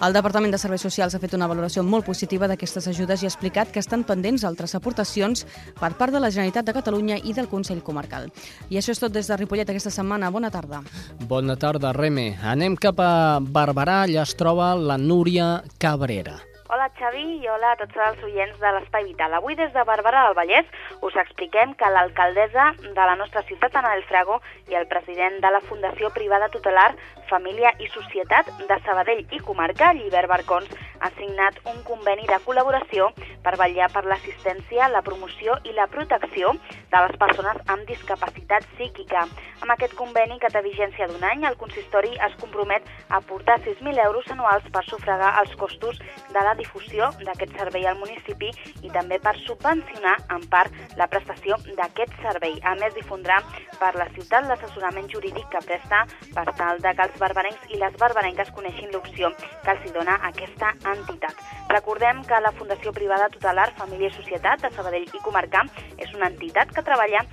El 0.00 0.14
Departament 0.16 0.54
de 0.54 0.56
Serveis 0.56 0.80
Socials 0.80 1.12
ha 1.12 1.18
fet 1.20 1.34
una 1.36 1.46
valoració 1.50 1.82
molt 1.84 2.06
positiva 2.08 2.46
d'aquestes 2.48 2.86
ajudes 2.88 3.20
i 3.20 3.26
ha 3.28 3.32
explicat 3.32 3.68
que 3.68 3.82
estan 3.84 4.00
pendents 4.08 4.46
altres 4.48 4.72
aportacions 4.78 5.44
per 5.76 5.92
part 5.98 6.16
de 6.16 6.22
la 6.24 6.30
Generalitat 6.32 6.64
de 6.64 6.76
Catalunya 6.78 7.18
i 7.20 7.36
del 7.36 7.50
Consell 7.52 7.84
Comarcal. 7.84 8.30
I 8.72 8.80
això 8.80 8.96
és 8.96 9.04
tot 9.04 9.12
des 9.12 9.28
de 9.28 9.36
Ripollet 9.36 9.68
aquesta 9.68 9.92
setmana. 9.92 10.32
Bona 10.32 10.48
tarda. 10.48 10.80
Bona 11.28 11.60
tarda, 11.60 11.92
Reme. 11.92 12.30
Anem 12.40 12.80
cap 12.80 12.96
a 13.04 13.40
Barberà, 13.44 14.06
allà 14.06 14.24
es 14.24 14.32
troba 14.40 14.72
la 14.72 14.96
Núria 14.96 15.58
Cabrera. 15.76 16.40
Hola 16.70 16.86
Xavi 16.94 17.24
i 17.42 17.48
hola 17.50 17.72
a 17.74 17.76
tots 17.80 17.96
els 17.98 18.20
oients 18.22 18.58
de 18.62 18.70
l'Espai 18.72 19.02
Vital. 19.08 19.32
Avui 19.34 19.56
des 19.58 19.72
de 19.74 19.82
Barberà 19.84 20.20
del 20.28 20.36
Vallès 20.38 20.68
us 21.02 21.16
expliquem 21.18 21.72
que 21.74 21.88
l'alcaldessa 21.90 22.68
de 22.84 23.06
la 23.10 23.16
nostra 23.18 23.42
ciutat, 23.48 23.74
Ana 23.74 23.96
del 23.96 24.04
Frago, 24.06 24.38
i 24.70 24.78
el 24.78 24.86
president 24.86 25.40
de 25.42 25.50
la 25.50 25.60
Fundació 25.66 26.12
Privada 26.14 26.48
Tutelar 26.48 26.92
Família 27.30 27.70
i 27.78 27.86
Societat 27.94 28.48
de 28.66 28.76
Sabadell 28.84 29.22
i 29.30 29.38
Comarca, 29.46 29.92
Llibert 29.94 30.28
Barcons, 30.28 30.72
han 31.00 31.12
signat 31.16 31.56
un 31.70 31.78
conveni 31.86 32.26
de 32.28 32.36
col·laboració 32.44 33.08
per 33.44 33.54
vetllar 33.56 33.88
per 33.94 34.02
l'assistència, 34.04 34.88
la 34.92 35.02
promoció 35.06 35.56
i 35.64 35.72
la 35.76 35.86
protecció 35.92 36.52
de 36.90 37.02
les 37.06 37.14
persones 37.22 37.60
amb 37.72 37.86
discapacitat 37.88 38.66
psíquica. 38.74 39.22
Amb 39.62 39.74
aquest 39.74 39.94
conveni, 39.96 40.38
que 40.42 40.50
té 40.52 40.62
vigència 40.64 41.08
d'un 41.08 41.24
any, 41.24 41.46
el 41.48 41.56
consistori 41.60 42.12
es 42.26 42.34
compromet 42.42 42.84
a 43.08 43.20
aportar 43.20 43.60
6.000 43.64 44.04
euros 44.04 44.28
anuals 44.34 44.66
per 44.74 44.84
sufragar 44.88 45.32
els 45.40 45.54
costos 45.60 46.00
de 46.34 46.44
la 46.44 46.56
difusió 46.58 47.10
d'aquest 47.22 47.56
servei 47.56 47.86
al 47.86 47.98
municipi 48.02 48.50
i 48.82 48.92
també 48.92 49.20
per 49.22 49.36
subvencionar 49.44 50.16
en 50.36 50.44
part 50.52 50.74
la 51.00 51.08
prestació 51.12 51.56
d'aquest 51.78 52.18
servei. 52.24 52.58
A 52.64 52.74
més, 52.82 52.94
difondrà 52.98 53.40
per 53.78 53.94
la 53.96 54.10
ciutat 54.16 54.48
l'assessorament 54.48 55.08
jurídic 55.12 55.48
que 55.54 55.64
presta 55.64 56.04
per 56.34 56.46
tal 56.58 56.82
de 56.84 56.94
que 56.96 57.08
els 57.08 57.19
barbarencs 57.20 57.70
i 57.70 57.78
les 57.80 57.96
barbarenques 58.00 58.50
coneixin 58.56 58.90
l'opció 58.94 59.30
que 59.38 59.74
els 59.76 59.86
dona 59.94 60.18
aquesta 60.30 60.72
entitat. 60.94 61.36
Recordem 61.70 62.24
que 62.26 62.40
la 62.42 62.54
Fundació 62.58 62.92
Privada 62.96 63.30
Tutelar 63.32 63.70
Família 63.78 64.10
i 64.10 64.16
Societat 64.16 64.64
de 64.64 64.72
Sabadell 64.74 65.06
i 65.06 65.24
Comarca 65.24 65.66
és 65.96 66.14
una 66.16 66.32
entitat 66.32 66.72
que 66.74 66.86
treballa 66.86 67.24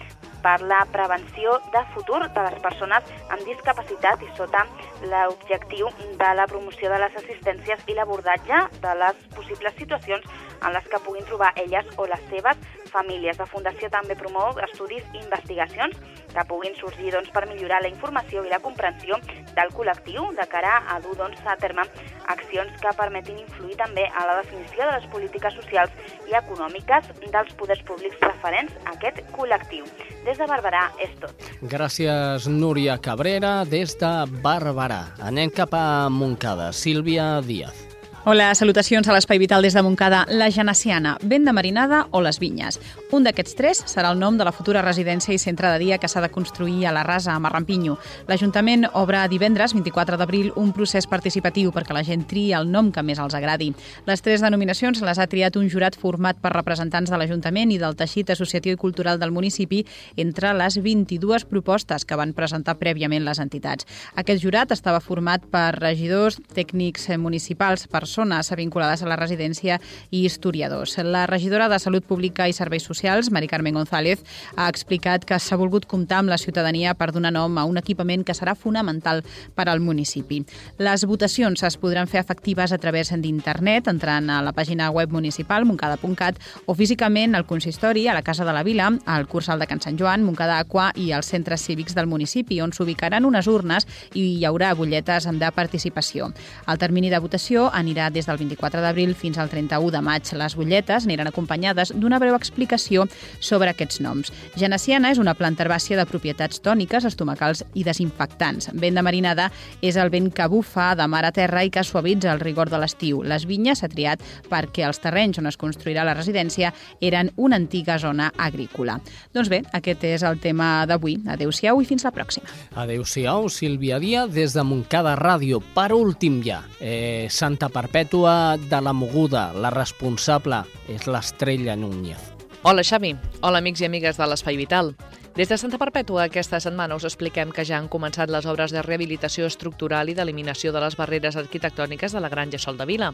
per 0.43 0.59
la 0.61 0.83
prevenció 0.91 1.57
de 1.73 1.81
futur 1.93 2.19
de 2.35 2.43
les 2.45 2.59
persones 2.63 3.07
amb 3.33 3.43
discapacitat 3.47 4.21
i 4.23 4.29
sota 4.37 4.63
l'objectiu 5.01 5.89
de 6.21 6.29
la 6.39 6.45
promoció 6.51 6.91
de 6.93 6.99
les 7.03 7.17
assistències 7.23 7.81
i 7.87 7.97
l'abordatge 7.97 8.61
de 8.83 8.93
les 9.01 9.25
possibles 9.35 9.75
situacions 9.81 10.29
en 10.61 10.73
les 10.73 10.87
que 10.89 10.99
puguin 11.05 11.25
trobar 11.25 11.53
elles 11.55 11.87
o 11.97 12.07
les 12.07 12.23
seves 12.31 12.57
famílies. 12.91 13.37
La 13.39 13.49
Fundació 13.49 13.89
també 13.93 14.15
promou 14.19 14.57
estudis 14.63 15.05
i 15.13 15.21
investigacions 15.23 15.97
que 16.33 16.45
puguin 16.49 16.75
sorgir 16.79 17.11
doncs, 17.13 17.31
per 17.33 17.45
millorar 17.49 17.81
la 17.83 17.91
informació 17.91 18.43
i 18.45 18.51
la 18.51 18.61
comprensió 18.63 19.19
del 19.57 19.73
col·lectiu 19.75 20.29
de 20.37 20.45
cara 20.51 20.81
a 20.93 20.99
dur 21.03 21.15
doncs, 21.17 21.39
a 21.45 21.57
terme 21.59 21.87
accions 22.27 22.73
que 22.81 22.93
permetin 22.97 23.39
influir 23.41 23.77
també 23.79 24.05
a 24.11 24.25
la 24.27 24.37
definició 24.41 24.85
de 24.85 24.97
les 24.97 25.07
polítiques 25.13 25.55
socials 25.57 26.13
i 26.27 26.35
econòmiques 26.37 27.11
dels 27.23 27.53
poders 27.59 27.83
públics 27.87 28.21
referents 28.23 28.75
a 28.85 28.95
aquest 28.95 29.23
col·lectiu. 29.35 29.87
Des 30.27 30.39
de 30.39 30.47
Barberà 30.49 30.87
és 31.03 31.13
tot. 31.21 31.49
Gràcies, 31.61 32.49
Núria 32.51 32.97
Cabrera, 32.99 33.61
des 33.65 33.95
de 33.99 34.13
Barberà. 34.43 35.03
Anem 35.23 35.53
cap 35.53 35.73
a 35.73 36.09
Montcada. 36.11 36.73
Sílvia 36.75 37.37
Díaz. 37.41 37.86
Hola, 38.29 38.49
salutacions 38.59 39.07
a 39.07 39.13
l'Espai 39.15 39.39
Vital 39.39 39.63
des 39.63 39.71
de 39.71 39.79
Montcada. 39.79 40.25
La 40.27 40.49
Genaciana, 40.51 41.13
vent 41.23 41.45
de 41.47 41.51
marinada 41.55 42.09
o 42.11 42.19
les 42.19 42.41
vinyes. 42.41 42.75
Un 43.15 43.23
d'aquests 43.23 43.53
tres 43.55 43.79
serà 43.87 44.09
el 44.11 44.17
nom 44.19 44.35
de 44.35 44.43
la 44.43 44.51
futura 44.51 44.81
residència 44.83 45.31
i 45.31 45.39
centre 45.39 45.69
de 45.71 45.77
dia 45.79 45.95
que 45.97 46.09
s'ha 46.11 46.19
de 46.19 46.27
construir 46.27 46.83
a 46.83 46.91
la 46.91 47.05
Rasa, 47.07 47.31
a 47.31 47.39
Marrampinyo. 47.39 47.95
L'Ajuntament 48.27 48.83
obre 48.99 49.21
divendres, 49.31 49.71
24 49.71 50.19
d'abril, 50.19 50.49
un 50.59 50.73
procés 50.75 51.07
participatiu 51.07 51.71
perquè 51.71 51.95
la 51.95 52.03
gent 52.03 52.25
triï 52.27 52.51
el 52.57 52.67
nom 52.67 52.89
que 52.91 52.99
més 52.99 53.21
els 53.23 53.37
agradi. 53.39 53.69
Les 54.11 54.25
tres 54.25 54.43
denominacions 54.43 54.99
les 54.99 55.23
ha 55.23 55.29
triat 55.31 55.55
un 55.55 55.71
jurat 55.71 55.95
format 55.95 56.35
per 56.43 56.51
representants 56.51 57.07
de 57.07 57.15
l'Ajuntament 57.15 57.71
i 57.71 57.79
del 57.79 57.95
teixit 57.95 58.35
associatiu 58.35 58.75
i 58.75 58.81
cultural 58.83 59.23
del 59.23 59.31
municipi 59.31 59.85
entre 60.17 60.51
les 60.51 60.81
22 60.83 61.47
propostes 61.47 62.03
que 62.03 62.19
van 62.19 62.35
presentar 62.35 62.75
prèviament 62.75 63.23
les 63.23 63.39
entitats. 63.39 63.87
Aquest 64.19 64.43
jurat 64.43 64.75
estava 64.75 64.99
format 64.99 65.47
per 65.47 65.79
regidors, 65.79 66.41
tècnics 66.51 67.07
municipals, 67.15 67.87
persones 67.87 68.16
persones 68.17 68.49
vinculades 68.57 69.03
a 69.03 69.07
la 69.07 69.15
residència 69.15 69.77
i 70.09 70.23
historiadors. 70.25 70.97
La 70.97 71.27
regidora 71.27 71.67
de 71.69 71.77
Salut 71.77 72.05
Pública 72.05 72.47
i 72.49 72.53
Serveis 72.53 72.83
Socials, 72.83 73.29
Mari 73.31 73.47
Carmen 73.47 73.75
González, 73.75 74.23
ha 74.55 74.67
explicat 74.69 75.25
que 75.25 75.37
s'ha 75.37 75.57
volgut 75.59 75.85
comptar 75.85 76.23
amb 76.23 76.31
la 76.33 76.39
ciutadania 76.41 76.95
per 76.97 77.11
donar 77.13 77.31
nom 77.35 77.57
a 77.57 77.65
un 77.69 77.77
equipament 77.77 78.23
que 78.25 78.33
serà 78.33 78.55
fonamental 78.55 79.21
per 79.53 79.67
al 79.69 79.81
municipi. 79.85 80.39
Les 80.79 81.05
votacions 81.05 81.61
es 81.61 81.77
podran 81.77 82.09
fer 82.09 82.23
efectives 82.23 82.73
a 82.73 82.79
través 82.81 83.13
d'internet, 83.13 83.87
entrant 83.87 84.31
a 84.33 84.41
la 84.41 84.53
pàgina 84.53 84.89
web 84.89 85.13
municipal, 85.13 85.65
moncada.cat, 85.65 86.41
o 86.65 86.73
físicament 86.73 87.35
al 87.35 87.45
consistori, 87.45 88.07
a 88.07 88.17
la 88.17 88.25
Casa 88.25 88.45
de 88.45 88.53
la 88.53 88.63
Vila, 88.63 88.89
al 89.05 89.27
Cursal 89.27 89.59
de 89.59 89.67
Can 89.67 89.81
Sant 89.81 89.99
Joan, 89.99 90.25
Moncada 90.25 90.57
Aqua 90.57 90.89
i 90.95 91.11
als 91.11 91.29
centres 91.29 91.61
cívics 91.61 91.93
del 91.93 92.09
municipi, 92.09 92.61
on 92.61 92.73
s'ubicaran 92.73 93.29
unes 93.29 93.47
urnes 93.47 93.85
i 94.15 94.25
hi 94.39 94.45
haurà 94.45 94.73
butlletes 94.73 95.29
de 95.37 95.53
participació. 95.53 96.31
El 96.67 96.81
termini 96.81 97.11
de 97.13 97.21
votació 97.21 97.69
anirà 97.73 98.06
des 98.13 98.27
del 98.27 98.37
24 98.39 98.81
d'abril 98.81 99.13
fins 99.15 99.37
al 99.37 99.49
31 99.49 99.91
de 99.91 100.01
maig. 100.01 100.29
Les 100.37 100.55
butlletes 100.55 101.05
aniran 101.05 101.27
acompanyades 101.27 101.93
d'una 101.95 102.19
breu 102.19 102.35
explicació 102.35 103.07
sobre 103.39 103.71
aquests 103.71 104.01
noms. 104.01 104.31
Genaciana 104.55 105.11
és 105.11 105.19
una 105.21 105.35
planta 105.37 105.65
herbàcia 105.65 105.97
de 105.99 106.05
propietats 106.09 106.61
tòniques, 106.63 107.05
estomacals 107.05 107.63
i 107.75 107.83
desinfectants. 107.87 108.71
Vent 108.73 108.97
de 108.97 109.03
marinada 109.05 109.49
és 109.81 109.97
el 109.97 110.11
vent 110.13 110.31
que 110.33 110.47
bufa 110.47 110.93
de 110.95 111.07
mar 111.07 111.25
a 111.27 111.33
terra 111.35 111.63
i 111.65 111.71
que 111.73 111.83
suavitza 111.83 112.31
el 112.33 112.41
rigor 112.41 112.71
de 112.71 112.79
l'estiu. 112.81 113.21
Les 113.23 113.45
vinyes 113.49 113.81
s'ha 113.81 113.91
triat 113.91 114.23
perquè 114.49 114.87
els 114.87 115.01
terrenys 115.03 115.41
on 115.41 115.51
es 115.51 115.59
construirà 115.59 116.05
la 116.07 116.15
residència 116.17 116.73
eren 117.01 117.31
una 117.35 117.59
antiga 117.59 117.97
zona 117.99 118.31
agrícola. 118.37 118.99
Doncs 119.33 119.51
bé, 119.51 119.61
aquest 119.73 120.03
és 120.07 120.23
el 120.23 120.39
tema 120.39 120.85
d'avui. 120.87 121.19
Adéu-siau 121.27 121.81
i 121.81 121.89
fins 121.89 122.05
la 122.07 122.13
pròxima. 122.15 122.47
Adéu-siau, 122.75 123.49
Sílvia 123.49 123.99
Díaz, 123.99 124.31
des 124.33 124.55
de 124.55 124.63
Montcada 124.63 125.15
Ràdio. 125.19 125.61
Per 125.75 125.91
últim 125.93 126.41
ja, 126.45 126.61
eh, 126.79 127.27
Santa 127.29 127.69
Perpètua 127.69 127.96
de 127.97 128.79
la 128.79 128.93
Moguda, 128.93 129.51
la 129.57 129.71
responsable 129.71 130.59
és 130.87 131.07
l'Estrella 131.07 131.75
Núñez. 131.75 132.19
Hola 132.61 132.83
Xavi, 132.85 133.15
hola 133.41 133.57
amics 133.57 133.81
i 133.81 133.87
amigues 133.87 134.19
de 134.19 134.27
l'Espai 134.29 134.55
Vital. 134.55 134.91
Des 135.33 135.49
de 135.49 135.57
Santa 135.57 135.79
Perpètua 135.81 136.27
aquesta 136.27 136.59
setmana 136.61 136.93
us 136.93 137.07
expliquem 137.09 137.49
que 137.49 137.65
ja 137.65 137.79
han 137.79 137.89
començat 137.89 138.29
les 138.29 138.45
obres 138.45 138.69
de 138.69 138.83
rehabilitació 138.85 139.49
estructural 139.49 140.09
i 140.09 140.13
d'eliminació 140.13 140.69
de 140.71 140.83
les 140.83 140.93
barreres 140.95 141.41
arquitectòniques 141.41 142.13
de 142.13 142.21
la 142.21 142.29
Granja 142.29 142.59
Sol 142.61 142.77
de 142.77 142.85
Vila. 142.85 143.09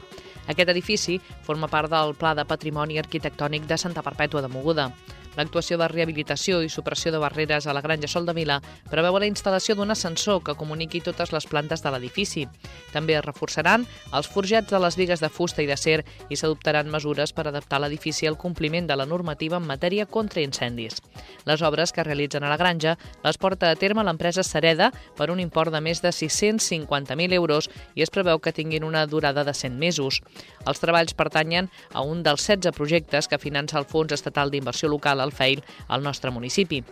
Aquest 0.48 0.76
edifici 0.76 1.16
forma 1.48 1.72
part 1.72 1.90
del 1.90 2.12
Pla 2.20 2.36
de 2.36 2.44
Patrimoni 2.44 3.00
Arquitectònic 3.00 3.64
de 3.64 3.78
Santa 3.78 4.04
Perpètua 4.04 4.42
de 4.44 4.52
Moguda. 4.52 4.90
L'actuació 5.38 5.80
de 5.82 5.88
rehabilitació 5.90 6.62
i 6.62 6.70
supressió 6.70 7.12
de 7.12 7.22
barreres 7.22 7.68
a 7.68 7.74
la 7.74 7.82
Granja 7.82 8.08
Sol 8.12 8.28
de 8.28 8.36
Vila 8.38 8.60
preveu 8.92 9.18
la 9.18 9.30
instal·lació 9.30 9.76
d'un 9.76 9.92
ascensor 9.92 10.44
que 10.44 10.56
comuniqui 10.60 11.02
totes 11.02 11.34
les 11.34 11.48
plantes 11.50 11.82
de 11.84 11.92
l'edifici. 11.94 12.46
També 12.94 13.18
es 13.18 13.26
reforçaran 13.26 13.88
els 14.14 14.30
forjats 14.30 14.70
de 14.70 14.80
les 14.80 14.98
vigues 15.00 15.24
de 15.24 15.30
fusta 15.30 15.64
i 15.64 15.70
d'acer 15.70 16.04
i 16.30 16.38
s'adoptaran 16.38 16.92
mesures 16.92 17.34
per 17.34 17.48
adaptar 17.48 17.82
l'edifici 17.82 18.28
al 18.30 18.38
compliment 18.38 18.88
de 18.88 18.98
la 19.00 19.08
normativa 19.10 19.58
en 19.58 19.68
matèria 19.68 20.06
contra 20.06 20.44
incendis. 20.46 21.02
Les 21.46 21.62
obres 21.62 21.92
que 21.92 22.04
realitzen 22.04 22.44
a 22.44 22.52
la 22.52 22.58
granja 22.58 22.98
les 23.24 23.38
porta 23.38 23.72
a 23.72 23.76
terme 23.76 24.04
l'empresa 24.04 24.44
Sareda 24.44 24.92
per 25.18 25.30
un 25.32 25.42
import 25.42 25.74
de 25.74 25.82
més 25.82 26.02
de 26.04 26.12
650.000 26.14 27.34
euros 27.34 27.70
i 27.96 28.06
es 28.06 28.14
preveu 28.14 28.40
que 28.40 28.54
tinguin 28.54 28.84
una 28.84 29.06
durada 29.08 29.44
de 29.44 29.54
100 29.54 29.80
mesos. 29.80 30.22
Els 30.66 30.80
treballs 30.80 31.18
pertanyen 31.18 31.70
a 31.94 32.04
un 32.06 32.24
dels 32.24 32.46
16 32.48 32.76
projectes 32.78 33.28
que 33.28 33.42
finança 33.42 33.80
el 33.80 33.90
Fons 33.90 34.14
Estatal 34.16 34.52
d'Inversió 34.52 34.90
Local, 34.90 35.23
el 35.24 35.32
FEIL, 35.32 35.64
al 35.88 36.04
nostre 36.04 36.32
municipi. 36.32 36.84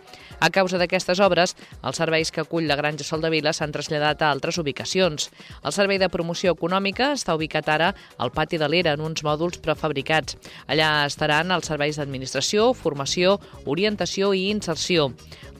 A 0.42 0.50
causa 0.50 0.78
d'aquestes 0.80 1.20
obres, 1.22 1.54
els 1.86 2.00
serveis 2.00 2.32
que 2.34 2.42
acull 2.42 2.66
la 2.66 2.76
Granja 2.80 3.04
Sol 3.06 3.22
de 3.22 3.30
Vila 3.30 3.52
s'han 3.54 3.70
traslladat 3.74 4.22
a 4.22 4.30
altres 4.32 4.58
ubicacions. 4.58 5.28
El 5.62 5.74
Servei 5.76 6.00
de 6.02 6.10
Promoció 6.10 6.56
Econòmica 6.56 7.12
està 7.14 7.36
ubicat 7.38 7.68
ara 7.70 7.92
al 8.18 8.32
pati 8.34 8.58
de 8.58 8.68
l'Era, 8.68 8.96
en 8.96 9.04
uns 9.06 9.22
mòduls 9.22 9.60
prefabricats. 9.62 10.38
Allà 10.66 11.04
estaran 11.06 11.54
els 11.54 11.70
serveis 11.70 12.00
d'administració, 12.00 12.72
formació, 12.74 13.38
orientació 13.66 14.32
i 14.34 14.48
inserció. 14.50 15.12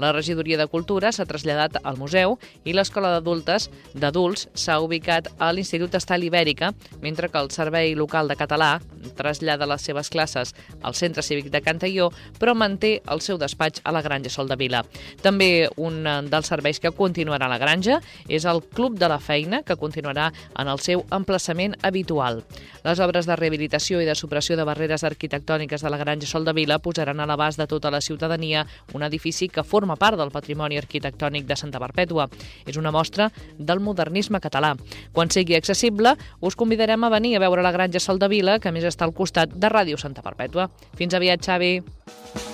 La 0.02 0.10
regidoria 0.10 0.56
de 0.58 0.66
Cultura 0.66 1.12
s'ha 1.12 1.28
traslladat 1.28 1.76
al 1.84 1.98
museu 2.00 2.38
i 2.64 2.72
l'escola 2.74 3.12
d'adultes 3.12 3.68
d'adults 3.94 4.48
s'ha 4.58 4.80
ubicat 4.82 5.28
a 5.38 5.52
l'Institut 5.52 5.94
Estal 5.94 6.24
Ibèrica, 6.26 6.72
mentre 7.02 7.28
que 7.28 7.38
el 7.38 7.52
Servei 7.54 7.94
Local 7.94 8.26
de 8.26 8.38
Català 8.40 8.72
trasllada 9.18 9.68
les 9.68 9.84
seves 9.86 10.10
classes 10.10 10.54
al 10.82 10.96
Centre 10.98 11.22
Cívic 11.22 11.52
de 11.52 11.62
Cantaió, 11.62 12.10
però 12.40 12.56
manté 12.62 12.94
el 13.10 13.20
seu 13.24 13.40
despatx 13.40 13.82
a 13.84 13.92
la 13.94 14.02
Granja 14.06 14.30
Sol 14.30 14.48
de 14.48 14.56
Vila. 14.60 14.84
També 15.22 15.68
un 15.76 16.06
dels 16.30 16.48
serveis 16.48 16.78
que 16.80 16.94
continuarà 16.94 17.48
a 17.48 17.52
la 17.52 17.58
Granja 17.58 17.98
és 18.28 18.46
el 18.46 18.62
Club 18.62 18.98
de 19.00 19.10
la 19.10 19.18
Feina, 19.18 19.62
que 19.66 19.76
continuarà 19.76 20.30
en 20.58 20.70
el 20.70 20.78
seu 20.82 21.02
emplaçament 21.10 21.74
habitual. 21.82 22.42
Les 22.82 23.00
obres 23.02 23.26
de 23.26 23.36
rehabilitació 23.38 24.00
i 24.02 24.06
de 24.06 24.14
supressió 24.18 24.56
de 24.58 24.66
barreres 24.66 25.04
arquitectòniques 25.06 25.82
de 25.82 25.90
la 25.90 25.98
Granja 26.00 26.26
Sol 26.30 26.46
de 26.46 26.54
Vila 26.56 26.80
posaran 26.82 27.20
a 27.20 27.26
l'abast 27.26 27.58
de 27.58 27.68
tota 27.70 27.90
la 27.90 28.00
ciutadania 28.00 28.66
un 28.92 29.02
edifici 29.06 29.48
que 29.48 29.64
forma 29.64 29.96
part 29.96 30.18
del 30.18 30.32
patrimoni 30.34 30.78
arquitectònic 30.80 31.46
de 31.46 31.58
Santa 31.58 31.82
Perpètua. 31.82 32.28
És 32.66 32.78
una 32.78 32.94
mostra 32.94 33.30
del 33.58 33.80
modernisme 33.80 34.40
català. 34.42 34.74
Quan 35.12 35.30
sigui 35.30 35.58
accessible, 35.58 36.16
us 36.40 36.58
convidarem 36.58 37.04
a 37.04 37.12
venir 37.12 37.36
a 37.36 37.44
veure 37.44 37.62
la 37.62 37.74
Granja 37.74 38.02
Sol 38.02 38.18
de 38.22 38.30
Vila, 38.32 38.58
que 38.58 38.74
més 38.74 38.86
està 38.86 39.06
al 39.06 39.14
costat 39.16 39.54
de 39.54 39.70
Ràdio 39.72 39.98
Santa 39.98 40.24
Perpètua. 40.26 40.70
Fins 40.98 41.14
aviat, 41.14 41.42
Xavi. 41.42 42.51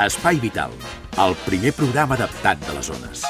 Espai 0.00 0.38
Vital, 0.40 0.72
el 1.20 1.34
primer 1.44 1.72
programa 1.76 2.16
adaptat 2.16 2.60
de 2.64 2.74
les 2.76 2.88
zones. 2.88 3.24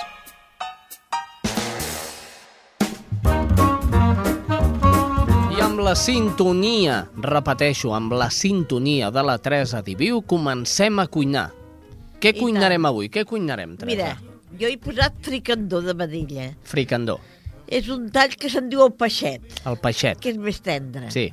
I 5.50 5.60
amb 5.64 5.80
la 5.82 5.94
sintonia, 5.98 7.00
repeteixo, 7.24 7.92
amb 7.96 8.14
la 8.14 8.28
sintonia 8.30 9.10
de 9.14 9.24
la 9.26 9.36
Teresa 9.42 9.82
Diviu, 9.86 10.22
comencem 10.22 11.00
a 11.02 11.08
cuinar. 11.10 11.48
Què 12.20 12.34
I 12.36 12.38
cuinarem 12.38 12.86
avui? 12.86 13.08
Què 13.10 13.24
cuinarem, 13.26 13.74
Teresa? 13.80 14.14
Mira, 14.14 14.38
jo 14.60 14.68
he 14.70 14.76
posat 14.78 15.18
fricandó 15.24 15.80
de 15.82 15.94
vedella. 15.96 16.50
Fricandó, 16.62 17.18
És 17.70 17.86
un 17.88 18.08
tall 18.10 18.32
que 18.34 18.48
se'n 18.50 18.66
diu 18.68 18.80
el 18.82 18.90
peixet, 18.98 19.60
el 19.66 19.76
peixet. 19.78 20.18
que 20.18 20.32
és 20.32 20.38
més 20.42 20.58
tendre. 20.60 21.06
Sí. 21.14 21.28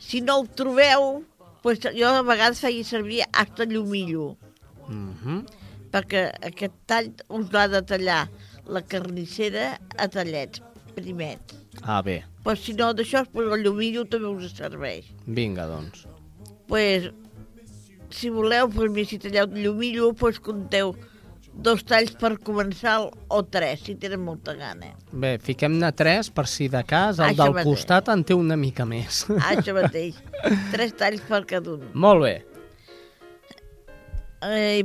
Si 0.00 0.22
no 0.24 0.38
el 0.40 0.46
trobeu, 0.56 1.22
doncs 1.64 1.96
jo 1.96 2.08
a 2.12 2.22
vegades 2.22 2.60
feia 2.60 2.84
servir 2.84 3.22
hasta 3.32 3.64
llumillo, 3.64 4.36
Mm 4.88 5.14
-hmm. 5.16 5.44
perquè 5.90 6.30
aquest 6.44 6.74
tall 6.86 7.08
us 7.30 7.46
l'ha 7.52 7.68
de 7.68 7.80
tallar 7.82 8.28
la 8.66 8.82
carnissera 8.82 9.78
a 9.96 10.08
tallets, 10.08 10.60
primet. 10.94 11.40
Ah, 11.82 12.02
bé. 12.02 12.22
Però 12.44 12.54
si 12.56 12.74
no 12.74 12.92
d'això, 12.92 13.24
doncs 13.32 13.54
el 13.54 13.62
llumillo 13.64 14.04
també 14.04 14.26
us 14.28 14.52
serveix. 14.56 15.04
Vinga, 15.26 15.66
doncs. 15.66 16.06
pues, 16.68 17.10
si 18.10 18.28
voleu, 18.30 18.68
pues, 18.68 19.08
si 19.08 19.18
talleu 19.18 19.44
el 19.44 19.62
llumillo, 19.64 20.12
pues, 20.12 20.38
compteu 20.38 20.94
dos 21.56 21.84
talls 21.86 22.10
per 22.18 22.34
començar 22.44 22.96
o 23.06 23.42
tres, 23.46 23.80
si 23.86 23.94
tenen 23.94 24.20
molta 24.24 24.54
gana. 24.58 24.90
Bé, 25.12 25.36
fiquem-ne 25.38 25.92
tres 25.96 26.30
per 26.34 26.46
si 26.50 26.66
de 26.68 26.82
cas 26.84 27.18
el 27.20 27.30
Això 27.30 27.44
del 27.44 27.54
mateix. 27.54 27.68
costat 27.70 28.08
en 28.12 28.24
té 28.24 28.34
una 28.34 28.56
mica 28.56 28.84
més. 28.84 29.24
Ah, 29.38 29.54
això 29.54 29.74
mateix. 29.76 30.18
tres 30.72 30.92
talls 30.98 31.22
per 31.28 31.44
cada 31.46 31.70
un. 31.76 31.86
Molt 31.94 32.22
bé. 32.26 32.34
Eh, 34.44 34.82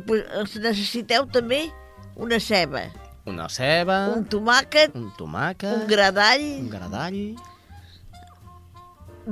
necessiteu 0.63 1.25
també 1.27 1.65
una 2.15 2.39
ceba, 2.39 2.85
Una 3.29 3.45
ceba, 3.51 3.97
un 4.15 4.23
tomàquet, 4.25 4.93
un 4.95 5.09
tomàquet, 5.17 5.73
un 5.83 5.87
gradall, 5.89 6.45
un 6.63 6.69
gradall, 6.71 7.17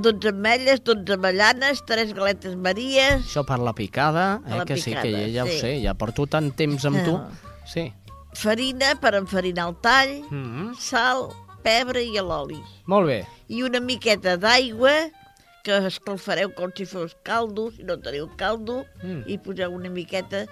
12 0.00 0.28
ametlles, 0.30 0.82
12 0.84 1.12
avellanes, 1.18 1.82
3 1.86 2.12
galetes 2.14 2.54
maries, 2.56 3.24
això 3.24 3.44
per 3.46 3.58
la 3.58 3.72
picada, 3.74 4.40
eh, 4.46 4.56
La 4.58 4.64
que 4.64 4.76
sí, 4.76 4.92
que 4.94 5.02
picada, 5.02 5.26
ja, 5.26 5.32
ja 5.34 5.44
ho 5.44 5.48
sí. 5.52 5.58
sé, 5.60 5.72
ja 5.82 5.94
porto 5.94 6.26
tant 6.26 6.52
temps 6.56 6.84
amb 6.86 7.04
tu. 7.04 7.16
Ah. 7.16 7.30
Sí. 7.66 7.92
farina 8.38 8.94
per 9.00 9.14
enfarinar 9.16 9.68
el 9.68 9.74
tall, 9.82 10.22
Mm 10.30 10.44
-hmm. 10.44 10.74
sal, 10.78 11.28
pebre 11.62 12.02
i 12.04 12.12
l'oli. 12.20 12.60
Molt 12.86 13.06
bé. 13.08 13.26
I 13.48 13.62
una 13.62 13.80
miqueta 13.80 14.36
d'aigua 14.36 15.10
que 15.64 15.76
escalfareu 15.86 16.54
com 16.54 16.70
si 16.76 16.86
fos 16.86 17.16
caldo, 17.24 17.70
si 17.72 17.82
no 17.82 17.98
teniu 17.98 18.28
caldo, 18.36 18.84
Mm. 19.02 19.22
i 19.26 19.38
poseu 19.38 19.72
una 19.74 19.88
miqueta 19.90 20.46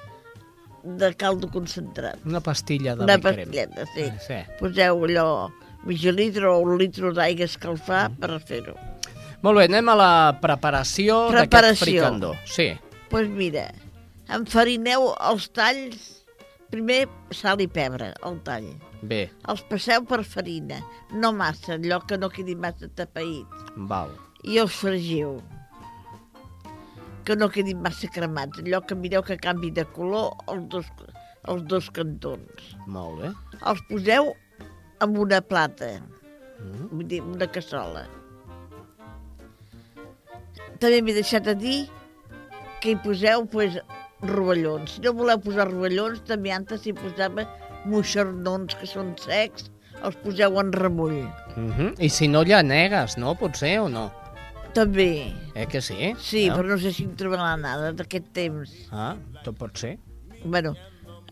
de 0.83 1.15
caldo 1.15 1.49
concentrat. 1.51 2.19
Una 2.25 2.41
pastilla 2.41 2.97
de 2.97 3.05
Una 3.05 3.17
bicrem. 3.17 3.37
pastilleta, 3.37 3.87
sí. 3.95 4.01
Eh, 4.01 4.19
sí. 4.27 4.35
Poseu 4.59 5.05
allò, 5.05 5.51
mig 5.85 6.03
litre 6.03 6.47
o 6.47 6.59
un 6.59 6.77
litre 6.79 7.13
d'aigua 7.13 7.45
escalfar 7.45 8.11
per 8.19 8.41
fer-ho. 8.41 8.75
Molt 9.43 9.59
bé, 9.59 9.65
anem 9.69 9.89
a 9.93 9.95
la 9.99 10.11
preparació, 10.43 11.27
d'aquest 11.31 11.51
Preparació. 11.51 11.85
fricandó. 11.87 12.35
Sí. 12.45 12.69
Doncs 12.73 13.09
pues 13.11 13.29
mira, 13.31 13.69
enfarineu 14.29 15.13
els 15.31 15.49
talls, 15.55 16.25
primer 16.73 17.07
sal 17.31 17.61
i 17.63 17.69
pebre, 17.69 18.13
el 18.27 18.41
tall. 18.43 18.73
Bé, 19.03 19.31
Els 19.47 19.61
passeu 19.69 20.03
per 20.09 20.23
farina, 20.25 20.81
no 21.13 21.31
massa, 21.33 21.75
allò 21.77 22.01
que 22.07 22.19
no 22.19 22.29
quedi 22.31 22.57
massa 22.57 22.89
tapaït. 22.89 23.47
val. 23.77 24.11
I 24.45 24.59
els 24.59 24.73
fregiu. 24.73 25.41
Que 27.27 27.35
no 27.37 27.49
quedin 27.51 27.81
massa 27.83 28.09
cremats, 28.09 28.59
allò 28.63 28.81
que 28.87 28.95
mireu 28.95 29.23
que 29.23 29.37
canvi 29.37 29.71
de 29.75 29.85
color 29.85 30.33
els 30.49 30.69
dos, 30.71 30.87
els 31.51 31.63
dos 31.67 31.91
cantons. 31.91 32.77
Molt 32.87 33.21
bé. 33.23 33.33
Els 33.67 33.81
poseu 33.89 34.35
en 35.01 35.17
una 35.19 35.41
plata, 35.41 36.01
Mm. 36.59 36.89
vull 36.91 37.07
dir, 37.07 37.21
una 37.23 37.47
cassola. 37.47 38.07
També 40.81 41.01
m'he 41.03 41.15
deixat 41.17 41.47
de 41.47 41.55
dir 41.55 41.79
que 42.83 42.93
hi 42.93 42.99
poseu 43.05 43.47
pues, 43.53 43.79
rovellons. 44.23 44.97
Si 44.97 45.05
no 45.05 45.15
voleu 45.17 45.41
posar 45.43 45.69
rovellons, 45.71 46.23
també 46.29 46.53
antes 46.53 46.87
hi 46.87 46.95
posava 46.97 47.47
moixernons 47.87 48.77
que 48.81 48.89
són 48.91 49.15
secs, 49.23 49.71
els 50.05 50.17
poseu 50.23 50.59
en 50.61 50.73
remull. 50.73 51.23
Mm 51.57 51.71
-hmm. 51.73 51.95
I 51.99 52.09
si 52.09 52.29
no 52.29 52.43
llanegues, 52.45 53.17
no? 53.17 53.35
Potser 53.35 53.81
o 53.81 53.89
no? 53.89 54.11
També. 54.75 55.33
Eh 55.55 55.67
que 55.67 55.81
sí? 55.81 56.15
Sí, 56.21 56.49
ah. 56.49 56.57
però 56.57 56.69
no 56.69 56.79
sé 56.79 56.93
si 56.93 57.05
em 57.05 57.15
trobarà 57.17 57.57
nada 57.57 57.93
d'aquest 57.93 58.27
temps. 58.33 58.71
Ah, 58.93 59.17
tot 59.45 59.57
pot 59.57 59.79
ser. 59.79 59.99
Bueno, 60.45 60.75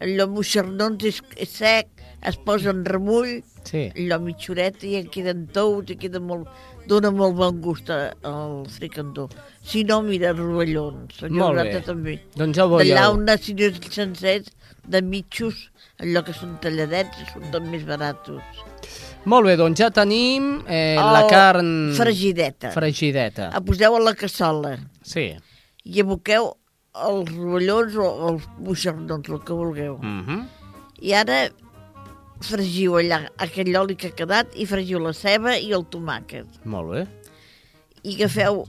allò 0.00 0.26
moixernons 0.26 1.04
és, 1.04 1.22
és 1.36 1.48
sec, 1.48 1.88
es 2.22 2.36
posa 2.36 2.70
en 2.70 2.84
remull, 2.84 3.42
Sí. 3.64 3.90
allò 3.96 4.18
mitjoret 4.20 4.82
i 4.84 4.96
en 4.96 5.08
queden 5.08 5.46
tous 5.46 5.90
i 5.90 5.96
queda 5.96 6.20
molt, 6.20 6.48
dona 6.88 7.10
molt 7.10 7.36
bon 7.36 7.60
gust 7.64 7.90
al 7.90 8.64
fricandó. 8.68 9.28
Si 9.62 9.84
no, 9.84 10.02
mira, 10.02 10.32
rovellons. 10.32 11.22
Molt 11.30 11.62
bé. 11.62 11.80
També. 11.86 12.18
Doncs 12.36 12.56
ja 12.56 12.66
ho 12.66 12.76
veieu. 12.76 13.36
si 13.40 13.54
no 13.54 13.62
és 13.68 13.80
sencers, 13.90 14.50
de 14.86 15.00
mitjos, 15.02 15.70
allò 16.02 16.22
que 16.24 16.34
són 16.36 16.58
talladets, 16.62 17.24
són 17.32 17.70
més 17.70 17.84
baratos. 17.88 18.42
Molt 19.24 19.48
bé, 19.48 19.56
doncs 19.56 19.80
ja 19.80 19.88
tenim 19.94 20.58
eh, 20.68 20.96
la 21.00 21.22
El 21.22 21.30
carn... 21.32 21.70
fregideta. 21.96 22.74
Fregideta. 22.74 23.48
La 23.54 23.62
poseu 23.64 23.96
a 23.96 24.02
la 24.02 24.12
cassola 24.18 24.76
Sí. 25.00 25.30
i 25.84 26.02
aboqueu 26.02 26.50
els 27.08 27.30
rovellons 27.32 27.96
o 27.96 28.08
els 28.30 28.48
moixernons, 28.58 29.30
el 29.32 29.40
que 29.40 29.56
vulgueu. 29.56 29.96
Mm 30.02 30.24
-hmm. 30.26 30.44
I 31.00 31.14
ara 31.14 31.48
fregiu 32.46 32.98
allà 33.00 33.24
aquell 33.42 33.74
oli 33.80 33.96
que 33.96 34.12
ha 34.12 34.16
quedat 34.16 34.54
i 34.54 34.66
fregiu 34.68 35.00
la 35.02 35.12
ceba 35.16 35.56
i 35.58 35.72
el 35.76 35.86
tomàquet. 35.90 36.60
Molt 36.64 36.92
bé. 36.92 37.04
I 38.04 38.16
agafeu 38.18 38.64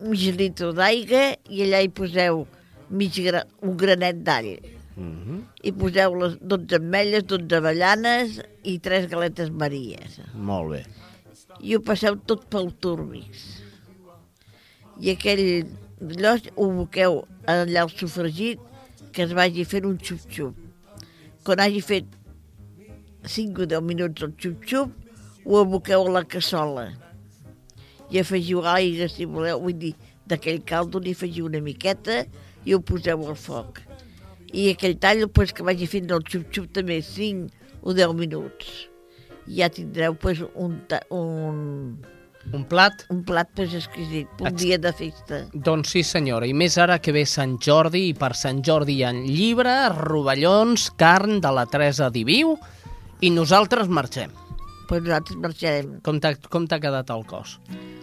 mig 0.00 0.26
litre 0.38 0.72
d'aigua 0.76 1.24
i 1.48 1.64
allà 1.66 1.82
hi 1.84 1.92
poseu 1.92 2.46
mig 2.90 3.16
gra 3.24 3.44
un 3.62 3.76
granet 3.76 4.24
d'all. 4.26 4.56
Mm 4.96 5.16
-hmm. 5.16 5.40
I 5.62 5.72
poseu 5.72 6.14
les 6.14 6.38
12 6.40 6.76
ametlles, 6.76 7.24
12 7.24 7.56
avellanes 7.56 8.40
i 8.64 8.78
3 8.78 9.06
galetes 9.08 9.50
maries. 9.50 10.20
Molt 10.34 10.70
bé. 10.70 10.84
i 11.62 11.76
ho 11.76 11.80
passeu 11.84 12.16
tot 12.26 12.46
pel 12.52 12.70
turbix. 12.80 13.44
I 15.00 15.12
aquell 15.14 15.44
allò 16.00 16.34
ho 16.56 16.68
aboqueu 16.70 17.20
allà 17.48 17.84
al 17.84 17.92
sofregit 17.92 18.60
que 19.12 19.24
es 19.26 19.34
vagi 19.36 19.66
fent 19.68 19.88
un 19.88 19.98
xup-xup. 19.98 20.56
Quan 21.44 21.60
hagi 21.60 21.80
fet 21.84 22.08
5 23.26 23.62
o 23.62 23.66
10 23.66 23.82
minuts 23.84 24.22
el 24.22 24.32
xup-xup, 24.36 24.90
ho 25.44 25.58
aboqueu 25.60 26.06
a 26.06 26.14
la 26.18 26.24
cassola 26.24 26.88
i 28.10 28.18
afegiu 28.18 28.62
aigua, 28.66 29.06
si 29.08 29.24
voleu, 29.24 29.60
vull 29.62 29.76
dir, 29.78 29.94
d'aquell 30.26 30.62
caldo 30.66 31.00
n'hi 31.00 31.12
afegiu 31.14 31.46
una 31.46 31.60
miqueta 31.62 32.24
i 32.66 32.74
ho 32.74 32.80
poseu 32.82 33.22
al 33.28 33.36
foc. 33.38 33.80
I 34.52 34.72
aquell 34.72 34.96
tall, 34.98 35.28
pues, 35.30 35.52
que 35.54 35.62
vagi 35.66 35.86
fent 35.86 36.10
el 36.10 36.24
xup-xup 36.26 36.72
també 36.74 37.00
5 37.06 37.50
o 37.86 37.94
10 37.94 38.16
minuts. 38.18 38.72
I 39.46 39.60
ja 39.62 39.68
tindreu 39.70 40.16
pues, 40.18 40.42
un, 40.54 40.80
ta- 40.90 41.04
un, 41.14 42.00
Un 42.52 42.64
plat? 42.66 43.04
un 43.10 43.22
plat 43.24 43.48
pues, 43.54 43.74
exquisit, 43.78 44.26
un 44.40 44.48
Ex- 44.50 44.62
dia 44.62 44.78
de 44.78 44.92
festa. 44.96 45.40
Doncs 45.54 45.90
sí, 45.94 46.02
senyora, 46.02 46.46
i 46.50 46.54
més 46.56 46.76
ara 46.82 46.98
que 46.98 47.12
ve 47.14 47.22
Sant 47.28 47.58
Jordi, 47.62 48.08
i 48.10 48.14
per 48.18 48.32
Sant 48.34 48.62
Jordi 48.66 48.98
hi 48.98 49.04
ha 49.06 49.12
llibre, 49.14 49.74
rovellons, 49.94 50.88
carn 50.98 51.38
de 51.44 51.50
la 51.54 51.66
Teresa 51.70 52.10
Diviu, 52.10 52.56
i 53.20 53.30
nosaltres 53.30 53.88
marxem. 53.88 54.30
Pues 54.88 55.02
nosaltres 55.04 55.38
marxarem. 55.38 55.98
Com 56.02 56.20
t'ha 56.20 56.34
com 56.50 56.66
t'ha 56.66 56.80
quedat 56.82 57.10
el 57.14 57.26
cos? 57.28 57.58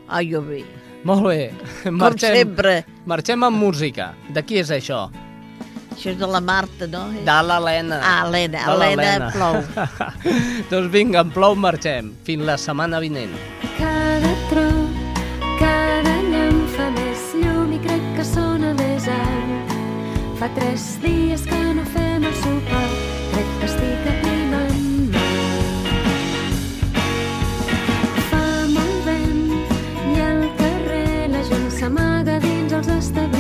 Ah, 0.08 0.22
jo 0.24 0.42
bé. 0.46 0.62
Molt 1.08 1.26
bé. 1.28 1.52
Com 1.84 1.98
Marxem, 2.00 2.36
sempre. 2.36 2.78
Marxem 3.06 3.44
amb 3.44 3.60
música. 3.60 4.14
De 4.34 4.44
qui 4.44 4.62
és 4.62 4.72
això? 4.72 5.08
Això 5.92 6.12
és 6.14 6.18
de 6.20 6.30
la 6.30 6.40
Marta, 6.44 6.88
no? 6.88 7.08
De 7.26 7.38
l'Helena. 7.50 8.00
Ah, 8.04 8.24
Helena. 8.28 8.64
De 8.70 8.74
Helena 8.74 9.30
plou. 9.34 9.60
doncs 10.72 10.92
vinga, 10.94 11.26
en 11.26 11.32
plou 11.36 11.58
marxem. 11.60 12.14
Fins 12.28 12.46
la 12.48 12.58
setmana 12.62 13.02
vinent. 13.04 13.34
Cada 13.80 14.34
tro, 14.52 14.68
cada 15.60 16.18
llamp 16.32 16.66
fa 16.78 16.92
més 16.96 17.30
llum 17.42 17.74
i 17.76 17.82
crec 17.84 18.12
que 18.20 18.28
sona 18.32 18.76
més 18.78 19.10
alt. 19.12 19.80
Fa 20.38 20.52
tres 20.56 20.92
dies 21.04 21.48
que 21.50 21.67
els 32.78 32.88
establiments. 32.90 33.37